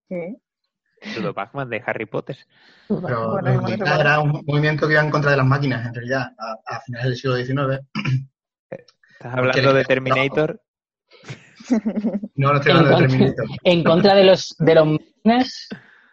¿Qué? 0.08 0.38
Ludo 1.16 1.34
Bachman 1.34 1.70
de 1.70 1.82
Harry 1.86 2.06
Potter. 2.06 2.38
Pero 2.88 3.00
Bueno, 3.02 3.20
los 3.20 3.32
bueno, 3.42 3.62
ludistas 3.62 3.80
bueno. 3.88 4.02
era 4.02 4.20
un 4.20 4.44
movimiento 4.46 4.88
que 4.88 4.94
iba 4.94 5.02
en 5.04 5.10
contra 5.12 5.32
de 5.32 5.38
las 5.38 5.46
máquinas, 5.46 5.86
en 5.86 5.94
realidad, 5.94 6.28
a, 6.38 6.76
a 6.76 6.80
finales 6.82 7.06
del 7.08 7.16
siglo 7.18 7.36
XIX. 7.38 7.86
Estás 8.70 9.34
hablando 9.36 9.74
de 9.74 9.84
Terminator. 9.86 10.62
No, 12.36 12.52
no 12.54 12.56
estoy 12.58 12.72
hablando 12.72 12.98
de 13.00 13.08
Terminator. 13.08 13.46
En 13.64 13.84
contra 13.84 14.16
de 14.16 14.24
los 14.24 14.56
de 14.60 14.76
los 14.76 14.88
máquinas, 14.88 15.68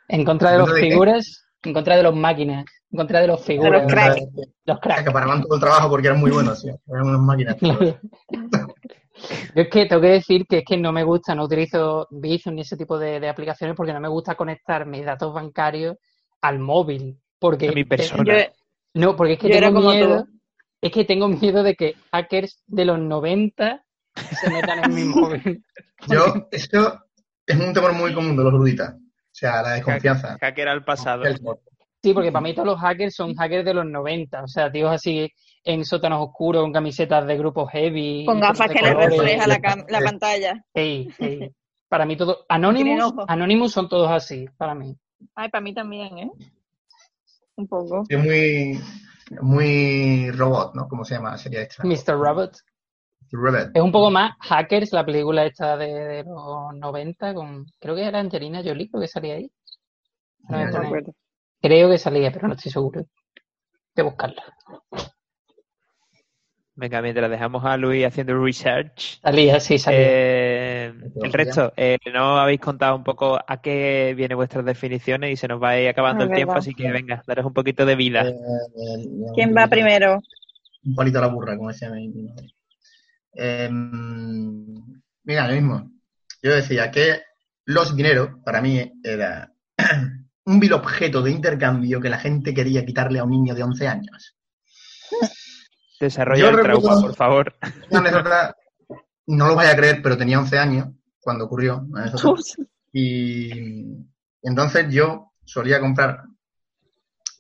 en 0.08 0.24
contra 0.24 0.50
de 0.50 0.54
¿En 0.56 0.60
los 0.60 0.74
de 0.74 0.80
qué? 0.80 0.90
figuras, 0.90 1.46
en 1.62 1.72
contra 1.72 1.96
de 1.96 2.02
los 2.02 2.14
máquinas, 2.16 2.64
en 2.90 2.96
contra 2.98 3.20
de 3.20 3.26
los 3.28 3.44
figuras, 3.44 3.82
los 3.82 3.92
cracks. 3.92 4.20
los 4.64 4.80
cracks. 4.80 5.00
Acaparaban 5.02 5.42
todo 5.42 5.54
el 5.54 5.60
trabajo 5.60 5.88
porque 5.88 6.08
eran 6.08 6.20
muy 6.20 6.30
buenos, 6.30 6.60
sí. 6.60 6.68
Eran 6.88 7.08
unas 7.08 7.20
máquinas. 7.20 7.56
Yo 9.54 9.62
es 9.62 9.68
que 9.68 9.86
tengo 9.86 10.02
que 10.02 10.08
decir 10.08 10.46
que 10.46 10.58
es 10.58 10.64
que 10.64 10.76
no 10.76 10.92
me 10.92 11.02
gusta, 11.04 11.34
no 11.34 11.44
utilizo 11.44 12.06
Bizum 12.10 12.54
ni 12.54 12.62
ese 12.62 12.76
tipo 12.76 12.98
de, 12.98 13.20
de 13.20 13.28
aplicaciones 13.28 13.76
porque 13.76 13.92
no 13.92 14.00
me 14.00 14.08
gusta 14.08 14.34
conectar 14.34 14.86
mis 14.86 15.04
datos 15.04 15.32
bancarios 15.32 15.96
al 16.42 16.58
móvil. 16.58 17.18
Porque 17.38 17.68
A 17.68 17.72
mi 17.72 17.84
persona. 17.84 18.24
Yo, 18.24 18.52
no, 18.94 19.16
porque 19.16 19.34
es 19.34 19.38
que 19.38 19.48
Yo 19.48 19.60
tengo 19.60 19.74
como 19.80 19.92
miedo, 19.92 20.24
tú. 20.24 20.30
es 20.80 20.92
que 20.92 21.04
tengo 21.04 21.28
miedo 21.28 21.62
de 21.62 21.74
que 21.74 21.94
hackers 22.12 22.62
de 22.66 22.84
los 22.84 22.98
90 22.98 23.84
se 24.40 24.50
metan 24.50 24.84
en 24.84 24.94
mi 24.94 25.04
móvil. 25.04 25.64
Yo, 26.08 26.48
eso 26.50 27.02
es 27.46 27.58
un 27.58 27.72
temor 27.72 27.92
muy 27.92 28.14
común 28.14 28.36
de 28.36 28.44
los 28.44 28.52
luditas. 28.52 28.94
O 28.94 29.38
sea, 29.38 29.62
la 29.62 29.72
desconfianza. 29.72 30.38
Hacker 30.40 30.68
al 30.68 30.84
pasado. 30.84 31.24
Sí, 32.02 32.12
porque 32.12 32.30
para 32.30 32.42
mí 32.42 32.54
todos 32.54 32.68
los 32.68 32.80
hackers 32.80 33.14
son 33.14 33.34
hackers 33.34 33.64
de 33.64 33.74
los 33.74 33.86
90, 33.86 34.44
o 34.44 34.48
sea, 34.48 34.70
tíos 34.70 34.92
así 34.92 35.28
en 35.64 35.84
sótanos 35.84 36.22
oscuros, 36.22 36.62
con 36.62 36.72
camisetas 36.72 37.26
de 37.26 37.36
grupos 37.36 37.70
heavy. 37.72 38.24
con 38.24 38.40
gafas 38.40 38.70
que 38.70 38.80
le 38.80 38.94
refleja 38.94 39.46
la, 39.46 40.00
pantalla. 40.00 40.64
Ey, 40.72 41.08
ey. 41.18 41.50
Para 41.88 42.06
mí 42.06 42.16
todo. 42.16 42.44
Anonymous. 42.48 43.12
Anonymous 43.26 43.72
son 43.72 43.88
todos 43.88 44.10
así, 44.10 44.46
para 44.56 44.74
mí. 44.74 44.96
Ay, 45.34 45.48
para 45.48 45.62
mí 45.62 45.74
también, 45.74 46.18
¿eh? 46.18 46.30
Un 47.56 47.66
poco. 47.66 48.04
Es 48.08 48.18
muy, 48.18 48.80
muy 49.40 50.30
robot, 50.30 50.74
¿no? 50.74 50.88
¿Cómo 50.88 51.04
se 51.04 51.14
llama? 51.14 51.36
Sería 51.38 51.62
esta. 51.62 51.82
Mr. 51.84 52.18
Robot. 52.18 52.58
Robot. 53.32 53.70
Es 53.74 53.82
un 53.82 53.90
poco 53.90 54.10
más 54.10 54.36
Hackers, 54.40 54.92
la 54.92 55.04
película 55.04 55.44
esta 55.44 55.76
de, 55.76 55.86
de 55.86 56.24
los 56.24 56.74
90, 56.74 57.34
con. 57.34 57.66
Creo 57.80 57.94
que 57.96 58.04
era 58.04 58.20
Angelina 58.20 58.62
Jolie, 58.64 58.88
creo 58.88 59.00
que 59.00 59.08
salía 59.08 59.34
ahí. 59.34 59.50
No 60.48 60.58
me 60.58 60.70
No 60.70 60.78
acuerdo. 60.78 61.12
Creo 61.60 61.90
que 61.90 61.98
salía, 61.98 62.30
pero 62.32 62.48
no 62.48 62.54
estoy 62.54 62.72
seguro. 62.72 63.06
que 63.94 64.02
buscarla. 64.02 64.42
Venga, 66.78 67.00
mientras 67.00 67.30
dejamos 67.30 67.64
a 67.64 67.78
Luis 67.78 68.04
haciendo 68.04 68.38
research. 68.38 69.18
Salía, 69.22 69.58
sí, 69.60 69.78
salía. 69.78 69.98
Eh, 70.02 70.94
el 71.22 71.32
resto, 71.32 71.72
eh, 71.74 71.96
no 72.12 72.38
habéis 72.38 72.60
contado 72.60 72.94
un 72.96 73.02
poco 73.02 73.38
a 73.44 73.62
qué 73.62 74.12
vienen 74.14 74.36
vuestras 74.36 74.62
definiciones 74.62 75.30
y 75.32 75.36
se 75.36 75.48
nos 75.48 75.62
va 75.62 75.70
a 75.70 75.80
ir 75.80 75.88
acabando 75.88 76.24
Es 76.24 76.30
el 76.30 76.36
tiempo, 76.36 76.52
así 76.52 76.74
que 76.74 76.90
venga, 76.90 77.22
daros 77.26 77.46
un 77.46 77.54
poquito 77.54 77.86
de 77.86 77.96
vida. 77.96 78.28
Eh, 78.28 78.34
¿Quién 79.34 79.56
va 79.56 79.66
primero? 79.68 80.20
Un 80.84 80.94
palito 80.94 81.18
a 81.18 81.22
la 81.22 81.28
burra, 81.28 81.56
como 81.56 81.70
decía 81.70 81.88
mi 81.88 82.08
madre. 82.10 82.52
Eh, 83.32 83.70
mira, 85.24 85.48
lo 85.48 85.54
mismo. 85.54 85.90
Yo 86.42 86.54
decía 86.54 86.90
que 86.90 87.22
los 87.64 87.96
dineros, 87.96 88.30
para 88.44 88.60
mí, 88.60 88.92
era 89.02 89.50
un 90.46 90.60
vil 90.60 90.72
objeto 90.72 91.22
de 91.22 91.30
intercambio 91.30 92.00
que 92.00 92.08
la 92.08 92.18
gente 92.18 92.54
quería 92.54 92.84
quitarle 92.86 93.18
a 93.18 93.24
un 93.24 93.30
niño 93.30 93.54
de 93.54 93.62
11 93.62 93.88
años. 93.88 94.36
Desarrolla 96.00 96.40
yo 96.40 96.48
el 96.50 96.62
trauma, 96.62 97.00
por 97.00 97.14
favor. 97.14 97.54
Una 97.90 98.00
anécdota, 98.00 98.54
no 99.26 99.48
lo 99.48 99.54
vais 99.56 99.70
a 99.70 99.76
creer, 99.76 100.00
pero 100.02 100.16
tenía 100.16 100.38
11 100.38 100.58
años 100.58 100.88
cuando 101.20 101.44
ocurrió. 101.46 101.86
Y 102.92 103.50
entonces 104.42 104.86
yo 104.90 105.32
solía 105.44 105.80
comprar, 105.80 106.22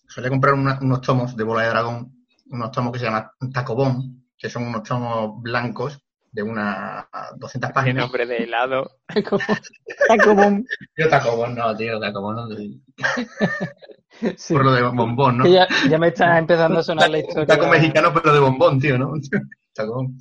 solía 0.08 0.30
comprar 0.30 0.54
una- 0.54 0.78
unos 0.80 1.00
tomos 1.00 1.36
de 1.36 1.44
bola 1.44 1.62
de 1.62 1.68
dragón, 1.68 2.26
unos 2.46 2.70
tomos 2.72 2.92
que 2.92 2.98
se 2.98 3.04
llaman 3.06 3.28
tacobón, 3.52 4.26
que 4.36 4.50
son 4.50 4.64
unos 4.64 4.82
tomos 4.82 5.40
blancos 5.42 5.98
de 6.36 6.42
unas 6.42 7.06
200 7.38 7.70
Qué 7.70 7.74
páginas. 7.74 8.04
nombre 8.04 8.26
de 8.26 8.36
helado. 8.44 8.90
Un- 10.26 10.66
Yo 10.96 11.08
tacobón 11.08 11.54
no, 11.54 11.74
tío, 11.74 11.98
tacobón 11.98 12.36
no. 12.36 12.56
sí. 12.56 12.82
Por 14.50 14.64
lo 14.64 14.72
de 14.72 14.82
bombón, 14.82 15.38
¿no? 15.38 15.44
Que 15.44 15.52
ya, 15.52 15.66
ya 15.88 15.98
me 15.98 16.08
está 16.08 16.38
empezando 16.38 16.78
a 16.80 16.82
sonar 16.82 17.08
la 17.10 17.18
historia. 17.18 17.46
Taco 17.46 17.68
mexicano, 17.68 18.12
pero 18.12 18.34
de 18.34 18.40
bombón, 18.40 18.78
tío, 18.78 18.98
¿no? 18.98 19.12
Tacobón. 19.74 20.18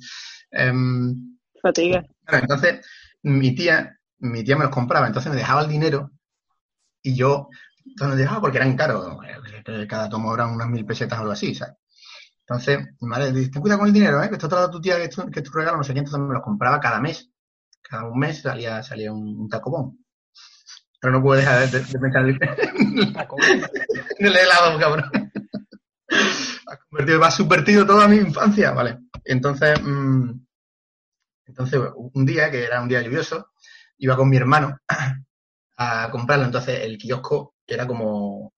Em, 0.50 1.36
fatiga. 1.60 2.02
Entonces 2.28 2.80
mi 3.22 3.54
tía, 3.54 3.98
mi 4.18 4.42
tía 4.42 4.56
me 4.56 4.64
los 4.64 4.72
compraba, 4.72 5.06
entonces 5.06 5.30
me 5.30 5.36
dejaba 5.36 5.62
el 5.62 5.68
dinero 5.68 6.10
y 7.02 7.14
yo, 7.14 7.48
entonces 7.84 8.16
me 8.16 8.22
dejaba 8.22 8.40
porque 8.40 8.56
eran 8.56 8.74
caros, 8.76 9.18
eh, 9.66 9.86
cada 9.86 10.08
tomo 10.08 10.34
eran 10.34 10.50
unas 10.50 10.68
mil 10.68 10.86
pesetas 10.86 11.18
o 11.18 11.22
algo 11.22 11.32
así, 11.32 11.54
¿sabes? 11.54 11.74
Entonces, 12.48 12.78
mi 13.00 13.08
madre 13.08 13.32
dice, 13.32 13.50
ten 13.50 13.60
cuidado 13.60 13.80
con 13.80 13.88
el 13.88 13.94
dinero, 13.94 14.22
¿eh? 14.22 14.28
que 14.28 14.36
esto 14.36 14.46
da 14.46 14.70
tu 14.70 14.80
tía, 14.80 14.96
que 14.96 15.04
esto, 15.04 15.28
que 15.28 15.42
tu 15.42 15.50
regalo, 15.50 15.78
no 15.78 15.82
sé 15.82 15.92
qué, 15.92 15.98
entonces 15.98 16.20
me 16.20 16.32
los 16.32 16.44
compraba 16.44 16.78
cada 16.78 17.00
mes. 17.00 17.28
Cada 17.82 18.04
un 18.04 18.18
mes 18.18 18.40
salía, 18.40 18.82
salía 18.84 19.12
un, 19.12 19.36
un 19.36 19.48
tacobón. 19.48 19.98
Pero 21.00 21.12
no 21.12 21.22
puedo 21.22 21.40
dejar 21.40 21.68
de, 21.68 21.80
de 21.80 21.98
pensar 21.98 22.28
en 24.18 24.26
el 24.26 24.36
helado, 24.36 24.78
cabrón. 24.78 25.10
Has 26.08 26.78
convertido, 26.88 27.24
has 27.24 27.34
subvertido 27.34 27.84
toda 27.84 28.06
mi 28.06 28.16
infancia, 28.16 28.70
vale. 28.72 28.98
Entonces, 29.24 29.80
mm, 29.82 30.30
entonces, 31.46 31.80
un 31.96 32.26
día, 32.26 32.50
que 32.50 32.64
era 32.64 32.80
un 32.80 32.88
día 32.88 33.02
lluvioso, 33.02 33.50
iba 33.98 34.16
con 34.16 34.28
mi 34.28 34.36
hermano 34.36 34.78
a 35.76 36.10
comprarlo. 36.10 36.44
Entonces, 36.44 36.80
el 36.84 36.96
kiosco 36.96 37.56
era 37.66 37.86
como, 37.86 38.52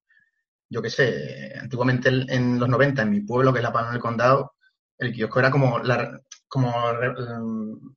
yo 0.71 0.83
qué 0.83 0.91
sé, 0.91 1.53
antiguamente 1.61 2.09
en 2.11 2.59
los 2.59 2.69
90, 2.69 3.03
en 3.03 3.11
mi 3.11 3.21
pueblo, 3.21 3.53
que 3.53 3.59
es 3.61 3.63
La 3.63 3.73
Palma 3.73 3.93
del 3.93 4.01
Condado, 4.01 4.55
el 4.99 5.13
kiosco 5.13 5.39
era 5.41 5.51
como, 5.51 5.79
la, 5.79 6.21
como 6.49 6.93
re- 6.93 7.15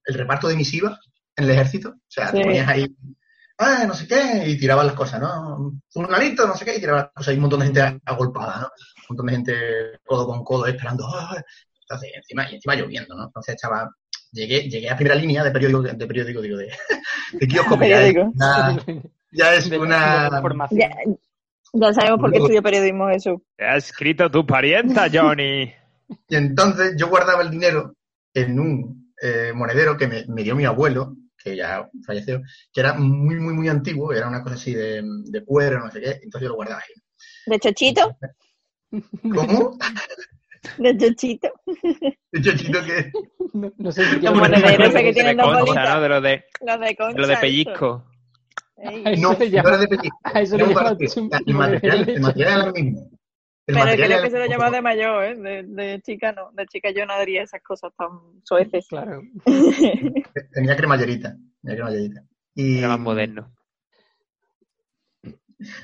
el 0.06 0.14
reparto 0.14 0.48
de 0.48 0.56
misiva 0.56 0.98
en 1.36 1.46
el 1.46 1.52
ejército. 1.52 1.90
O 1.90 1.96
sea, 2.08 2.32
te 2.32 2.38
ponías 2.44 2.68
ahí, 2.68 2.96
ah, 3.58 3.86
no 3.88 3.94
sé 3.94 4.08
qué, 4.08 4.44
y 4.48 4.58
tiraban 4.58 4.86
las 4.88 4.96
cosas, 4.96 5.20
¿no? 5.20 5.58
Un 5.58 5.82
no 5.96 6.56
sé 6.56 6.66
qué, 6.66 6.76
y 6.78 6.80
tiraban 6.80 7.04
las 7.06 7.14
cosas. 7.14 7.34
Y 7.34 7.38
un 7.38 7.42
montón 7.42 7.60
de 7.62 7.66
gente 7.68 8.00
agolpada, 8.06 8.62
¿no? 8.62 8.68
Un 8.68 9.16
montón 9.18 9.26
de 9.28 9.34
gente 9.34 10.00
codo 10.06 10.26
con 10.28 10.44
codo 10.44 10.68
esperando. 10.68 11.06
"Ah". 11.14 11.42
Entonces, 11.82 12.12
encima, 12.16 12.50
y 12.50 12.56
encima 12.56 12.76
lloviendo, 12.76 13.16
¿no? 13.16 13.26
Entonces 13.26 13.56
estaba, 13.56 13.90
llegué, 14.32 14.70
llegué 14.70 14.90
a 14.90 14.96
primera 14.96 15.16
línea 15.16 15.44
de 15.44 15.52
periódico, 15.52 15.82
de 15.82 16.08
periódico, 16.08 16.42
digo, 16.42 16.58
de, 16.58 16.68
de 17.34 17.48
kiosco, 17.48 17.78
que 17.80 17.90
ya 17.90 18.02
es 18.02 18.16
una, 18.36 18.78
ya 19.32 19.54
es 19.56 19.66
una. 19.84 20.30
Ya, 20.78 20.90
ya 21.74 21.94
sabemos 21.94 22.20
por 22.20 22.32
qué 22.32 22.38
estudio 22.38 22.62
periodismo, 22.62 23.08
Jesús. 23.10 23.40
Te 23.58 23.66
ha 23.66 23.76
escrito 23.78 24.30
tu 24.30 24.46
parienta, 24.46 25.08
Johnny. 25.12 25.74
Y 26.28 26.36
entonces 26.36 26.96
yo 26.98 27.08
guardaba 27.08 27.42
el 27.42 27.52
dinero 27.52 27.96
en 28.34 28.60
un 28.60 29.14
eh, 29.22 29.52
monedero 29.56 29.96
que 29.98 30.08
me, 30.08 30.26
me 30.28 30.44
dio 30.44 30.56
mi 30.56 30.66
abuelo, 30.66 31.16
que 31.42 31.56
ya 31.56 31.90
falleció, 32.06 32.42
que 32.72 32.82
era 32.82 32.94
muy, 32.94 33.36
muy, 33.40 33.54
muy 33.54 33.70
antiguo, 33.70 34.14
era 34.14 34.28
una 34.28 34.44
cosa 34.44 34.56
así 34.56 34.74
de, 34.74 35.02
de 35.04 35.46
cuero, 35.46 35.80
no 35.80 35.90
sé 35.92 36.02
qué, 36.02 36.10
entonces 36.24 36.42
yo 36.42 36.50
lo 36.50 36.56
guardaba 36.56 36.82
ahí. 36.82 36.94
¿De 37.48 37.60
chochito? 37.60 38.18
¿Cómo? 39.24 39.78
¿De 40.78 40.98
chochito? 40.98 41.50
El 42.32 42.44
chochito 42.44 42.80
que... 42.84 43.12
No, 43.54 43.72
no 43.78 43.92
sé 43.92 44.06
si 44.06 44.20
Los 44.20 44.36
monederos 44.36 44.94
que 44.94 45.04
De 45.04 45.14
tienen 45.14 45.38
dos 45.38 45.46
concha, 45.48 45.62
bolitas. 45.62 45.96
¿no? 45.96 46.02
De 46.02 46.10
lo 46.10 46.22
de, 46.22 46.46
Los 46.66 46.80
de 46.80 46.96
concha. 46.96 47.14
de 47.16 47.22
lo 47.22 47.28
de 47.28 47.38
pellizco. 47.38 48.06
Eso 48.06 48.11
No, 48.84 49.34
se 49.36 49.46
no 49.46 49.46
llama- 49.46 49.70
era 49.70 49.78
de 49.78 49.88
pellizco. 49.88 50.20
a 50.24 50.42
eso 50.42 50.56
El 50.56 51.54
material, 51.54 52.10
el 52.10 52.22
material 52.22 52.54
era 52.58 52.66
lo 52.66 52.74
mismo. 52.74 53.10
El 53.68 53.76
Pero 53.76 53.86
creo 53.96 54.22
que 54.24 54.30
se 54.32 54.40
lo 54.40 54.46
lo 54.46 54.52
llama 54.52 54.72
de 54.72 54.82
mayor, 54.82 55.24
¿eh? 55.24 55.36
De, 55.36 55.64
de 55.64 56.02
chica 56.02 56.32
no. 56.32 56.52
De 56.54 56.66
chica 56.66 56.90
yo 56.92 57.06
no 57.06 57.14
haría 57.14 57.44
esas 57.44 57.62
cosas 57.62 57.94
tan 57.96 58.10
sueces. 58.44 58.88
Claro. 58.90 59.22
Tenía 60.54 60.76
cremallerita. 60.76 61.38
Tenía 61.62 61.76
cremallerita. 61.76 62.24
Y 62.56 62.80
Era 62.80 62.88
más 62.90 63.00
moderno. 63.00 63.54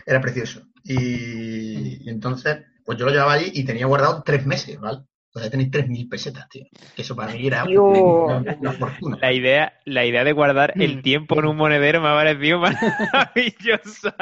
Era 0.05 0.19
precioso. 0.21 0.63
Y, 0.83 2.03
y 2.05 2.09
entonces, 2.09 2.57
pues 2.83 2.97
yo 2.97 3.05
lo 3.05 3.11
llevaba 3.11 3.33
allí 3.33 3.51
y 3.53 3.63
tenía 3.63 3.85
guardado 3.85 4.23
tres 4.25 4.45
meses, 4.45 4.79
¿vale? 4.79 5.03
Entonces 5.37 5.51
tenéis 5.51 5.71
tres 5.71 5.87
mil 5.87 6.09
pesetas, 6.09 6.49
tío. 6.49 6.65
Que 6.95 7.01
eso 7.01 7.15
para 7.15 7.33
mí 7.33 7.45
era 7.45 7.63
una, 7.63 8.55
una 8.59 8.71
fortuna. 8.73 9.17
La 9.21 9.31
idea, 9.31 9.73
la 9.85 10.05
idea 10.05 10.23
de 10.23 10.33
guardar 10.33 10.73
el 10.75 11.01
tiempo 11.01 11.37
en 11.39 11.45
un 11.45 11.57
monedero 11.57 12.01
me 12.01 12.07
ha 12.07 12.13
parecido 12.15 12.59
maravillosa. 13.13 14.15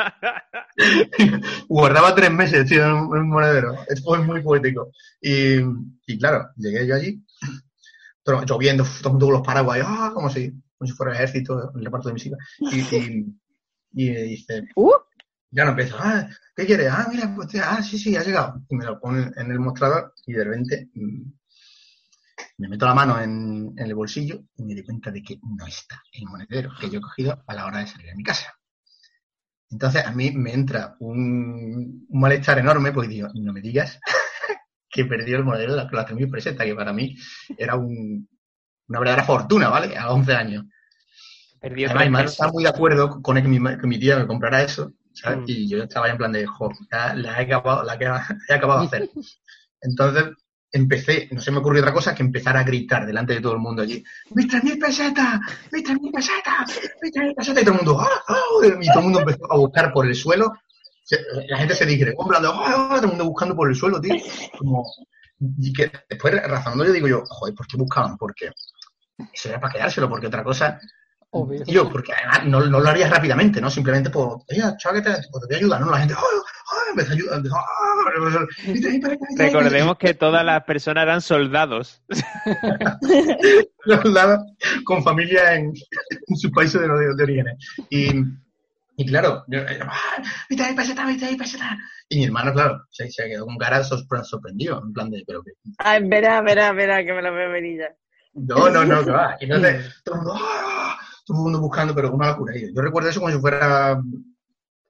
Guardaba 1.70 2.14
tres 2.16 2.32
meses, 2.32 2.68
tío, 2.68 2.84
en 2.84 2.92
un, 2.92 3.30
monedero. 3.30 3.76
Es 3.88 4.04
fue 4.04 4.20
muy 4.20 4.42
poético. 4.42 4.92
Y, 5.22 5.60
y 6.06 6.18
claro, 6.20 6.50
llegué 6.58 6.86
yo 6.86 6.96
allí, 6.96 7.24
todo, 8.24 8.44
lloviendo, 8.46 8.84
todo 8.84 9.10
el 9.10 9.12
mundo 9.12 9.26
con 9.28 9.34
los 9.36 9.46
paraguas, 9.46 9.80
ah, 9.84 10.12
como 10.14 10.30
si, 10.30 10.52
como 10.78 10.88
si 10.88 10.94
fuera 10.94 11.14
el 11.14 11.18
ejército, 11.18 11.72
el 11.76 11.86
reparto 11.86 12.10
de 12.10 12.14
mis 12.14 12.26
hijas. 12.26 12.40
Y, 12.60 12.80
y, 12.96 13.26
y 13.94 14.12
me 14.12 14.22
dice, 14.24 14.64
Uh, 14.76 14.92
ya 15.56 15.64
no 15.66 15.72
empiezo, 15.72 15.96
ah, 16.00 16.28
¿qué 16.56 16.66
quieres? 16.66 16.90
Ah, 16.92 17.08
mira, 17.12 17.34
pues, 17.36 17.50
ah, 17.64 17.82
sí, 17.84 17.98
sí, 17.98 18.16
ha 18.16 18.24
llegado. 18.24 18.62
Y 18.70 18.76
me 18.76 18.86
lo 18.86 19.00
pone 19.00 19.32
en 19.36 19.52
el 19.52 19.60
mostrador 19.60 20.14
y 20.26 20.34
de 20.34 20.44
repente 20.44 20.90
mm, 20.94 21.22
me 22.58 22.68
meto 22.68 22.86
la 22.86 22.94
mano 22.94 23.22
en, 23.22 23.74
en 23.78 23.86
el 23.86 23.96
bolsillo 23.96 24.44
y 24.58 24.64
me 24.66 24.74
doy 24.74 24.84
cuenta 24.84 25.10
de 25.10 25.24
que 25.24 25.40
no 25.58 25.66
está 25.66 26.04
el 26.12 26.26
monedero 26.26 26.70
que 26.78 26.90
yo 26.90 27.00
he 27.00 27.02
cogido 27.02 27.42
a 27.48 27.54
la 27.54 27.66
hora 27.66 27.80
de 27.80 27.88
salir 27.88 28.08
de 28.08 28.16
mi 28.16 28.24
casa. 28.24 28.54
Entonces 29.72 30.06
a 30.06 30.12
mí 30.12 30.32
me 30.32 30.54
entra 30.54 30.96
un, 31.00 32.06
un 32.08 32.20
malestar 32.20 32.60
enorme 32.60 32.92
porque 32.92 33.10
digo, 33.10 33.28
no 33.34 33.52
me 33.54 33.62
digas 33.62 34.00
que 34.90 35.06
perdió 35.06 35.38
el 35.38 35.46
monedero 35.46 35.76
de 35.76 35.84
las 35.92 36.06
3.000 36.08 36.30
pesetas, 36.30 36.66
que 36.66 36.76
para 36.76 36.94
mí 36.94 37.16
era 37.58 37.76
un- 37.76 38.28
una 38.90 39.00
verdadera 39.00 39.26
fortuna, 39.26 39.70
¿vale? 39.70 39.98
A 39.98 40.12
11 40.12 40.34
años. 40.36 40.66
Perdió 41.60 41.88
Además, 41.88 42.06
mi 42.06 42.12
madre 42.12 42.28
estaba 42.28 42.52
muy 42.52 42.64
de 42.64 42.70
acuerdo 42.70 43.22
con 43.22 43.36
que 43.38 43.48
mi, 43.48 43.60
que 43.80 43.88
mi 43.88 44.00
tía 44.00 44.18
me 44.20 44.28
comprara 44.28 44.64
eso, 44.64 44.94
¿sabes? 45.16 45.40
Mm. 45.40 45.46
Y 45.48 45.70
yo 45.70 45.84
estaba 45.84 46.10
en 46.10 46.18
plan 46.18 46.32
de, 46.32 46.46
jo, 46.46 46.70
ya 46.92 47.14
la 47.16 47.42
he 47.42 47.46
acabado, 47.46 47.84
la 47.84 47.98
que 47.98 48.06
he 48.06 48.54
acabado 48.54 48.82
de 48.82 48.88
hacer. 48.88 49.10
Entonces 49.82 50.26
empecé, 50.72 51.30
no 51.32 51.40
se 51.40 51.52
me 51.52 51.60
ocurrió 51.60 51.82
otra 51.82 51.94
cosa 51.94 52.14
que 52.14 52.22
empezar 52.22 52.58
a 52.58 52.64
gritar 52.64 53.06
delante 53.06 53.34
de 53.34 53.42
todo 53.42 53.54
el 53.54 53.60
mundo 53.60 53.82
allí, 53.82 54.04
¡mis 54.32 54.48
tres 54.48 54.64
mil 54.64 54.78
pesetas! 54.78 55.40
¡mis 55.72 55.84
tres 55.84 56.02
mil 56.02 56.12
pesetas! 56.12 56.82
¡mis 57.02 57.12
tres 57.12 57.26
mil 57.26 57.36
pesetas! 57.36 57.62
Y 57.62 57.66
todo 57.66 57.76
el 57.76 57.86
mundo, 57.86 58.02
¡ah! 58.02 58.24
ah", 58.28 58.42
Y 58.82 58.88
todo 58.88 59.00
el 59.00 59.04
mundo 59.04 59.20
empezó 59.22 59.52
a 59.52 59.58
buscar 59.58 59.94
por 59.94 60.06
el 60.06 60.16
suelo. 60.16 60.54
La 61.48 61.58
gente 61.60 61.76
se 61.76 61.86
digregó, 61.86 62.24
en 62.24 62.28
plan 62.28 62.42
de, 62.42 62.50
¡ah! 62.50 62.90
ah", 62.90 62.96
Todo 62.96 63.04
el 63.04 63.08
mundo 63.08 63.26
buscando 63.26 63.56
por 63.56 63.70
el 63.70 63.76
suelo, 63.76 64.02
tío. 64.02 64.16
Como, 64.58 64.84
y 65.40 65.72
que 65.72 65.92
después 66.10 66.34
razonando 66.46 66.86
yo 66.86 66.92
digo 66.92 67.08
yo, 67.08 67.24
joder, 67.26 67.56
¿por 67.56 67.68
qué 67.68 67.78
buscaban? 67.78 68.18
Porque 68.18 68.52
eso 69.34 69.50
era 69.50 69.60
para 69.60 69.74
quedárselo, 69.74 70.10
porque 70.10 70.28
otra 70.28 70.44
cosa 70.44 70.80
Obvio. 71.32 71.64
Tío, 71.64 71.90
porque 71.92 72.14
además 72.14 72.46
no, 72.46 72.62
no 72.66 72.80
lo 72.80 72.90
harías 72.90 73.10
rápidamente, 73.10 73.60
¿no? 73.60 73.70
Simplemente 73.70 74.10
por, 74.10 74.40
oye, 74.50 74.62
chaval, 74.78 75.04
que 75.04 75.10
te, 75.10 75.16
pues 75.32 75.42
te 75.42 75.48
voy 75.48 75.56
a 75.56 75.58
ayudar, 75.58 75.82
¿no? 75.82 75.92
La 75.92 76.00
gente, 76.00 76.14
¡ay, 76.18 76.24
ay! 76.72 76.90
Empezó 76.92 77.12
a 77.12 77.14
ayudar, 77.16 77.42
¡ah! 77.54 78.46
Recordemos 79.38 79.98
que 79.98 80.14
todas 80.14 80.46
las 80.46 80.64
personas 80.64 81.04
eran 81.04 81.22
soldados. 81.22 82.02
Soldado 83.86 84.46
con 84.86 85.04
familia 85.04 85.56
en, 85.56 85.74
en 86.28 86.36
sus 86.38 86.52
países 86.52 86.82
de, 86.82 86.88
de, 86.88 87.16
de 87.16 87.24
orígenes. 87.24 87.58
Y, 87.90 88.12
y 88.98 89.06
claro, 89.06 89.44
yo, 89.48 89.60
eh, 89.60 89.80
¡ah! 89.82 90.24
viste 90.50 90.64
ahí, 90.64 90.74
peseta, 90.76 91.06
viste 91.06 91.26
ahí, 91.26 91.36
peseta. 91.36 91.78
Y 92.10 92.20
mi 92.20 92.26
hermano, 92.26 92.54
claro, 92.54 92.82
se, 92.90 93.10
se 93.12 93.28
quedó 93.28 93.46
con 93.46 93.58
cara 93.58 93.82
sorpre- 93.84 94.24
sorprendido, 94.24 94.82
en 94.84 94.94
plan 94.94 95.10
de, 95.12 95.24
pero 95.28 95.44
que, 95.44 95.52
ay, 95.80 96.08
verá, 96.08 96.42
verá, 96.42 96.72
verá, 96.72 97.04
que 97.04 97.14
me 97.14 97.22
lo 97.22 97.34
veo 97.34 97.52
venir 97.52 97.80
ya. 97.80 97.96
no, 98.34 98.70
no, 98.70 98.86
no, 98.86 99.04
que 99.04 99.12
va. 99.12 99.36
Y 99.40 99.46
entonces, 99.46 100.02
todo 100.06 100.16
el 100.16 100.22
mundo, 100.22 100.40
¡ah! 100.42 100.98
Todo 101.26 101.38
el 101.38 101.44
mundo 101.44 101.60
buscando, 101.60 101.94
pero 101.94 102.14
una 102.14 102.28
locura. 102.28 102.54
Yo 102.56 102.82
recuerdo 102.82 103.10
eso 103.10 103.20
como 103.20 103.32
si 103.32 103.40
fuera, 103.40 104.00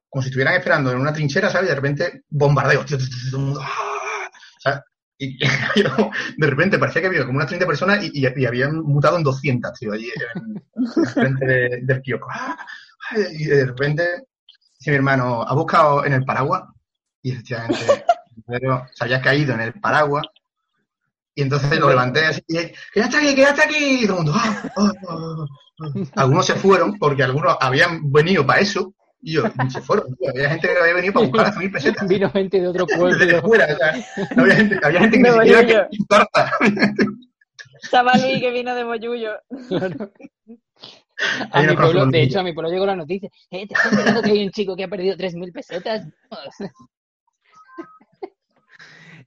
como 0.09 0.21
si 0.21 0.27
estuvieran 0.29 0.55
esperando 0.55 0.91
en 0.91 0.99
una 0.99 1.13
trinchera, 1.13 1.49
¿sabes? 1.49 1.67
Y 1.67 1.69
de 1.69 1.75
repente, 1.75 2.23
bombardeo, 2.29 2.85
tío, 2.85 2.97
todo 2.97 3.07
el 3.39 3.45
mundo, 3.45 3.61
¡ah! 3.63 4.83
Y 5.17 5.37
de 6.37 6.47
repente 6.47 6.77
parecía 6.77 7.01
que 7.01 7.07
había 7.07 7.25
como 7.25 7.37
unas 7.37 7.47
30 7.47 7.65
personas 7.65 8.03
y, 8.03 8.25
habían 8.45 8.81
mutado 8.81 9.17
en 9.17 9.23
200, 9.23 9.73
tío, 9.79 9.93
allí 9.93 10.11
en, 10.35 11.05
frente 11.05 11.45
del 11.83 12.01
kiosco. 12.01 12.27
Y 13.31 13.45
de 13.45 13.65
repente, 13.65 14.23
dice 14.77 14.91
mi 14.91 14.97
hermano, 14.97 15.43
¿ha 15.43 15.53
buscado 15.53 16.05
en 16.05 16.13
el 16.13 16.25
paraguas? 16.25 16.63
Y 17.21 17.31
efectivamente, 17.31 18.05
se 18.93 19.03
había 19.03 19.21
caído 19.21 19.53
en 19.53 19.61
el 19.61 19.73
paraguas. 19.79 20.25
Y 21.35 21.41
entonces 21.41 21.77
lo 21.79 21.89
levanté 21.89 22.25
así, 22.25 22.41
que 22.47 22.73
ya 22.95 23.03
está 23.03 23.17
aquí, 23.17 23.35
que 23.35 23.41
ya 23.41 23.49
está 23.49 23.63
aquí. 23.65 24.03
Y 24.03 24.07
todo 24.07 24.19
el 24.19 24.23
mundo, 24.23 24.33
¡ah! 24.35 24.71
¡Ah! 24.77 24.91
¡Ah! 25.09 25.45
Algunos 26.15 26.45
se 26.45 26.55
fueron 26.55 26.97
porque 26.97 27.23
algunos 27.23 27.57
habían 27.59 28.11
venido 28.11 28.45
para 28.45 28.61
eso 28.61 28.93
y 29.21 29.33
yo, 29.33 29.43
se 29.69 29.81
fueron, 29.81 30.15
Había 30.29 30.51
gente 30.51 30.67
que 30.67 30.79
había 30.79 30.93
venido 30.93 31.13
para 31.13 31.25
buscar 31.25 31.47
las 31.47 31.57
mil 31.57 31.71
pesetas. 31.71 32.07
Vino 32.07 32.29
gente 32.29 32.61
de 32.61 32.67
otro 32.67 32.85
pueblo. 32.85 33.17
Desde 33.17 33.41
fuera, 33.41 33.65
o 33.73 33.77
sea, 33.77 33.95
había 34.37 34.55
gente, 34.55 34.79
había 34.83 34.99
gente 35.01 35.17
que 35.17 35.23
ni 35.23 35.31
siquiera 35.31 35.65
que 35.65 35.87
importa. 35.97 36.51
Chaval 37.89 38.21
que 38.21 38.51
vino 38.51 38.75
de 38.75 38.83
Boyullo. 38.83 39.31
Claro. 39.67 40.11
A 41.51 41.61
mi 41.63 41.75
pueblo, 41.75 42.05
de 42.07 42.21
hecho, 42.21 42.39
a 42.39 42.43
mi 42.43 42.53
pueblo 42.53 42.69
llegó 42.69 42.85
la 42.85 42.95
noticia. 42.95 43.29
Eh, 43.49 43.67
¿Te 43.67 43.73
estás 43.73 43.91
enterando 43.91 44.21
que 44.21 44.31
hay 44.31 44.45
un 44.45 44.51
chico 44.51 44.75
que 44.75 44.83
ha 44.83 44.87
perdido 44.87 45.15
3.000 45.15 45.53
pesetas? 45.53 46.07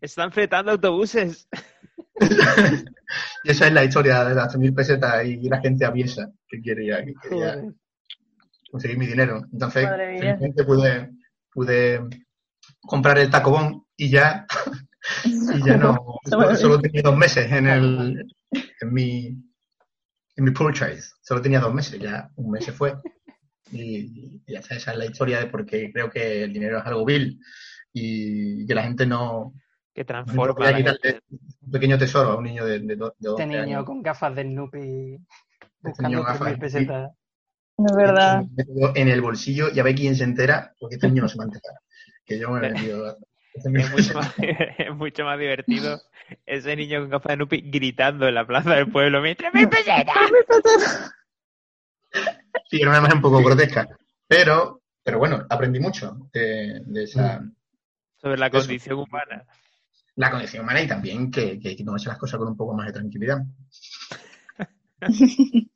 Están 0.01 0.31
fletando 0.31 0.71
autobuses. 0.71 1.49
y 3.45 3.51
esa 3.51 3.67
es 3.67 3.73
la 3.73 3.85
historia 3.85 4.25
de 4.25 4.35
las 4.35 4.55
3.000 4.55 4.75
pesetas 4.75 5.25
y 5.25 5.49
la 5.49 5.61
gente 5.61 5.85
aviesa 5.85 6.31
que 6.49 6.61
quería, 6.61 7.05
que 7.05 7.15
quería 7.23 7.63
conseguir 8.71 8.99
mi 8.99 9.07
dinero. 9.07 9.43
Entonces, 9.53 9.89
finalmente 10.19 10.65
pude, 10.65 11.11
pude 11.53 12.01
comprar 12.81 13.19
el 13.19 13.31
tacobón 13.31 13.87
y 13.97 14.11
ya, 14.11 14.47
y 15.25 15.65
ya 15.65 15.77
no, 15.77 16.19
solo, 16.57 16.81
tenía 16.81 17.03
dos 17.03 17.17
meses 17.17 17.51
en 17.51 17.67
el, 17.67 18.27
en 18.53 18.93
mi, 18.93 19.27
en 20.37 20.45
mi 20.45 20.51
purchase. 20.51 21.13
Solo 21.23 21.41
tenía 21.41 21.61
dos 21.61 21.75
meses, 21.75 21.99
ya 22.01 22.31
un 22.37 22.51
mes 22.51 22.65
se 22.65 22.73
fue. 22.73 22.95
Y, 23.71 24.43
está, 24.47 24.77
esa 24.77 24.93
es 24.93 24.99
la 24.99 25.07
historia 25.07 25.41
de 25.41 25.47
por 25.47 25.67
qué 25.67 25.91
creo 25.93 26.11
que 26.11 26.45
el 26.45 26.53
dinero 26.53 26.79
es 26.79 26.87
algo 26.87 27.05
vil 27.05 27.39
y 27.93 28.67
que 28.67 28.75
la 28.75 28.85
gente 28.85 29.07
no, 29.07 29.55
que 29.99 30.05
transforma. 30.05 30.71
un 30.71 31.73
pequeño 31.73 31.99
tesoro 31.99 32.31
a 32.31 32.37
un 32.37 32.45
niño 32.45 32.65
de, 32.65 32.79
de, 32.79 32.95
de 32.95 33.11
Este 33.21 33.47
niño 33.47 33.85
con 33.85 34.01
gafas 34.01 34.33
de 34.37 34.43
Snoopy 34.43 35.15
este 35.15 35.23
buscando 35.83 36.25
este 36.29 36.57
pesetas. 36.57 37.11
Es 37.79 37.97
verdad. 37.97 38.45
En 38.95 39.09
el 39.09 39.21
bolsillo, 39.21 39.71
ya 39.73 39.83
ve 39.83 39.97
quién 39.97 40.15
se 40.15 40.23
entera, 40.23 40.73
porque 40.79 40.95
este 40.97 41.09
niño 41.09 41.23
no 41.23 41.29
se 41.29 41.37
va 41.37 41.45
a 41.45 41.47
enterar. 41.47 41.79
Que 42.25 42.39
yo 42.39 42.51
me 42.51 42.65
he 42.65 42.71
metido. 42.71 43.19
Es 43.55 43.67
mucho, 43.67 44.15
más, 44.15 44.35
es 44.79 44.95
mucho 44.95 45.25
más 45.25 45.37
divertido 45.37 46.01
ese 46.47 46.77
niño 46.77 47.01
con 47.01 47.11
gafas 47.11 47.31
de 47.31 47.37
Nupi 47.39 47.61
gritando 47.63 48.29
en 48.29 48.35
la 48.35 48.47
plaza 48.47 48.75
del 48.75 48.93
pueblo: 48.93 49.21
¡Mientras 49.21 49.53
mi 49.53 49.67
peseta! 49.67 50.15
Sí, 52.71 52.81
era 52.81 52.91
una 52.91 52.99
imagen 52.99 53.17
un 53.17 53.23
poco 53.23 53.43
grotesca. 53.43 53.89
Pero, 54.29 54.83
pero 55.03 55.19
bueno, 55.19 55.45
aprendí 55.51 55.81
mucho 55.81 56.31
de, 56.33 56.83
esa. 56.95 57.43
Sobre 58.21 58.39
la 58.39 58.49
condición 58.49 58.99
humana. 59.01 59.45
La 60.19 60.31
condición 60.33 60.65
humana 60.65 60.83
y 60.83 60.89
también 60.89 61.31
que, 61.31 61.61
que 61.61 61.69
hay 61.69 61.77
que 61.77 61.85
tomarse 61.85 62.09
las 62.09 62.19
cosas 62.19 62.39
con 62.39 62.49
un 62.49 62.57
poco 62.57 62.75
más 62.75 62.87
de 62.87 62.93
tranquilidad. 62.93 63.39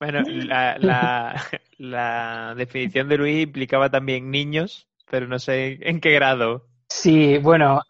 Bueno, 0.00 0.22
la, 0.22 1.36
la, 1.76 2.54
definición 2.56 3.06
de 3.10 3.18
Luis 3.18 3.42
implicaba 3.42 3.90
también 3.90 4.30
niños, 4.30 4.88
pero 5.10 5.28
no 5.28 5.38
sé 5.38 5.78
en 5.82 6.00
qué 6.00 6.12
grado. 6.12 6.68
Sí, 6.88 7.36
bueno, 7.36 7.82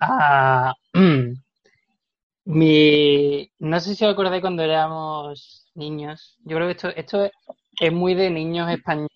mi, 2.47 3.49
no 3.61 3.79
sé 3.79 3.95
si 3.95 4.05
os 4.05 4.13
acordáis 4.13 4.41
cuando 4.41 4.65
éramos 4.65 5.71
niños. 5.77 6.37
Yo 6.45 6.57
creo 6.57 6.67
que 6.67 6.73
esto, 6.73 6.89
esto 6.89 7.31
es, 7.79 7.93
muy 7.93 8.15
de 8.15 8.29
niños 8.29 8.69
españoles. 8.71 9.11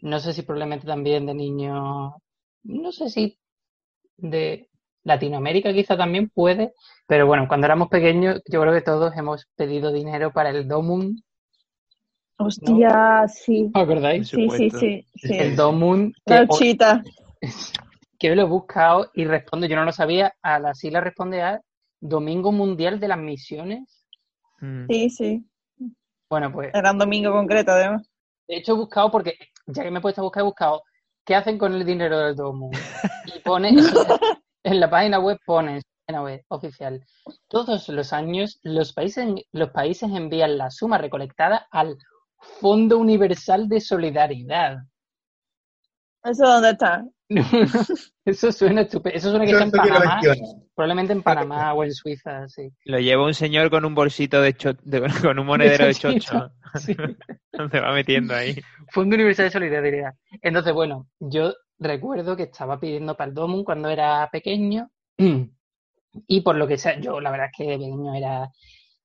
No 0.00 0.18
sé 0.18 0.32
si 0.32 0.42
probablemente 0.42 0.86
también 0.86 1.26
de 1.26 1.34
niños, 1.34 2.14
no 2.62 2.92
sé 2.92 3.10
si 3.10 3.38
de 4.16 4.70
Latinoamérica 5.08 5.72
quizá 5.72 5.96
también 5.96 6.28
puede, 6.28 6.72
pero 7.06 7.26
bueno, 7.26 7.48
cuando 7.48 7.66
éramos 7.66 7.88
pequeños 7.88 8.40
yo 8.48 8.60
creo 8.60 8.72
que 8.72 8.82
todos 8.82 9.16
hemos 9.16 9.46
pedido 9.56 9.92
dinero 9.92 10.32
para 10.32 10.50
el 10.50 10.68
Domum 10.68 11.16
Hostia, 12.40 13.26
sí. 13.26 13.68
¿Os 13.74 13.82
acordáis? 13.82 14.28
Sí, 14.28 14.48
sí, 14.48 14.70
sí, 14.70 15.04
El 15.22 15.56
Domun. 15.56 16.12
Que, 16.24 16.46
que 18.18 18.36
lo 18.36 18.42
he 18.42 18.44
buscado 18.44 19.10
y 19.12 19.24
responde, 19.24 19.68
yo 19.68 19.74
no 19.74 19.84
lo 19.84 19.92
sabía, 19.92 20.34
a 20.40 20.60
la 20.60 20.72
sigla 20.74 21.00
responde 21.00 21.42
a 21.42 21.60
Domingo 22.00 22.52
Mundial 22.52 23.00
de 23.00 23.08
las 23.08 23.18
Misiones. 23.18 24.06
Mm. 24.60 24.86
Sí, 24.88 25.10
sí. 25.10 25.44
Bueno, 26.30 26.52
pues. 26.52 26.72
Era 26.74 26.92
un 26.92 26.98
domingo 26.98 27.32
concreto, 27.32 27.72
además. 27.72 28.08
De 28.46 28.58
hecho, 28.58 28.72
he 28.72 28.76
buscado, 28.76 29.10
porque 29.10 29.34
ya 29.66 29.82
que 29.82 29.90
me 29.90 29.98
he 29.98 30.02
puesto 30.02 30.20
a 30.20 30.24
buscar, 30.24 30.42
he 30.42 30.44
buscado 30.44 30.82
qué 31.24 31.34
hacen 31.34 31.58
con 31.58 31.74
el 31.74 31.84
dinero 31.84 32.18
del 32.18 32.36
Domun. 32.36 32.70
Y 33.34 33.40
pone, 33.40 33.74
en 34.70 34.80
la 34.80 34.90
página 34.90 35.18
web 35.18 35.38
pone, 35.44 35.82
página 36.06 36.22
web 36.22 36.44
oficial, 36.48 37.04
todos 37.48 37.88
los 37.88 38.12
años 38.12 38.58
los 38.62 38.92
países, 38.92 39.26
los 39.52 39.70
países 39.70 40.10
envían 40.12 40.58
la 40.58 40.70
suma 40.70 40.98
recolectada 40.98 41.66
al 41.70 41.96
Fondo 42.60 42.98
Universal 42.98 43.68
de 43.68 43.80
Solidaridad. 43.80 44.78
¿Eso 46.24 46.44
dónde 46.46 46.70
está? 46.70 47.04
eso 48.24 48.52
suena 48.52 48.82
estupendo. 48.82 49.16
Eso 49.16 49.30
suena 49.30 49.44
que 49.44 49.52
está 49.52 49.64
en 49.64 49.70
Panamá. 49.70 50.20
Probablemente 50.74 51.12
en 51.12 51.22
Panamá 51.22 51.74
o 51.74 51.84
en 51.84 51.92
Suiza, 51.92 52.48
sí. 52.48 52.70
Lo 52.84 52.98
lleva 52.98 53.24
un 53.24 53.34
señor 53.34 53.70
con 53.70 53.84
un 53.84 53.94
bolsito 53.94 54.40
de, 54.40 54.54
con 55.22 55.38
un 55.38 55.46
monedero 55.46 55.86
de 55.86 55.94
chocho. 55.94 56.50
Sí. 56.80 56.94
Se 57.70 57.80
va 57.80 57.92
metiendo 57.92 58.34
ahí. 58.34 58.56
Fondo 58.92 59.14
Universal 59.14 59.46
de 59.46 59.50
Solidaridad. 59.50 60.14
Entonces, 60.42 60.72
bueno, 60.72 61.06
yo 61.18 61.52
recuerdo 61.78 62.36
que 62.36 62.44
estaba 62.44 62.78
pidiendo 62.78 63.16
para 63.16 63.28
el 63.28 63.34
Domum 63.34 63.64
cuando 63.64 63.88
era 63.88 64.28
pequeño. 64.30 64.90
Y 66.26 66.40
por 66.40 66.56
lo 66.56 66.66
que 66.66 66.78
sea, 66.78 66.98
yo 66.98 67.20
la 67.20 67.30
verdad 67.30 67.48
es 67.52 67.56
que 67.56 67.70
de 67.70 67.78
pequeño 67.78 68.14
era, 68.14 68.50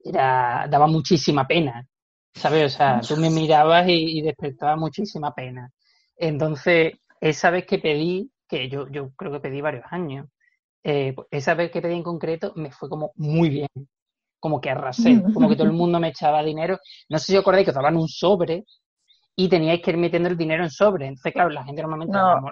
era, 0.04 0.68
daba 0.70 0.88
muchísima 0.88 1.46
pena 1.46 1.86
¿sabes? 2.34 2.74
O 2.74 2.78
sea, 2.78 3.02
tú 3.02 3.18
me 3.18 3.30
mirabas 3.30 3.86
y, 3.88 4.22
despertaba 4.22 4.76
muchísima 4.76 5.34
pena. 5.34 5.70
Entonces, 6.16 6.94
esa 7.20 7.50
vez 7.50 7.66
que 7.66 7.80
pedí, 7.80 8.32
que 8.48 8.70
yo, 8.70 8.88
yo 8.90 9.12
creo 9.16 9.32
que 9.32 9.40
pedí 9.40 9.62
varios 9.62 9.86
años, 9.90 10.28
eh, 10.84 11.16
esa 11.32 11.54
vez 11.54 11.72
que 11.72 11.82
pedí 11.82 11.94
en 11.96 12.04
concreto 12.04 12.54
me 12.56 12.72
fue 12.72 12.90
como 12.90 13.12
muy 13.16 13.50
bien, 13.50 13.70
como 14.40 14.60
que 14.60 14.70
arrasé, 14.70 15.22
como 15.34 15.48
que 15.48 15.56
todo 15.56 15.68
el 15.68 15.74
mundo 15.74 16.00
me 16.00 16.10
echaba 16.10 16.44
dinero. 16.44 16.80
No 17.10 17.20
sé 17.20 17.28
si 17.28 17.38
os 17.38 17.42
acordáis 17.42 17.66
que 17.66 17.72
os 17.72 17.76
daban 17.76 17.98
un 17.98 18.08
sobre 18.08 18.66
y 19.36 19.48
teníais 19.48 19.82
que 19.82 19.92
ir 19.92 19.98
metiendo 19.98 20.30
el 20.30 20.38
dinero 20.38 20.64
en 20.64 20.70
sobre. 20.70 21.08
Entonces, 21.08 21.34
claro, 21.34 21.50
la 21.50 21.64
gente 21.64 21.82
normalmente... 21.82 22.18
No. 22.18 22.52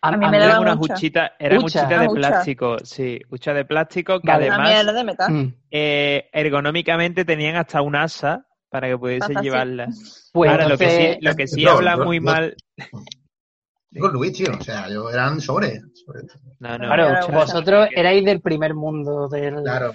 A, 0.00 0.16
mí 0.16 0.28
me 0.28 0.36
era 0.36 0.60
una 0.60 0.74
huchita, 0.78 1.32
era 1.38 1.58
huchita 1.58 2.00
de 2.00 2.08
plástico, 2.08 2.78
sí, 2.84 3.20
hucha 3.30 3.52
de 3.54 3.64
plástico 3.64 4.20
que 4.20 4.30
además 4.30 4.84
mm. 5.28 5.46
eh, 5.70 6.28
ergonómicamente 6.32 7.24
tenían 7.24 7.56
hasta 7.56 7.82
un 7.82 7.96
asa 7.96 8.46
para 8.68 8.88
que 8.88 8.98
pudiese 8.98 9.34
llevarla. 9.42 9.88
Pues 10.32 10.50
Ahora, 10.50 10.68
lo 10.68 10.78
que 10.78 10.90
sí, 10.90 11.18
lo 11.20 11.34
que 11.34 11.46
sí 11.46 11.66
habla 11.66 11.96
muy 11.96 12.20
mal. 12.20 12.54
Digo 13.90 14.08
Luis, 14.08 14.34
tío, 14.34 14.52
o 14.52 14.62
sea, 14.62 14.90
yo 14.90 15.08
eran 15.10 15.40
sobre. 15.40 15.80
No, 16.60 16.76
no, 16.76 16.86
claro, 16.86 17.28
vosotros 17.32 17.88
erais 17.96 18.24
del 18.24 18.42
primer 18.42 18.74
mundo. 18.74 19.28
Del 19.28 19.62
claro, 19.62 19.92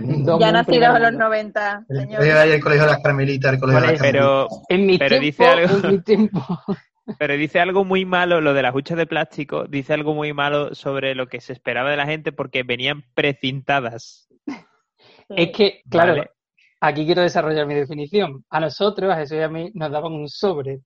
mundo. 0.00 0.38
Ya 0.40 0.50
nacidos 0.50 0.96
en 0.96 1.02
los 1.02 1.12
90. 1.12 1.84
Señor. 1.88 2.22
el 2.24 2.60
colegio 2.60 2.84
de 2.84 2.90
las 2.90 3.02
Carmelitas, 3.02 3.52
el 3.52 3.60
colegio 3.60 3.80
de 3.80 3.92
las 3.92 4.00
Pero, 4.00 4.48
en 4.68 4.86
mi 4.86 4.98
pero 4.98 5.08
tiempo, 5.20 5.24
dice 5.24 5.44
algo, 5.46 5.76
en 5.76 5.90
mi 5.92 6.02
tiempo. 6.02 6.40
Pero 7.18 7.36
dice 7.36 7.60
algo 7.60 7.84
muy 7.84 8.04
malo, 8.04 8.40
lo 8.40 8.52
de 8.52 8.62
las 8.62 8.74
huchas 8.74 8.98
de 8.98 9.06
plástico, 9.06 9.64
dice 9.64 9.94
algo 9.94 10.14
muy 10.14 10.32
malo 10.32 10.74
sobre 10.74 11.14
lo 11.14 11.28
que 11.28 11.40
se 11.40 11.52
esperaba 11.52 11.90
de 11.90 11.96
la 11.96 12.06
gente 12.06 12.32
porque 12.32 12.62
venían 12.62 13.04
precintadas. 13.14 14.28
Es 15.28 15.50
que, 15.52 15.82
claro, 15.90 16.24
Aquí 16.80 17.06
quiero 17.06 17.22
desarrollar 17.22 17.66
mi 17.66 17.74
definición. 17.74 18.44
A 18.50 18.60
nosotros, 18.60 19.10
a 19.10 19.16
Jesús 19.16 19.38
y 19.38 19.40
a 19.40 19.48
mí, 19.48 19.70
nos 19.74 19.90
daban 19.90 20.12
un 20.12 20.28
sobre. 20.28 20.82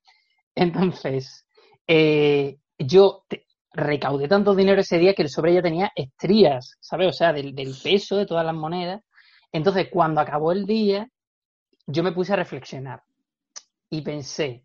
Entonces, 0.55 1.47
eh, 1.87 2.59
yo 2.79 3.25
recaudé 3.73 4.29
tanto 4.29 4.55
dinero 4.55 4.81
ese 4.81 4.99
día 4.99 5.15
que 5.15 5.23
el 5.23 5.29
sobre 5.29 5.55
ya 5.55 5.63
tenía 5.63 5.93
estrías, 5.95 6.77
¿sabes? 6.81 7.09
O 7.09 7.13
sea, 7.13 7.33
del, 7.33 7.55
peso 7.83 8.17
de 8.17 8.27
todas 8.27 8.47
las 8.47 8.55
monedas. 8.55 9.03
Entonces, 9.53 9.89
cuando 9.91 10.21
acabó 10.21 10.53
el 10.53 10.65
día, 10.65 11.09
yo 11.87 12.03
me 12.03 12.13
puse 12.13 12.33
a 12.33 12.37
reflexionar 12.37 13.03
y 13.91 14.03
pensé, 14.03 14.65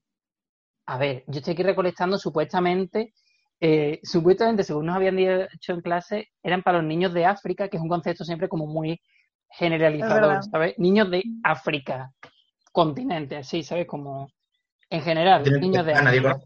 a 0.86 0.98
ver, 0.98 1.24
yo 1.28 1.40
estoy 1.40 1.54
aquí 1.54 1.64
recolectando 1.64 2.18
supuestamente, 2.18 3.14
eh, 3.60 4.00
supuestamente, 4.04 4.64
según 4.64 4.88
nos 4.88 4.96
habían 4.96 5.16
dicho 5.16 5.74
en 5.74 5.82
clase, 5.82 6.30
eran 6.44 6.62
para 6.62 6.80
los 6.80 6.88
niños 6.88 7.14
de 7.14 7.26
África, 7.26 7.68
que 7.68 7.78
es 7.78 7.84
un 7.84 7.90
concepto 7.90 8.24
siempre 8.24 8.50
como 8.50 8.68
muy 8.68 9.00
generalizador, 9.50 10.44
¿sabes? 10.44 10.78
Niños 10.78 11.10
de 11.10 11.24
África, 11.44 12.12
continente, 12.72 13.38
así, 13.38 13.64
¿sabes? 13.64 13.88
Como 13.88 14.30
en 14.90 15.02
general, 15.02 15.44
niños 15.60 15.86
de 15.86 15.94
África. 15.94 16.40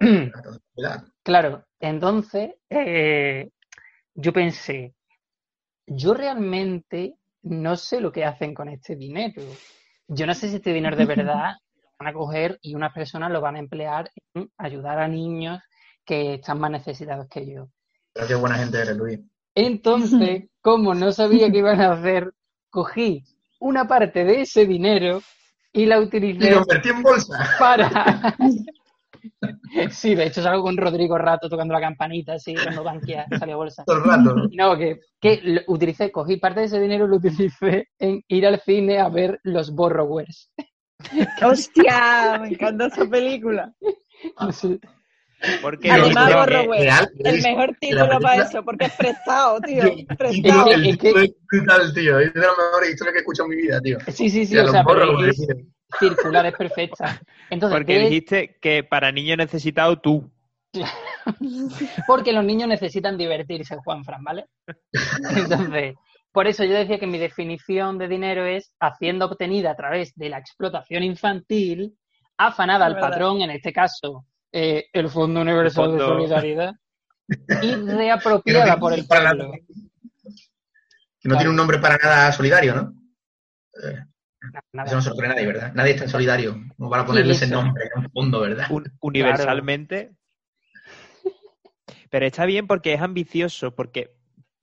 claro, 1.22 1.64
entonces 1.78 2.54
eh, 2.70 3.50
yo 4.14 4.32
pensé, 4.32 4.94
yo 5.86 6.14
realmente 6.14 7.14
no 7.42 7.76
sé 7.76 8.00
lo 8.00 8.10
que 8.10 8.24
hacen 8.24 8.54
con 8.54 8.68
este 8.68 8.96
dinero. 8.96 9.42
Yo 10.08 10.26
no 10.26 10.34
sé 10.34 10.48
si 10.48 10.56
este 10.56 10.72
dinero 10.72 10.96
de 10.96 11.04
verdad 11.06 11.54
van 11.98 12.08
a 12.08 12.12
coger 12.12 12.58
y 12.62 12.74
unas 12.74 12.92
personas 12.92 13.30
lo 13.30 13.40
van 13.40 13.56
a 13.56 13.60
emplear 13.60 14.10
en 14.34 14.50
ayudar 14.58 14.98
a 14.98 15.08
niños 15.08 15.60
que 16.04 16.34
están 16.34 16.60
más 16.60 16.70
necesitados 16.70 17.26
que 17.28 17.46
yo. 17.46 17.68
Pero 18.12 18.26
qué 18.26 18.34
buena 18.34 18.56
gente 18.56 18.78
eres, 18.78 18.96
Luis. 18.96 19.20
Entonces, 19.54 20.44
como 20.60 20.94
no 20.94 21.12
sabía 21.12 21.50
qué 21.50 21.58
iban 21.58 21.80
a 21.80 21.92
hacer, 21.92 22.32
cogí 22.70 23.24
una 23.60 23.86
parte 23.86 24.24
de 24.24 24.42
ese 24.42 24.66
dinero 24.66 25.22
y 25.72 25.86
la 25.86 25.98
Y 25.98 26.04
utilicé 26.04 26.50
lo 26.50 26.60
convertí 26.60 26.88
en 26.90 27.02
bolsa. 27.02 27.50
para... 27.58 28.36
Sí, 29.90 30.14
de 30.14 30.26
hecho 30.26 30.42
salgo 30.42 30.62
con 30.62 30.76
Rodrigo 30.76 31.16
Rato 31.16 31.48
tocando 31.48 31.72
la 31.72 31.80
campanita, 31.80 32.34
así, 32.34 32.54
cuando 32.54 32.84
Bankia 32.84 33.26
salió 33.38 33.54
a 33.54 33.58
bolsa. 33.58 33.84
Todo 33.84 33.96
el 33.96 34.04
rato. 34.04 34.34
No, 34.52 34.76
que, 34.76 35.00
que 35.20 35.40
lo 35.42 35.60
utilicé, 35.66 36.12
cogí 36.12 36.36
parte 36.36 36.60
de 36.60 36.66
ese 36.66 36.80
dinero 36.80 37.06
y 37.06 37.08
lo 37.08 37.16
utilicé 37.16 37.88
en 37.98 38.22
ir 38.28 38.46
al 38.46 38.60
cine 38.60 38.98
a 38.98 39.08
ver 39.08 39.40
los 39.42 39.74
Borrowers. 39.74 40.50
¡Hostia! 41.44 42.38
Me 42.40 42.48
encanta 42.48 42.86
esa 42.86 43.06
película. 43.06 43.72
Sí. 44.52 44.80
Porque 45.60 45.90
Además, 45.90 46.32
güey. 46.66 46.80
Real, 46.82 47.10
El 47.18 47.42
mejor 47.42 47.76
título 47.78 48.06
película- 48.08 48.20
para 48.20 48.42
eso, 48.44 48.64
porque 48.64 48.84
es 48.86 48.92
prestado, 48.92 49.60
tío. 49.66 49.82
El 49.82 50.06
Prestado. 50.06 50.70
es 50.70 50.86
es 51.04 51.34
brutal, 51.50 51.94
tío. 51.94 52.18
Es 52.18 52.32
de 52.32 52.40
las 52.40 52.50
mejores 52.56 52.90
historias 52.90 53.12
que 53.12 53.18
he 53.18 53.20
escuchado 53.20 53.50
en 53.50 53.56
mi 53.56 53.62
vida, 53.62 53.80
tío. 53.80 53.98
Sí, 54.08 54.30
sí, 54.30 54.46
sí, 54.46 54.56
o 54.58 54.68
sea, 54.68 54.84
pero 54.84 55.12
Borrow, 55.12 55.24
es 55.24 55.46
circular, 55.98 56.46
es 56.46 56.54
perfecta. 56.54 57.20
Entonces, 57.50 57.76
porque 57.78 57.98
dijiste 57.98 58.56
que 58.60 58.84
para 58.84 59.12
niños 59.12 59.36
necesitado 59.36 60.00
tú. 60.00 60.30
porque 62.06 62.32
los 62.32 62.44
niños 62.44 62.68
necesitan 62.68 63.16
divertirse, 63.16 63.76
Juan 63.76 64.04
Fran, 64.04 64.24
¿vale? 64.24 64.46
Entonces, 65.36 65.94
por 66.34 66.48
eso 66.48 66.64
yo 66.64 66.74
decía 66.74 66.98
que 66.98 67.06
mi 67.06 67.18
definición 67.18 67.96
de 67.96 68.08
dinero 68.08 68.44
es 68.44 68.74
haciendo 68.80 69.26
obtenida 69.26 69.70
a 69.70 69.76
través 69.76 70.12
de 70.16 70.28
la 70.28 70.38
explotación 70.38 71.04
infantil, 71.04 71.96
afanada 72.36 72.86
al 72.86 72.98
patrón, 72.98 73.40
en 73.40 73.50
este 73.50 73.72
caso, 73.72 74.26
eh, 74.52 74.86
el 74.92 75.08
Fondo 75.08 75.40
Universal 75.42 75.92
El 75.92 75.98
de 75.98 76.04
Solidaridad, 76.04 76.74
y 77.62 77.74
reapropiada 77.76 78.76
por 78.78 78.92
el 78.92 79.06
para 79.06 79.30
pueblo. 79.30 79.44
nada- 79.44 79.58
Que 81.20 81.28
no 81.28 81.36
tiene 81.36 81.50
un 81.50 81.56
nombre 81.56 81.78
para 81.78 81.96
nada 81.96 82.32
solidario, 82.32 82.74
¿no? 82.74 82.92
Eh, 83.82 83.98
Nada. 84.72 84.86
Eso 84.88 84.96
no 84.96 85.02
sorprende 85.02 85.32
a 85.32 85.36
nadie, 85.36 85.46
¿verdad? 85.46 85.72
Nadie 85.72 85.92
está 85.92 86.04
en 86.04 86.10
solidario. 86.10 86.60
No 86.76 86.88
van 86.90 87.00
a 87.00 87.06
ponerle 87.06 87.32
ese 87.32 87.46
nombre 87.46 87.84
en 87.94 88.02
un 88.04 88.10
fondo, 88.10 88.40
¿verdad? 88.40 88.66
un- 88.70 88.92
universalmente. 89.00 90.10
Pero 92.10 92.26
está 92.26 92.44
bien 92.44 92.66
porque 92.66 92.92
es 92.92 93.00
ambicioso, 93.00 93.74
porque 93.74 94.10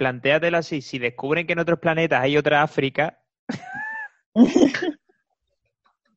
plantéatelo 0.02 0.58
así, 0.58 0.82
si 0.82 0.98
descubren 0.98 1.46
que 1.46 1.54
en 1.54 1.60
otros 1.60 1.78
planetas 1.78 2.24
hay 2.24 2.36
otra 2.36 2.64
África, 2.64 3.20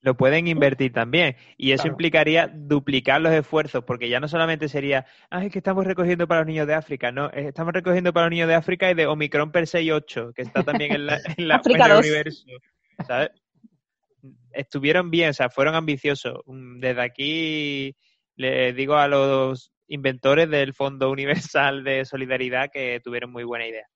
lo 0.00 0.16
pueden 0.16 0.48
invertir 0.48 0.90
también. 0.94 1.36
Y 1.58 1.72
eso 1.72 1.82
Claro. 1.82 1.92
implicaría 1.92 2.48
duplicar 2.50 3.20
los 3.20 3.34
esfuerzos, 3.34 3.84
porque 3.84 4.08
ya 4.08 4.20
no 4.20 4.28
solamente 4.28 4.70
sería, 4.70 5.04
ah, 5.28 5.44
es 5.44 5.52
que 5.52 5.58
estamos 5.58 5.84
recogiendo 5.86 6.26
para 6.26 6.40
los 6.40 6.46
niños 6.46 6.66
de 6.66 6.72
África, 6.72 7.12
no, 7.12 7.28
estamos 7.32 7.74
recogiendo 7.74 8.10
para 8.14 8.24
los 8.24 8.30
niños 8.30 8.48
de 8.48 8.54
África 8.54 8.90
y 8.90 8.94
de 8.94 9.06
Omicron 9.06 9.52
per 9.52 9.66
68, 9.66 10.32
que 10.34 10.40
está 10.40 10.62
también 10.62 10.92
en, 10.92 11.04
la, 11.04 11.16
en, 11.36 11.46
la- 11.48 11.60
en 11.62 11.82
el 11.82 11.88
2. 11.90 11.98
universo. 12.00 12.46
¿sabes? 13.06 13.28
Estuvieron 14.52 15.10
bien, 15.10 15.28
o 15.28 15.34
sea, 15.34 15.50
fueron 15.50 15.74
ambiciosos. 15.74 16.40
Mm, 16.46 16.80
Desde 16.80 17.02
aquí 17.02 17.94
le 18.36 18.72
digo 18.72 18.96
a 18.96 19.08
los 19.08 19.73
inventores 19.88 20.48
del 20.50 20.74
Fondo 20.74 21.10
Universal 21.10 21.84
de 21.84 22.04
Solidaridad 22.04 22.70
que 22.72 23.00
tuvieron 23.02 23.30
muy 23.32 23.44
buena 23.44 23.66
idea. 23.66 23.86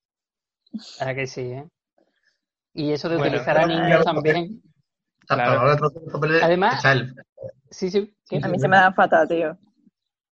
¿Verdad 1.00 1.14
que 1.14 1.26
sí, 1.26 1.40
eh? 1.52 1.66
Y 2.74 2.92
eso 2.92 3.08
de 3.08 3.16
Bueno, 3.16 3.30
utilizar 3.32 3.58
a 3.58 3.66
niños 3.66 4.04
también. 4.04 4.62
Hasta 5.28 5.34
Claro. 5.34 5.76
Además- 6.42 6.84
el- 6.84 7.14
Sí, 7.70 7.90
sí. 7.90 8.14
¿qué? 8.28 8.40
A 8.42 8.48
mí 8.48 8.58
se 8.58 8.68
me 8.68 8.76
da 8.76 8.92
fatal, 8.92 9.28
tío. 9.28 9.58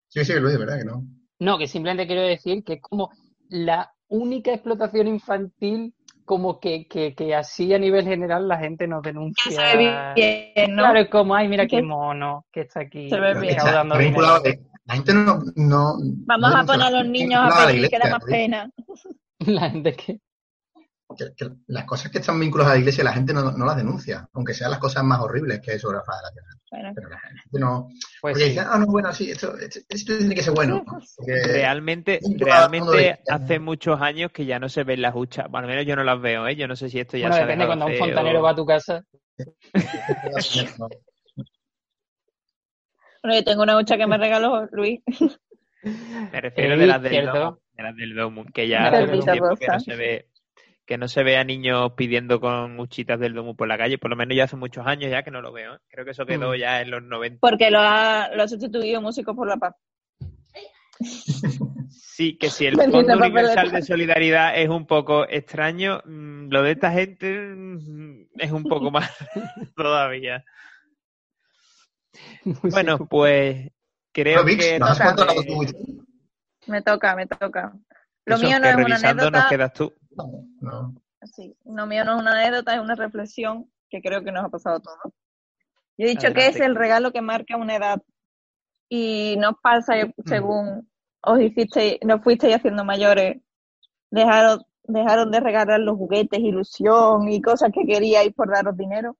Sí, 0.07 0.23
sí, 0.23 0.33
Luis, 0.39 0.57
¿verdad 0.57 0.77
que 0.77 0.85
no? 0.85 1.03
No, 1.39 1.57
que 1.57 1.67
simplemente 1.67 2.07
quiero 2.07 2.21
decir 2.21 2.63
que 2.63 2.73
es 2.73 2.81
como 2.81 3.09
la 3.49 3.91
única 4.07 4.53
explotación 4.53 5.07
infantil 5.07 5.93
como 6.23 6.59
que, 6.59 6.87
que, 6.87 7.13
que 7.13 7.35
así 7.35 7.73
a 7.73 7.79
nivel 7.79 8.05
general 8.05 8.47
la 8.47 8.57
gente 8.57 8.87
nos 8.87 9.01
Que 9.01 9.09
denuncia. 9.09 9.51
se 9.51 9.77
ve 9.77 10.13
bien, 10.15 10.75
¿no? 10.75 10.83
Claro, 10.83 10.99
es 10.99 11.09
como, 11.09 11.35
ay, 11.35 11.47
mira 11.49 11.63
Que- 11.63 11.77
qué 11.77 11.81
mono 11.81 12.45
que 12.51 12.61
está 12.61 12.81
aquí 12.81 13.09
Se 13.09 13.19
ve 13.19 13.33
bien. 13.39 13.57
está- 13.57 13.83
vinculado 13.97 14.39
de- 14.41 14.59
La 14.85 14.95
gente 14.95 15.13
no. 15.13 15.43
no 15.55 15.95
Vamos 15.99 16.51
no 16.51 16.57
a 16.57 16.63
poner 16.65 16.81
a 16.87 16.89
los 16.91 17.07
niños 17.07 17.41
a 17.43 17.65
pedir, 17.67 17.89
que 17.89 17.97
da 17.99 18.07
iglesia, 18.07 18.11
más 18.11 18.21
Luis. 18.23 18.31
pena. 18.35 18.69
La 19.39 19.69
gente 19.69 19.95
que... 19.95 20.19
Que- 21.17 21.33
que 21.37 21.49
las 21.67 21.85
cosas 21.85 22.11
que 22.11 22.17
están 22.17 22.39
vinculadas 22.39 22.71
a 22.71 22.75
la 22.75 22.79
iglesia 22.79 23.03
la 23.03 23.13
gente 23.13 23.31
no, 23.31 23.51
no 23.51 23.63
las 23.65 23.77
denuncia, 23.77 24.27
aunque 24.33 24.55
sean 24.55 24.71
las 24.71 24.79
cosas 24.79 25.03
más 25.03 25.19
horribles 25.21 25.61
que 25.61 25.71
hay 25.71 25.79
sobre 25.79 25.97
la 25.97 26.03
faz 26.03 26.17
de 26.17 26.23
la 26.23 26.31
tierra. 26.31 26.49
Bueno, 26.71 26.91
Pero 26.95 27.09
la 27.09 27.19
gente 27.19 27.59
no. 27.59 27.87
Pues 28.21 28.33
porque 28.33 28.43
sí. 28.43 28.49
dicen, 28.49 28.65
ah, 28.67 28.77
no, 28.79 28.85
bueno, 28.87 29.13
sí, 29.13 29.29
esto, 29.31 29.55
esto, 29.55 29.79
esto 29.87 30.17
tiene 30.17 30.33
que 30.35 30.41
ser 30.41 30.53
bueno. 30.55 30.83
Porque- 31.17 31.43
Realmente, 31.45 32.19
realmente 32.37 33.19
hace 33.29 33.59
muchos 33.59 34.01
años 34.01 34.31
que 34.31 34.45
ya 34.45 34.57
no 34.59 34.67
se 34.67 34.83
ven 34.83 35.01
las 35.03 35.15
huchas. 35.15 35.45
Bueno, 35.49 35.67
al 35.67 35.73
menos 35.75 35.85
yo 35.87 35.95
no 35.95 36.03
las 36.03 36.19
veo, 36.19 36.47
¿eh? 36.47 36.55
Yo 36.55 36.67
no 36.67 36.75
sé 36.75 36.89
si 36.89 36.99
esto 36.99 37.17
ya 37.17 37.27
Bueno, 37.29 37.35
se 37.35 37.41
depende 37.43 37.65
cuando 37.67 37.85
un 37.85 37.95
fontanero 37.97 38.39
o- 38.39 38.43
va 38.43 38.49
a 38.51 38.55
tu 38.55 38.65
casa. 38.65 39.03
Bueno, 43.25 43.39
yo 43.39 43.43
tengo 43.43 43.63
una 43.63 43.75
hucha 43.79 43.97
que 43.97 44.05
me 44.05 44.19
regaló 44.19 44.67
Luis. 44.71 45.01
Me 46.31 46.41
refiero 46.41 46.75
Eh, 46.75 46.77
de 46.77 46.85
las 46.87 47.01
del 47.01 47.11
cierto. 47.11 47.39
Domo, 47.39 47.59
de 47.73 47.83
las 47.83 47.95
del 47.95 48.15
Domo, 48.15 48.45
que 48.53 48.67
ya 48.67 48.87
hace 48.87 48.99
mucho 49.01 49.25
perlita 49.25 49.31
tiempo 49.31 49.55
que 49.55 49.67
no 49.67 49.79
se 49.79 49.95
ve 49.95 50.27
que 50.85 50.97
no 50.99 51.07
se 51.07 51.23
ve 51.23 51.37
a 51.37 51.43
niños 51.43 51.93
pidiendo 51.97 52.39
con 52.39 52.79
huchitas 52.79 53.19
del 53.19 53.33
Domo 53.33 53.55
por 53.55 53.67
la 53.67 53.79
calle, 53.79 53.97
por 53.97 54.11
lo 54.11 54.15
menos 54.15 54.37
ya 54.37 54.43
hace 54.43 54.55
muchos 54.57 54.85
años 54.85 55.09
ya 55.09 55.23
que 55.23 55.31
no 55.31 55.41
lo 55.41 55.51
veo. 55.51 55.73
¿eh? 55.75 55.79
Creo 55.89 56.05
que 56.05 56.11
eso 56.11 56.27
quedó 56.27 56.51
Mm. 56.53 56.55
ya 56.57 56.81
en 56.81 56.91
los 56.91 57.01
90. 57.01 57.39
Porque 57.41 57.71
lo 57.71 57.79
ha, 57.79 58.29
lo 58.35 58.43
ha 58.43 58.47
sustituido 58.47 59.01
Músicos 59.01 59.35
por 59.35 59.47
la 59.47 59.57
Paz. 59.57 59.73
Sí, 61.89 62.37
que 62.37 62.49
si 62.51 62.67
el 62.67 62.75
Fondo 62.91 63.17
Universal 63.17 63.71
de 63.71 63.81
Solidaridad 63.81 64.55
es 64.59 64.69
un 64.69 64.85
poco 64.85 65.27
extraño, 65.27 66.01
mm, 66.05 66.49
lo 66.51 66.61
de 66.61 66.71
esta 66.73 66.91
gente 66.91 67.35
mm, 67.55 68.27
es 68.37 68.51
un 68.51 68.63
poco 68.63 68.91
más 68.91 69.11
todavía. 69.75 70.45
Bueno, 72.61 72.97
pues 73.07 73.71
creo 74.11 74.45
que... 74.45 74.79
¿nos 74.79 74.99
has 74.99 75.15
toca. 75.15 75.33
Wix? 75.33 75.73
Me 76.67 76.81
toca, 76.81 77.15
me 77.15 77.27
toca. 77.27 77.73
Lo 78.25 78.35
eso, 78.35 78.45
mío 78.45 78.59
no 78.59 78.63
que 78.63 78.69
es 78.69 78.75
una 78.75 78.83
revisando 78.85 79.31
nos 79.31 79.41
anécdota. 79.41 79.49
quedas 79.49 79.73
tú. 79.73 79.93
No, 80.11 80.47
no. 80.61 80.95
Sí, 81.23 81.55
lo 81.65 81.85
mío 81.85 82.05
no 82.05 82.15
es 82.15 82.21
una 82.21 82.31
anécdota, 82.31 82.75
es 82.75 82.81
una 82.81 82.95
reflexión 82.95 83.71
que 83.89 84.01
creo 84.01 84.23
que 84.23 84.31
nos 84.31 84.45
ha 84.45 84.49
pasado 84.49 84.77
a 84.77 84.79
todos. 84.79 85.13
Yo 85.97 86.05
he 86.05 86.09
dicho 86.09 86.33
que 86.33 86.47
es 86.47 86.59
el 86.59 86.75
regalo 86.75 87.11
que 87.11 87.21
marca 87.21 87.57
una 87.57 87.75
edad 87.75 88.01
y 88.89 89.35
nos 89.37 89.55
pasa 89.61 89.93
según 90.25 90.89
os 91.21 91.39
hicisteis, 91.39 91.97
nos 92.03 92.21
fuisteis 92.21 92.55
haciendo 92.55 92.83
mayores, 92.83 93.37
dejaron, 94.11 94.61
dejaron 94.83 95.31
de 95.31 95.39
regalar 95.39 95.79
los 95.79 95.97
juguetes, 95.97 96.39
ilusión 96.39 97.27
y 97.29 97.41
cosas 97.41 97.71
que 97.73 97.85
queríais 97.85 98.33
por 98.33 98.51
daros 98.51 98.77
dinero, 98.77 99.17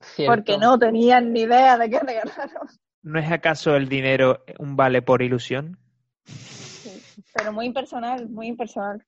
Cierto. 0.00 0.32
porque 0.32 0.58
no 0.58 0.78
tenían 0.78 1.32
ni 1.32 1.42
idea 1.42 1.76
de 1.78 1.90
qué 1.90 2.00
regalaros. 2.00 2.80
¿No 3.02 3.18
es 3.18 3.28
acaso 3.32 3.74
el 3.74 3.88
dinero 3.88 4.44
un 4.60 4.76
vale 4.76 5.02
por 5.02 5.20
ilusión? 5.22 5.78
Sí, 6.24 7.02
pero 7.32 7.52
muy 7.52 7.66
impersonal, 7.66 8.28
muy 8.28 8.46
impersonal. 8.48 9.04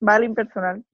Vale, 0.00 0.26
impersonal. 0.26 0.84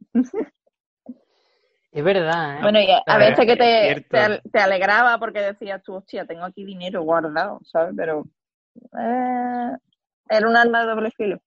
Es 1.92 2.04
verdad, 2.04 2.56
¿eh? 2.56 2.62
Bueno, 2.62 2.80
y 2.80 2.90
a, 2.90 2.98
a 2.98 3.02
Claro, 3.04 3.18
veces 3.18 3.46
que 3.46 3.52
es 3.52 4.08
te, 4.08 4.40
te 4.50 4.58
alegraba 4.60 5.18
porque 5.18 5.40
decías 5.40 5.82
tú, 5.82 5.94
hostia, 5.94 6.24
tengo 6.26 6.44
aquí 6.44 6.64
dinero 6.64 7.02
guardado, 7.02 7.60
¿sabes? 7.64 7.94
Pero 7.96 8.24
eh, 8.98 9.70
era 10.28 10.48
un 10.48 10.56
arma 10.56 10.82
de 10.82 10.86
doble 10.86 11.10
filo. 11.12 11.38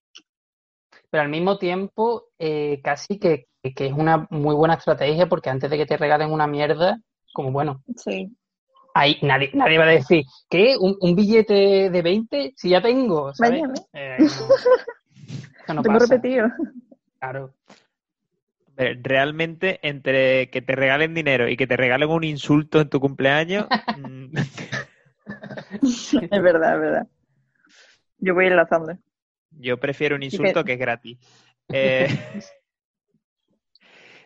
Pero 1.09 1.23
al 1.23 1.29
mismo 1.29 1.57
tiempo, 1.57 2.29
eh, 2.39 2.81
casi 2.83 3.19
que, 3.19 3.47
que 3.61 3.85
es 3.87 3.93
una 3.93 4.27
muy 4.29 4.55
buena 4.55 4.73
estrategia 4.75 5.27
porque 5.27 5.49
antes 5.49 5.69
de 5.69 5.77
que 5.77 5.85
te 5.85 5.97
regalen 5.97 6.31
una 6.31 6.47
mierda, 6.47 6.99
como 7.33 7.51
bueno, 7.51 7.83
Sí. 7.97 8.31
ahí 8.93 9.17
nadie, 9.21 9.49
nadie 9.53 9.77
va 9.77 9.85
a 9.85 9.87
decir, 9.87 10.23
¿qué? 10.49 10.75
¿Un, 10.79 10.95
un 11.01 11.15
billete 11.15 11.89
de 11.89 12.01
20? 12.01 12.53
Si 12.55 12.69
ya 12.69 12.81
tengo, 12.81 13.33
¿sabes? 13.33 13.61
Váyame. 13.61 13.73
Eh, 13.93 14.17
no. 14.19 14.25
Eso 14.25 15.73
no 15.73 15.81
tengo 15.83 15.99
pasa, 15.99 16.15
repetido. 16.15 16.47
claro. 17.19 17.53
Eh, 18.77 18.97
Realmente, 19.03 19.79
entre 19.83 20.49
que 20.49 20.61
te 20.63 20.75
regalen 20.75 21.13
dinero 21.13 21.47
y 21.47 21.55
que 21.57 21.67
te 21.67 21.77
regalen 21.77 22.09
un 22.09 22.23
insulto 22.23 22.81
en 22.81 22.89
tu 22.89 22.99
cumpleaños, 22.99 23.67
mm, 23.97 24.35
es 26.31 26.41
verdad, 26.41 26.75
es 26.75 26.79
verdad. 26.81 27.07
Yo 28.17 28.33
voy 28.33 28.47
enlazando. 28.47 28.97
yo 29.51 29.77
prefiero 29.79 30.15
un 30.15 30.21
que- 30.21 30.25
insulto 30.27 30.63
que 30.63 30.73
es 30.73 30.79
gratis. 30.79 31.17
Eh, 31.71 32.07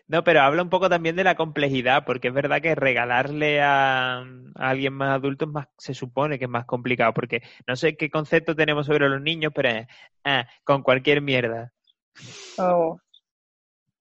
No, 0.08 0.24
pero 0.24 0.40
habla 0.40 0.62
un 0.62 0.70
poco 0.70 0.88
también 0.88 1.16
de 1.16 1.24
la 1.24 1.34
complejidad, 1.34 2.04
porque 2.06 2.28
es 2.28 2.34
verdad 2.34 2.62
que 2.62 2.74
regalarle 2.74 3.60
a, 3.60 4.20
a 4.20 4.24
alguien 4.56 4.94
más 4.94 5.10
adulto 5.10 5.44
es 5.44 5.50
más, 5.50 5.68
se 5.76 5.92
supone 5.92 6.38
que 6.38 6.46
es 6.46 6.50
más 6.50 6.64
complicado, 6.64 7.12
porque 7.12 7.42
no 7.66 7.76
sé 7.76 7.96
qué 7.96 8.08
concepto 8.10 8.56
tenemos 8.56 8.86
sobre 8.86 9.08
los 9.08 9.20
niños, 9.20 9.52
pero 9.54 9.68
es, 9.68 9.86
ah, 10.24 10.46
con 10.64 10.82
cualquier 10.82 11.20
mierda. 11.20 11.72
Oh, 12.56 12.98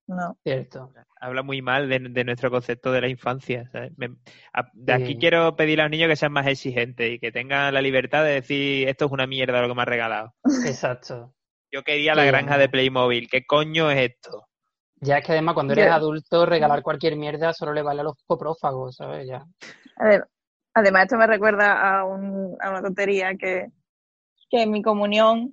No. 0.07 0.37
Cierto. 0.43 0.93
Habla 1.19 1.43
muy 1.43 1.61
mal 1.61 1.89
de, 1.89 1.99
de 1.99 2.23
nuestro 2.23 2.49
concepto 2.49 2.91
de 2.93 3.01
la 3.01 3.09
infancia. 3.09 3.67
¿sabes? 3.73 3.91
Me- 3.97 4.15
a- 4.53 4.69
de 4.73 4.93
aquí 4.93 5.17
quiero 5.17 5.55
pedirle 5.57 5.81
a 5.81 5.85
los 5.85 5.91
niños 5.91 6.07
que 6.09 6.15
sean 6.15 6.31
más 6.31 6.47
exigentes 6.47 7.11
y 7.11 7.19
que 7.19 7.31
tengan 7.33 7.73
la 7.73 7.81
libertad 7.81 8.23
de 8.23 8.31
decir 8.31 8.87
esto 8.87 9.05
es 9.07 9.11
una 9.11 9.27
mierda 9.27 9.61
lo 9.61 9.67
que 9.67 9.75
me 9.75 9.81
has 9.81 9.87
regalado. 9.89 10.33
Exacto. 10.65 11.33
Yo 11.69 11.83
quería 11.83 12.15
la 12.15 12.21
Sí. 12.21 12.27
granja 12.29 12.57
de 12.57 12.69
Playmobil. 12.69 13.27
¿Qué 13.29 13.45
coño 13.45 13.91
es 13.91 14.11
esto? 14.11 14.47
Ya 14.99 15.17
es 15.17 15.25
que 15.25 15.33
además 15.33 15.53
cuando 15.53 15.73
eres 15.73 15.91
adulto 15.91 16.45
regalar 16.45 16.81
cualquier 16.81 17.15
mierda 17.15 17.53
solo 17.53 17.73
le 17.73 17.83
vale 17.83 18.01
a 18.01 18.05
los 18.05 18.15
coprófagos, 18.25 18.95
¿sabes? 18.95 19.27
Ya. 19.27 19.45
A 19.97 20.05
ver, 20.05 20.27
además, 20.73 21.03
esto 21.03 21.17
me 21.17 21.27
recuerda 21.27 21.99
a, 21.99 22.05
un, 22.05 22.57
a 22.59 22.69
una 22.71 22.81
tontería 22.81 23.35
que, 23.37 23.67
que 24.49 24.63
en 24.63 24.71
mi 24.71 24.81
comunión, 24.81 25.51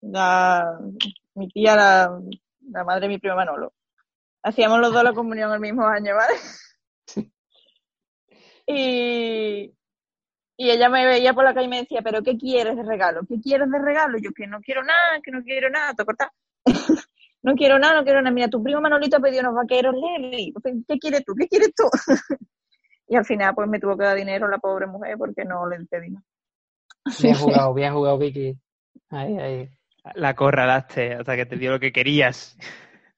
la, 0.00 0.78
mi 1.34 1.48
tía, 1.48 1.76
la, 1.76 2.20
la 2.70 2.84
madre 2.84 3.02
de 3.02 3.08
mi 3.08 3.18
primo 3.18 3.36
Manolo, 3.36 3.72
hacíamos 4.42 4.80
los 4.80 4.92
dos 4.92 5.04
la 5.04 5.12
comunión 5.12 5.52
el 5.52 5.60
mismo 5.60 5.86
año, 5.86 6.14
¿vale? 6.14 6.34
Y, 8.66 9.74
y 10.56 10.70
ella 10.70 10.88
me 10.88 11.04
veía 11.04 11.34
por 11.34 11.44
la 11.44 11.52
calle 11.52 11.66
y 11.66 11.68
me 11.68 11.80
decía, 11.82 12.00
¿pero 12.02 12.22
qué 12.22 12.38
quieres 12.38 12.76
de 12.76 12.82
regalo? 12.82 13.20
¿Qué 13.28 13.38
quieres 13.38 13.70
de 13.70 13.78
regalo? 13.78 14.16
Yo 14.16 14.32
que 14.32 14.46
no 14.46 14.60
quiero 14.60 14.82
nada, 14.82 15.20
que 15.22 15.30
no 15.30 15.42
quiero 15.42 15.68
nada, 15.68 15.92
te 15.92 16.02
cortas. 16.02 16.30
No 17.44 17.54
quiero 17.54 17.78
nada, 17.78 17.96
no 17.96 18.04
quiero 18.04 18.22
nada. 18.22 18.34
Mira, 18.34 18.48
tu 18.48 18.62
primo 18.62 18.80
Manolito 18.80 19.18
ha 19.18 19.20
pedido 19.20 19.42
unos 19.42 19.54
vaqueros 19.54 19.94
Levi. 19.94 20.52
¿Qué 20.88 20.98
quieres 20.98 21.24
tú? 21.24 21.34
¿Qué 21.34 21.46
quieres 21.46 21.72
tú? 21.74 21.84
Y 23.06 23.16
al 23.16 23.24
final, 23.26 23.54
pues 23.54 23.68
me 23.68 23.78
tuvo 23.78 23.98
que 23.98 24.04
dar 24.04 24.16
dinero 24.16 24.48
la 24.48 24.56
pobre 24.56 24.86
mujer 24.86 25.18
porque 25.18 25.44
no 25.44 25.68
le 25.68 25.84
pedí 25.84 26.08
nada. 26.08 26.24
Bien 27.20 27.34
jugado, 27.38 27.74
bien 27.74 27.92
jugado, 27.92 28.16
Vicky. 28.16 28.58
Ahí, 29.10 29.38
ahí. 29.38 29.70
La 30.14 30.30
acorralaste 30.30 31.12
hasta 31.12 31.36
que 31.36 31.44
te 31.44 31.56
dio 31.56 31.72
lo 31.72 31.78
que 31.78 31.92
querías. 31.92 32.56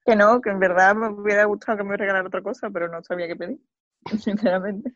Que 0.05 0.17
no, 0.17 0.41
que 0.41 0.49
en 0.49 0.59
verdad 0.59 0.93
me 0.93 1.07
hubiera 1.07 1.45
gustado 1.45 1.77
que 1.77 1.83
me 1.85 1.95
regalara 1.95 2.27
otra 2.27 2.41
cosa, 2.41 2.69
pero 2.69 2.89
no 2.89 3.01
sabía 3.01 3.27
qué 3.27 3.37
pedir, 3.37 3.59
sinceramente. 4.19 4.91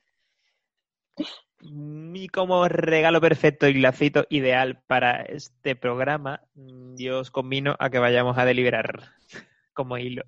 Y 1.64 2.28
como 2.30 2.68
regalo 2.68 3.22
perfecto 3.22 3.68
y 3.68 3.76
lacito 3.76 4.26
ideal 4.30 4.82
para 4.88 5.22
este 5.22 5.76
programa, 5.76 6.42
mm, 6.56 6.96
yo 6.96 7.20
os 7.20 7.32
convino 7.32 7.76
a 7.80 7.90
que 7.90 8.00
vayamos 8.00 8.38
a 8.38 8.46
deliberar 8.46 9.02
como 9.74 9.98
hilo. 9.98 10.24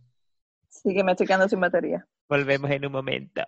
Sí 0.69 0.93
que 0.93 1.03
me 1.03 1.11
estoy 1.11 1.27
quedando 1.27 1.49
sin 1.49 1.59
batería. 1.59 2.07
Volvemos 2.27 2.69
en 2.71 2.85
un 2.85 2.91
momento. 2.91 3.43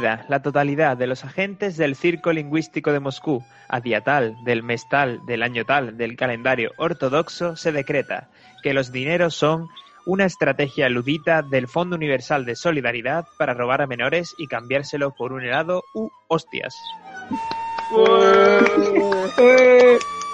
La 0.00 0.40
totalidad 0.40 0.96
de 0.96 1.06
los 1.06 1.22
agentes 1.22 1.76
del 1.76 1.96
Circo 1.96 2.32
Lingüístico 2.32 2.92
de 2.92 3.00
Moscú, 3.00 3.44
a 3.68 3.80
día 3.80 4.00
tal, 4.00 4.34
del 4.42 4.62
mes 4.62 4.88
tal, 4.88 5.20
del 5.26 5.42
año 5.42 5.66
tal, 5.66 5.98
del 5.98 6.16
calendario 6.16 6.70
ortodoxo, 6.78 7.56
se 7.56 7.72
decreta 7.72 8.30
que 8.62 8.72
los 8.72 8.90
dineros 8.90 9.34
son 9.34 9.68
una 10.06 10.24
estrategia 10.24 10.88
ludita 10.88 11.42
del 11.42 11.68
Fondo 11.68 11.96
Universal 11.96 12.46
de 12.46 12.56
Solidaridad 12.56 13.26
para 13.36 13.52
robar 13.52 13.82
a 13.82 13.86
menores 13.86 14.34
y 14.38 14.46
cambiárselo 14.46 15.10
por 15.10 15.34
un 15.34 15.44
helado 15.44 15.84
u 15.92 16.08
hostias. 16.28 16.74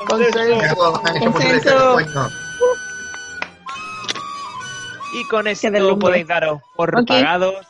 Consenso. 0.06 1.02
Consenso. 1.18 1.98
Y 5.14 5.28
con 5.28 5.48
esto 5.48 5.98
podéis 5.98 6.28
daros 6.28 6.60
por 6.76 7.04
pagados. 7.04 7.67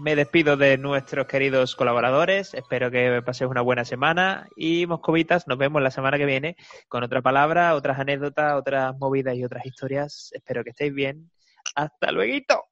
Me 0.00 0.16
despido 0.16 0.56
de 0.56 0.78
nuestros 0.78 1.26
queridos 1.26 1.76
colaboradores. 1.76 2.54
Espero 2.54 2.90
que 2.90 3.20
paséis 3.22 3.50
una 3.50 3.60
buena 3.60 3.84
semana. 3.84 4.48
Y 4.56 4.86
Moscovitas, 4.86 5.46
nos 5.46 5.58
vemos 5.58 5.82
la 5.82 5.90
semana 5.90 6.16
que 6.16 6.24
viene 6.24 6.56
con 6.88 7.02
otra 7.02 7.20
palabra, 7.20 7.74
otras 7.74 7.98
anécdotas, 7.98 8.54
otras 8.54 8.96
movidas 8.96 9.36
y 9.36 9.44
otras 9.44 9.66
historias. 9.66 10.30
Espero 10.32 10.64
que 10.64 10.70
estéis 10.70 10.94
bien. 10.94 11.30
Hasta 11.74 12.12
luego. 12.12 12.64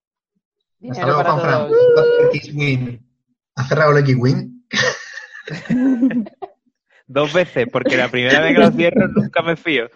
Hasta 0.90 1.04
luego, 1.04 1.22
todos. 1.22 1.70
X-Wing. 2.32 2.98
¿Has 3.56 3.68
cerrado 3.68 3.92
el 3.92 3.98
X-Wing? 4.04 4.64
Dos 7.06 7.32
veces, 7.34 7.66
porque 7.70 7.98
la 7.98 8.08
primera 8.08 8.40
vez 8.40 8.54
que 8.54 8.60
lo 8.60 8.70
cierro 8.72 9.06
nunca 9.06 9.42
me 9.42 9.54
fío. 9.56 9.90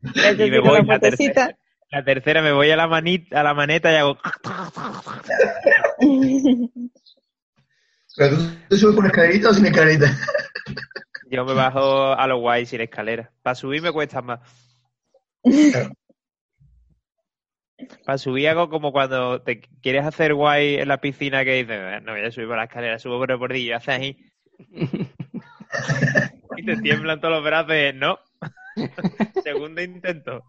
Necesito 0.00 0.46
me 0.46 0.60
voy 0.60 0.78
la 0.78 0.94
la 0.94 1.00
tercera. 1.00 1.58
La 1.96 2.04
tercera 2.04 2.42
me 2.42 2.52
voy 2.52 2.70
a 2.70 2.76
la 2.76 2.86
manita, 2.86 3.40
a 3.40 3.42
la 3.42 3.54
maneta 3.54 3.90
y 3.90 3.96
hago. 3.96 4.18
¿Pero 8.14 8.36
tú 8.36 8.42
te 8.68 8.76
subes 8.76 8.96
con 8.96 9.06
escalerita 9.06 9.48
o 9.48 9.54
sin 9.54 9.64
escalerita? 9.64 10.14
Yo 11.30 11.46
me 11.46 11.54
bajo 11.54 12.12
a 12.12 12.26
lo 12.26 12.40
guay 12.40 12.66
sin 12.66 12.82
escalera. 12.82 13.32
Para 13.42 13.54
subir 13.54 13.80
me 13.80 13.92
cuesta 13.92 14.20
más. 14.20 14.40
Para 18.04 18.18
subir 18.18 18.50
hago 18.50 18.68
como 18.68 18.92
cuando 18.92 19.40
te 19.40 19.62
quieres 19.80 20.04
hacer 20.04 20.34
guay 20.34 20.74
en 20.74 20.88
la 20.88 21.00
piscina 21.00 21.46
que 21.46 21.64
dices, 21.64 21.78
"Eh, 21.80 22.00
no 22.02 22.12
voy 22.12 22.26
a 22.26 22.30
subir 22.30 22.46
por 22.46 22.58
la 22.58 22.64
escalera, 22.64 22.98
subo 22.98 23.16
por 23.16 23.30
el 23.30 23.38
bordillo, 23.38 23.74
haces 23.74 23.88
ahí. 23.88 24.18
y 26.58 26.62
te 26.62 26.76
tiemblan 26.76 27.22
todos 27.22 27.36
los 27.36 27.44
brazos, 27.44 27.72
y, 27.72 27.94
no. 27.94 28.18
Segundo 29.42 29.80
intento. 29.80 30.44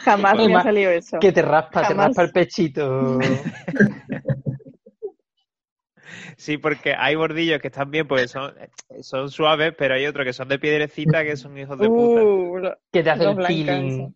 Jamás 0.00 0.36
me 0.36 0.54
ha 0.54 0.62
salido 0.62 0.90
eso. 0.90 1.18
Que 1.18 1.32
te 1.32 1.42
raspa, 1.42 1.82
te 1.82 1.88
Jamás. 1.88 2.06
raspa 2.08 2.22
el 2.22 2.32
pechito. 2.32 3.18
Sí, 6.36 6.58
porque 6.58 6.94
hay 6.96 7.14
bordillos 7.14 7.60
que 7.60 7.68
están 7.68 7.90
bien 7.90 8.06
porque 8.06 8.28
son, 8.28 8.54
son 9.00 9.30
suaves, 9.30 9.74
pero 9.76 9.94
hay 9.94 10.06
otros 10.06 10.24
que 10.26 10.32
son 10.32 10.48
de 10.48 10.58
piedrecita 10.58 11.24
que 11.24 11.36
son 11.36 11.56
hijos 11.58 11.78
de 11.78 11.88
puta. 11.88 12.22
Uh, 12.22 12.74
Que 12.90 13.02
te 13.02 13.10
hace 13.10 13.24
los 13.24 13.32
el 13.32 13.36
blancas, 13.36 13.56
peeling. 13.56 14.14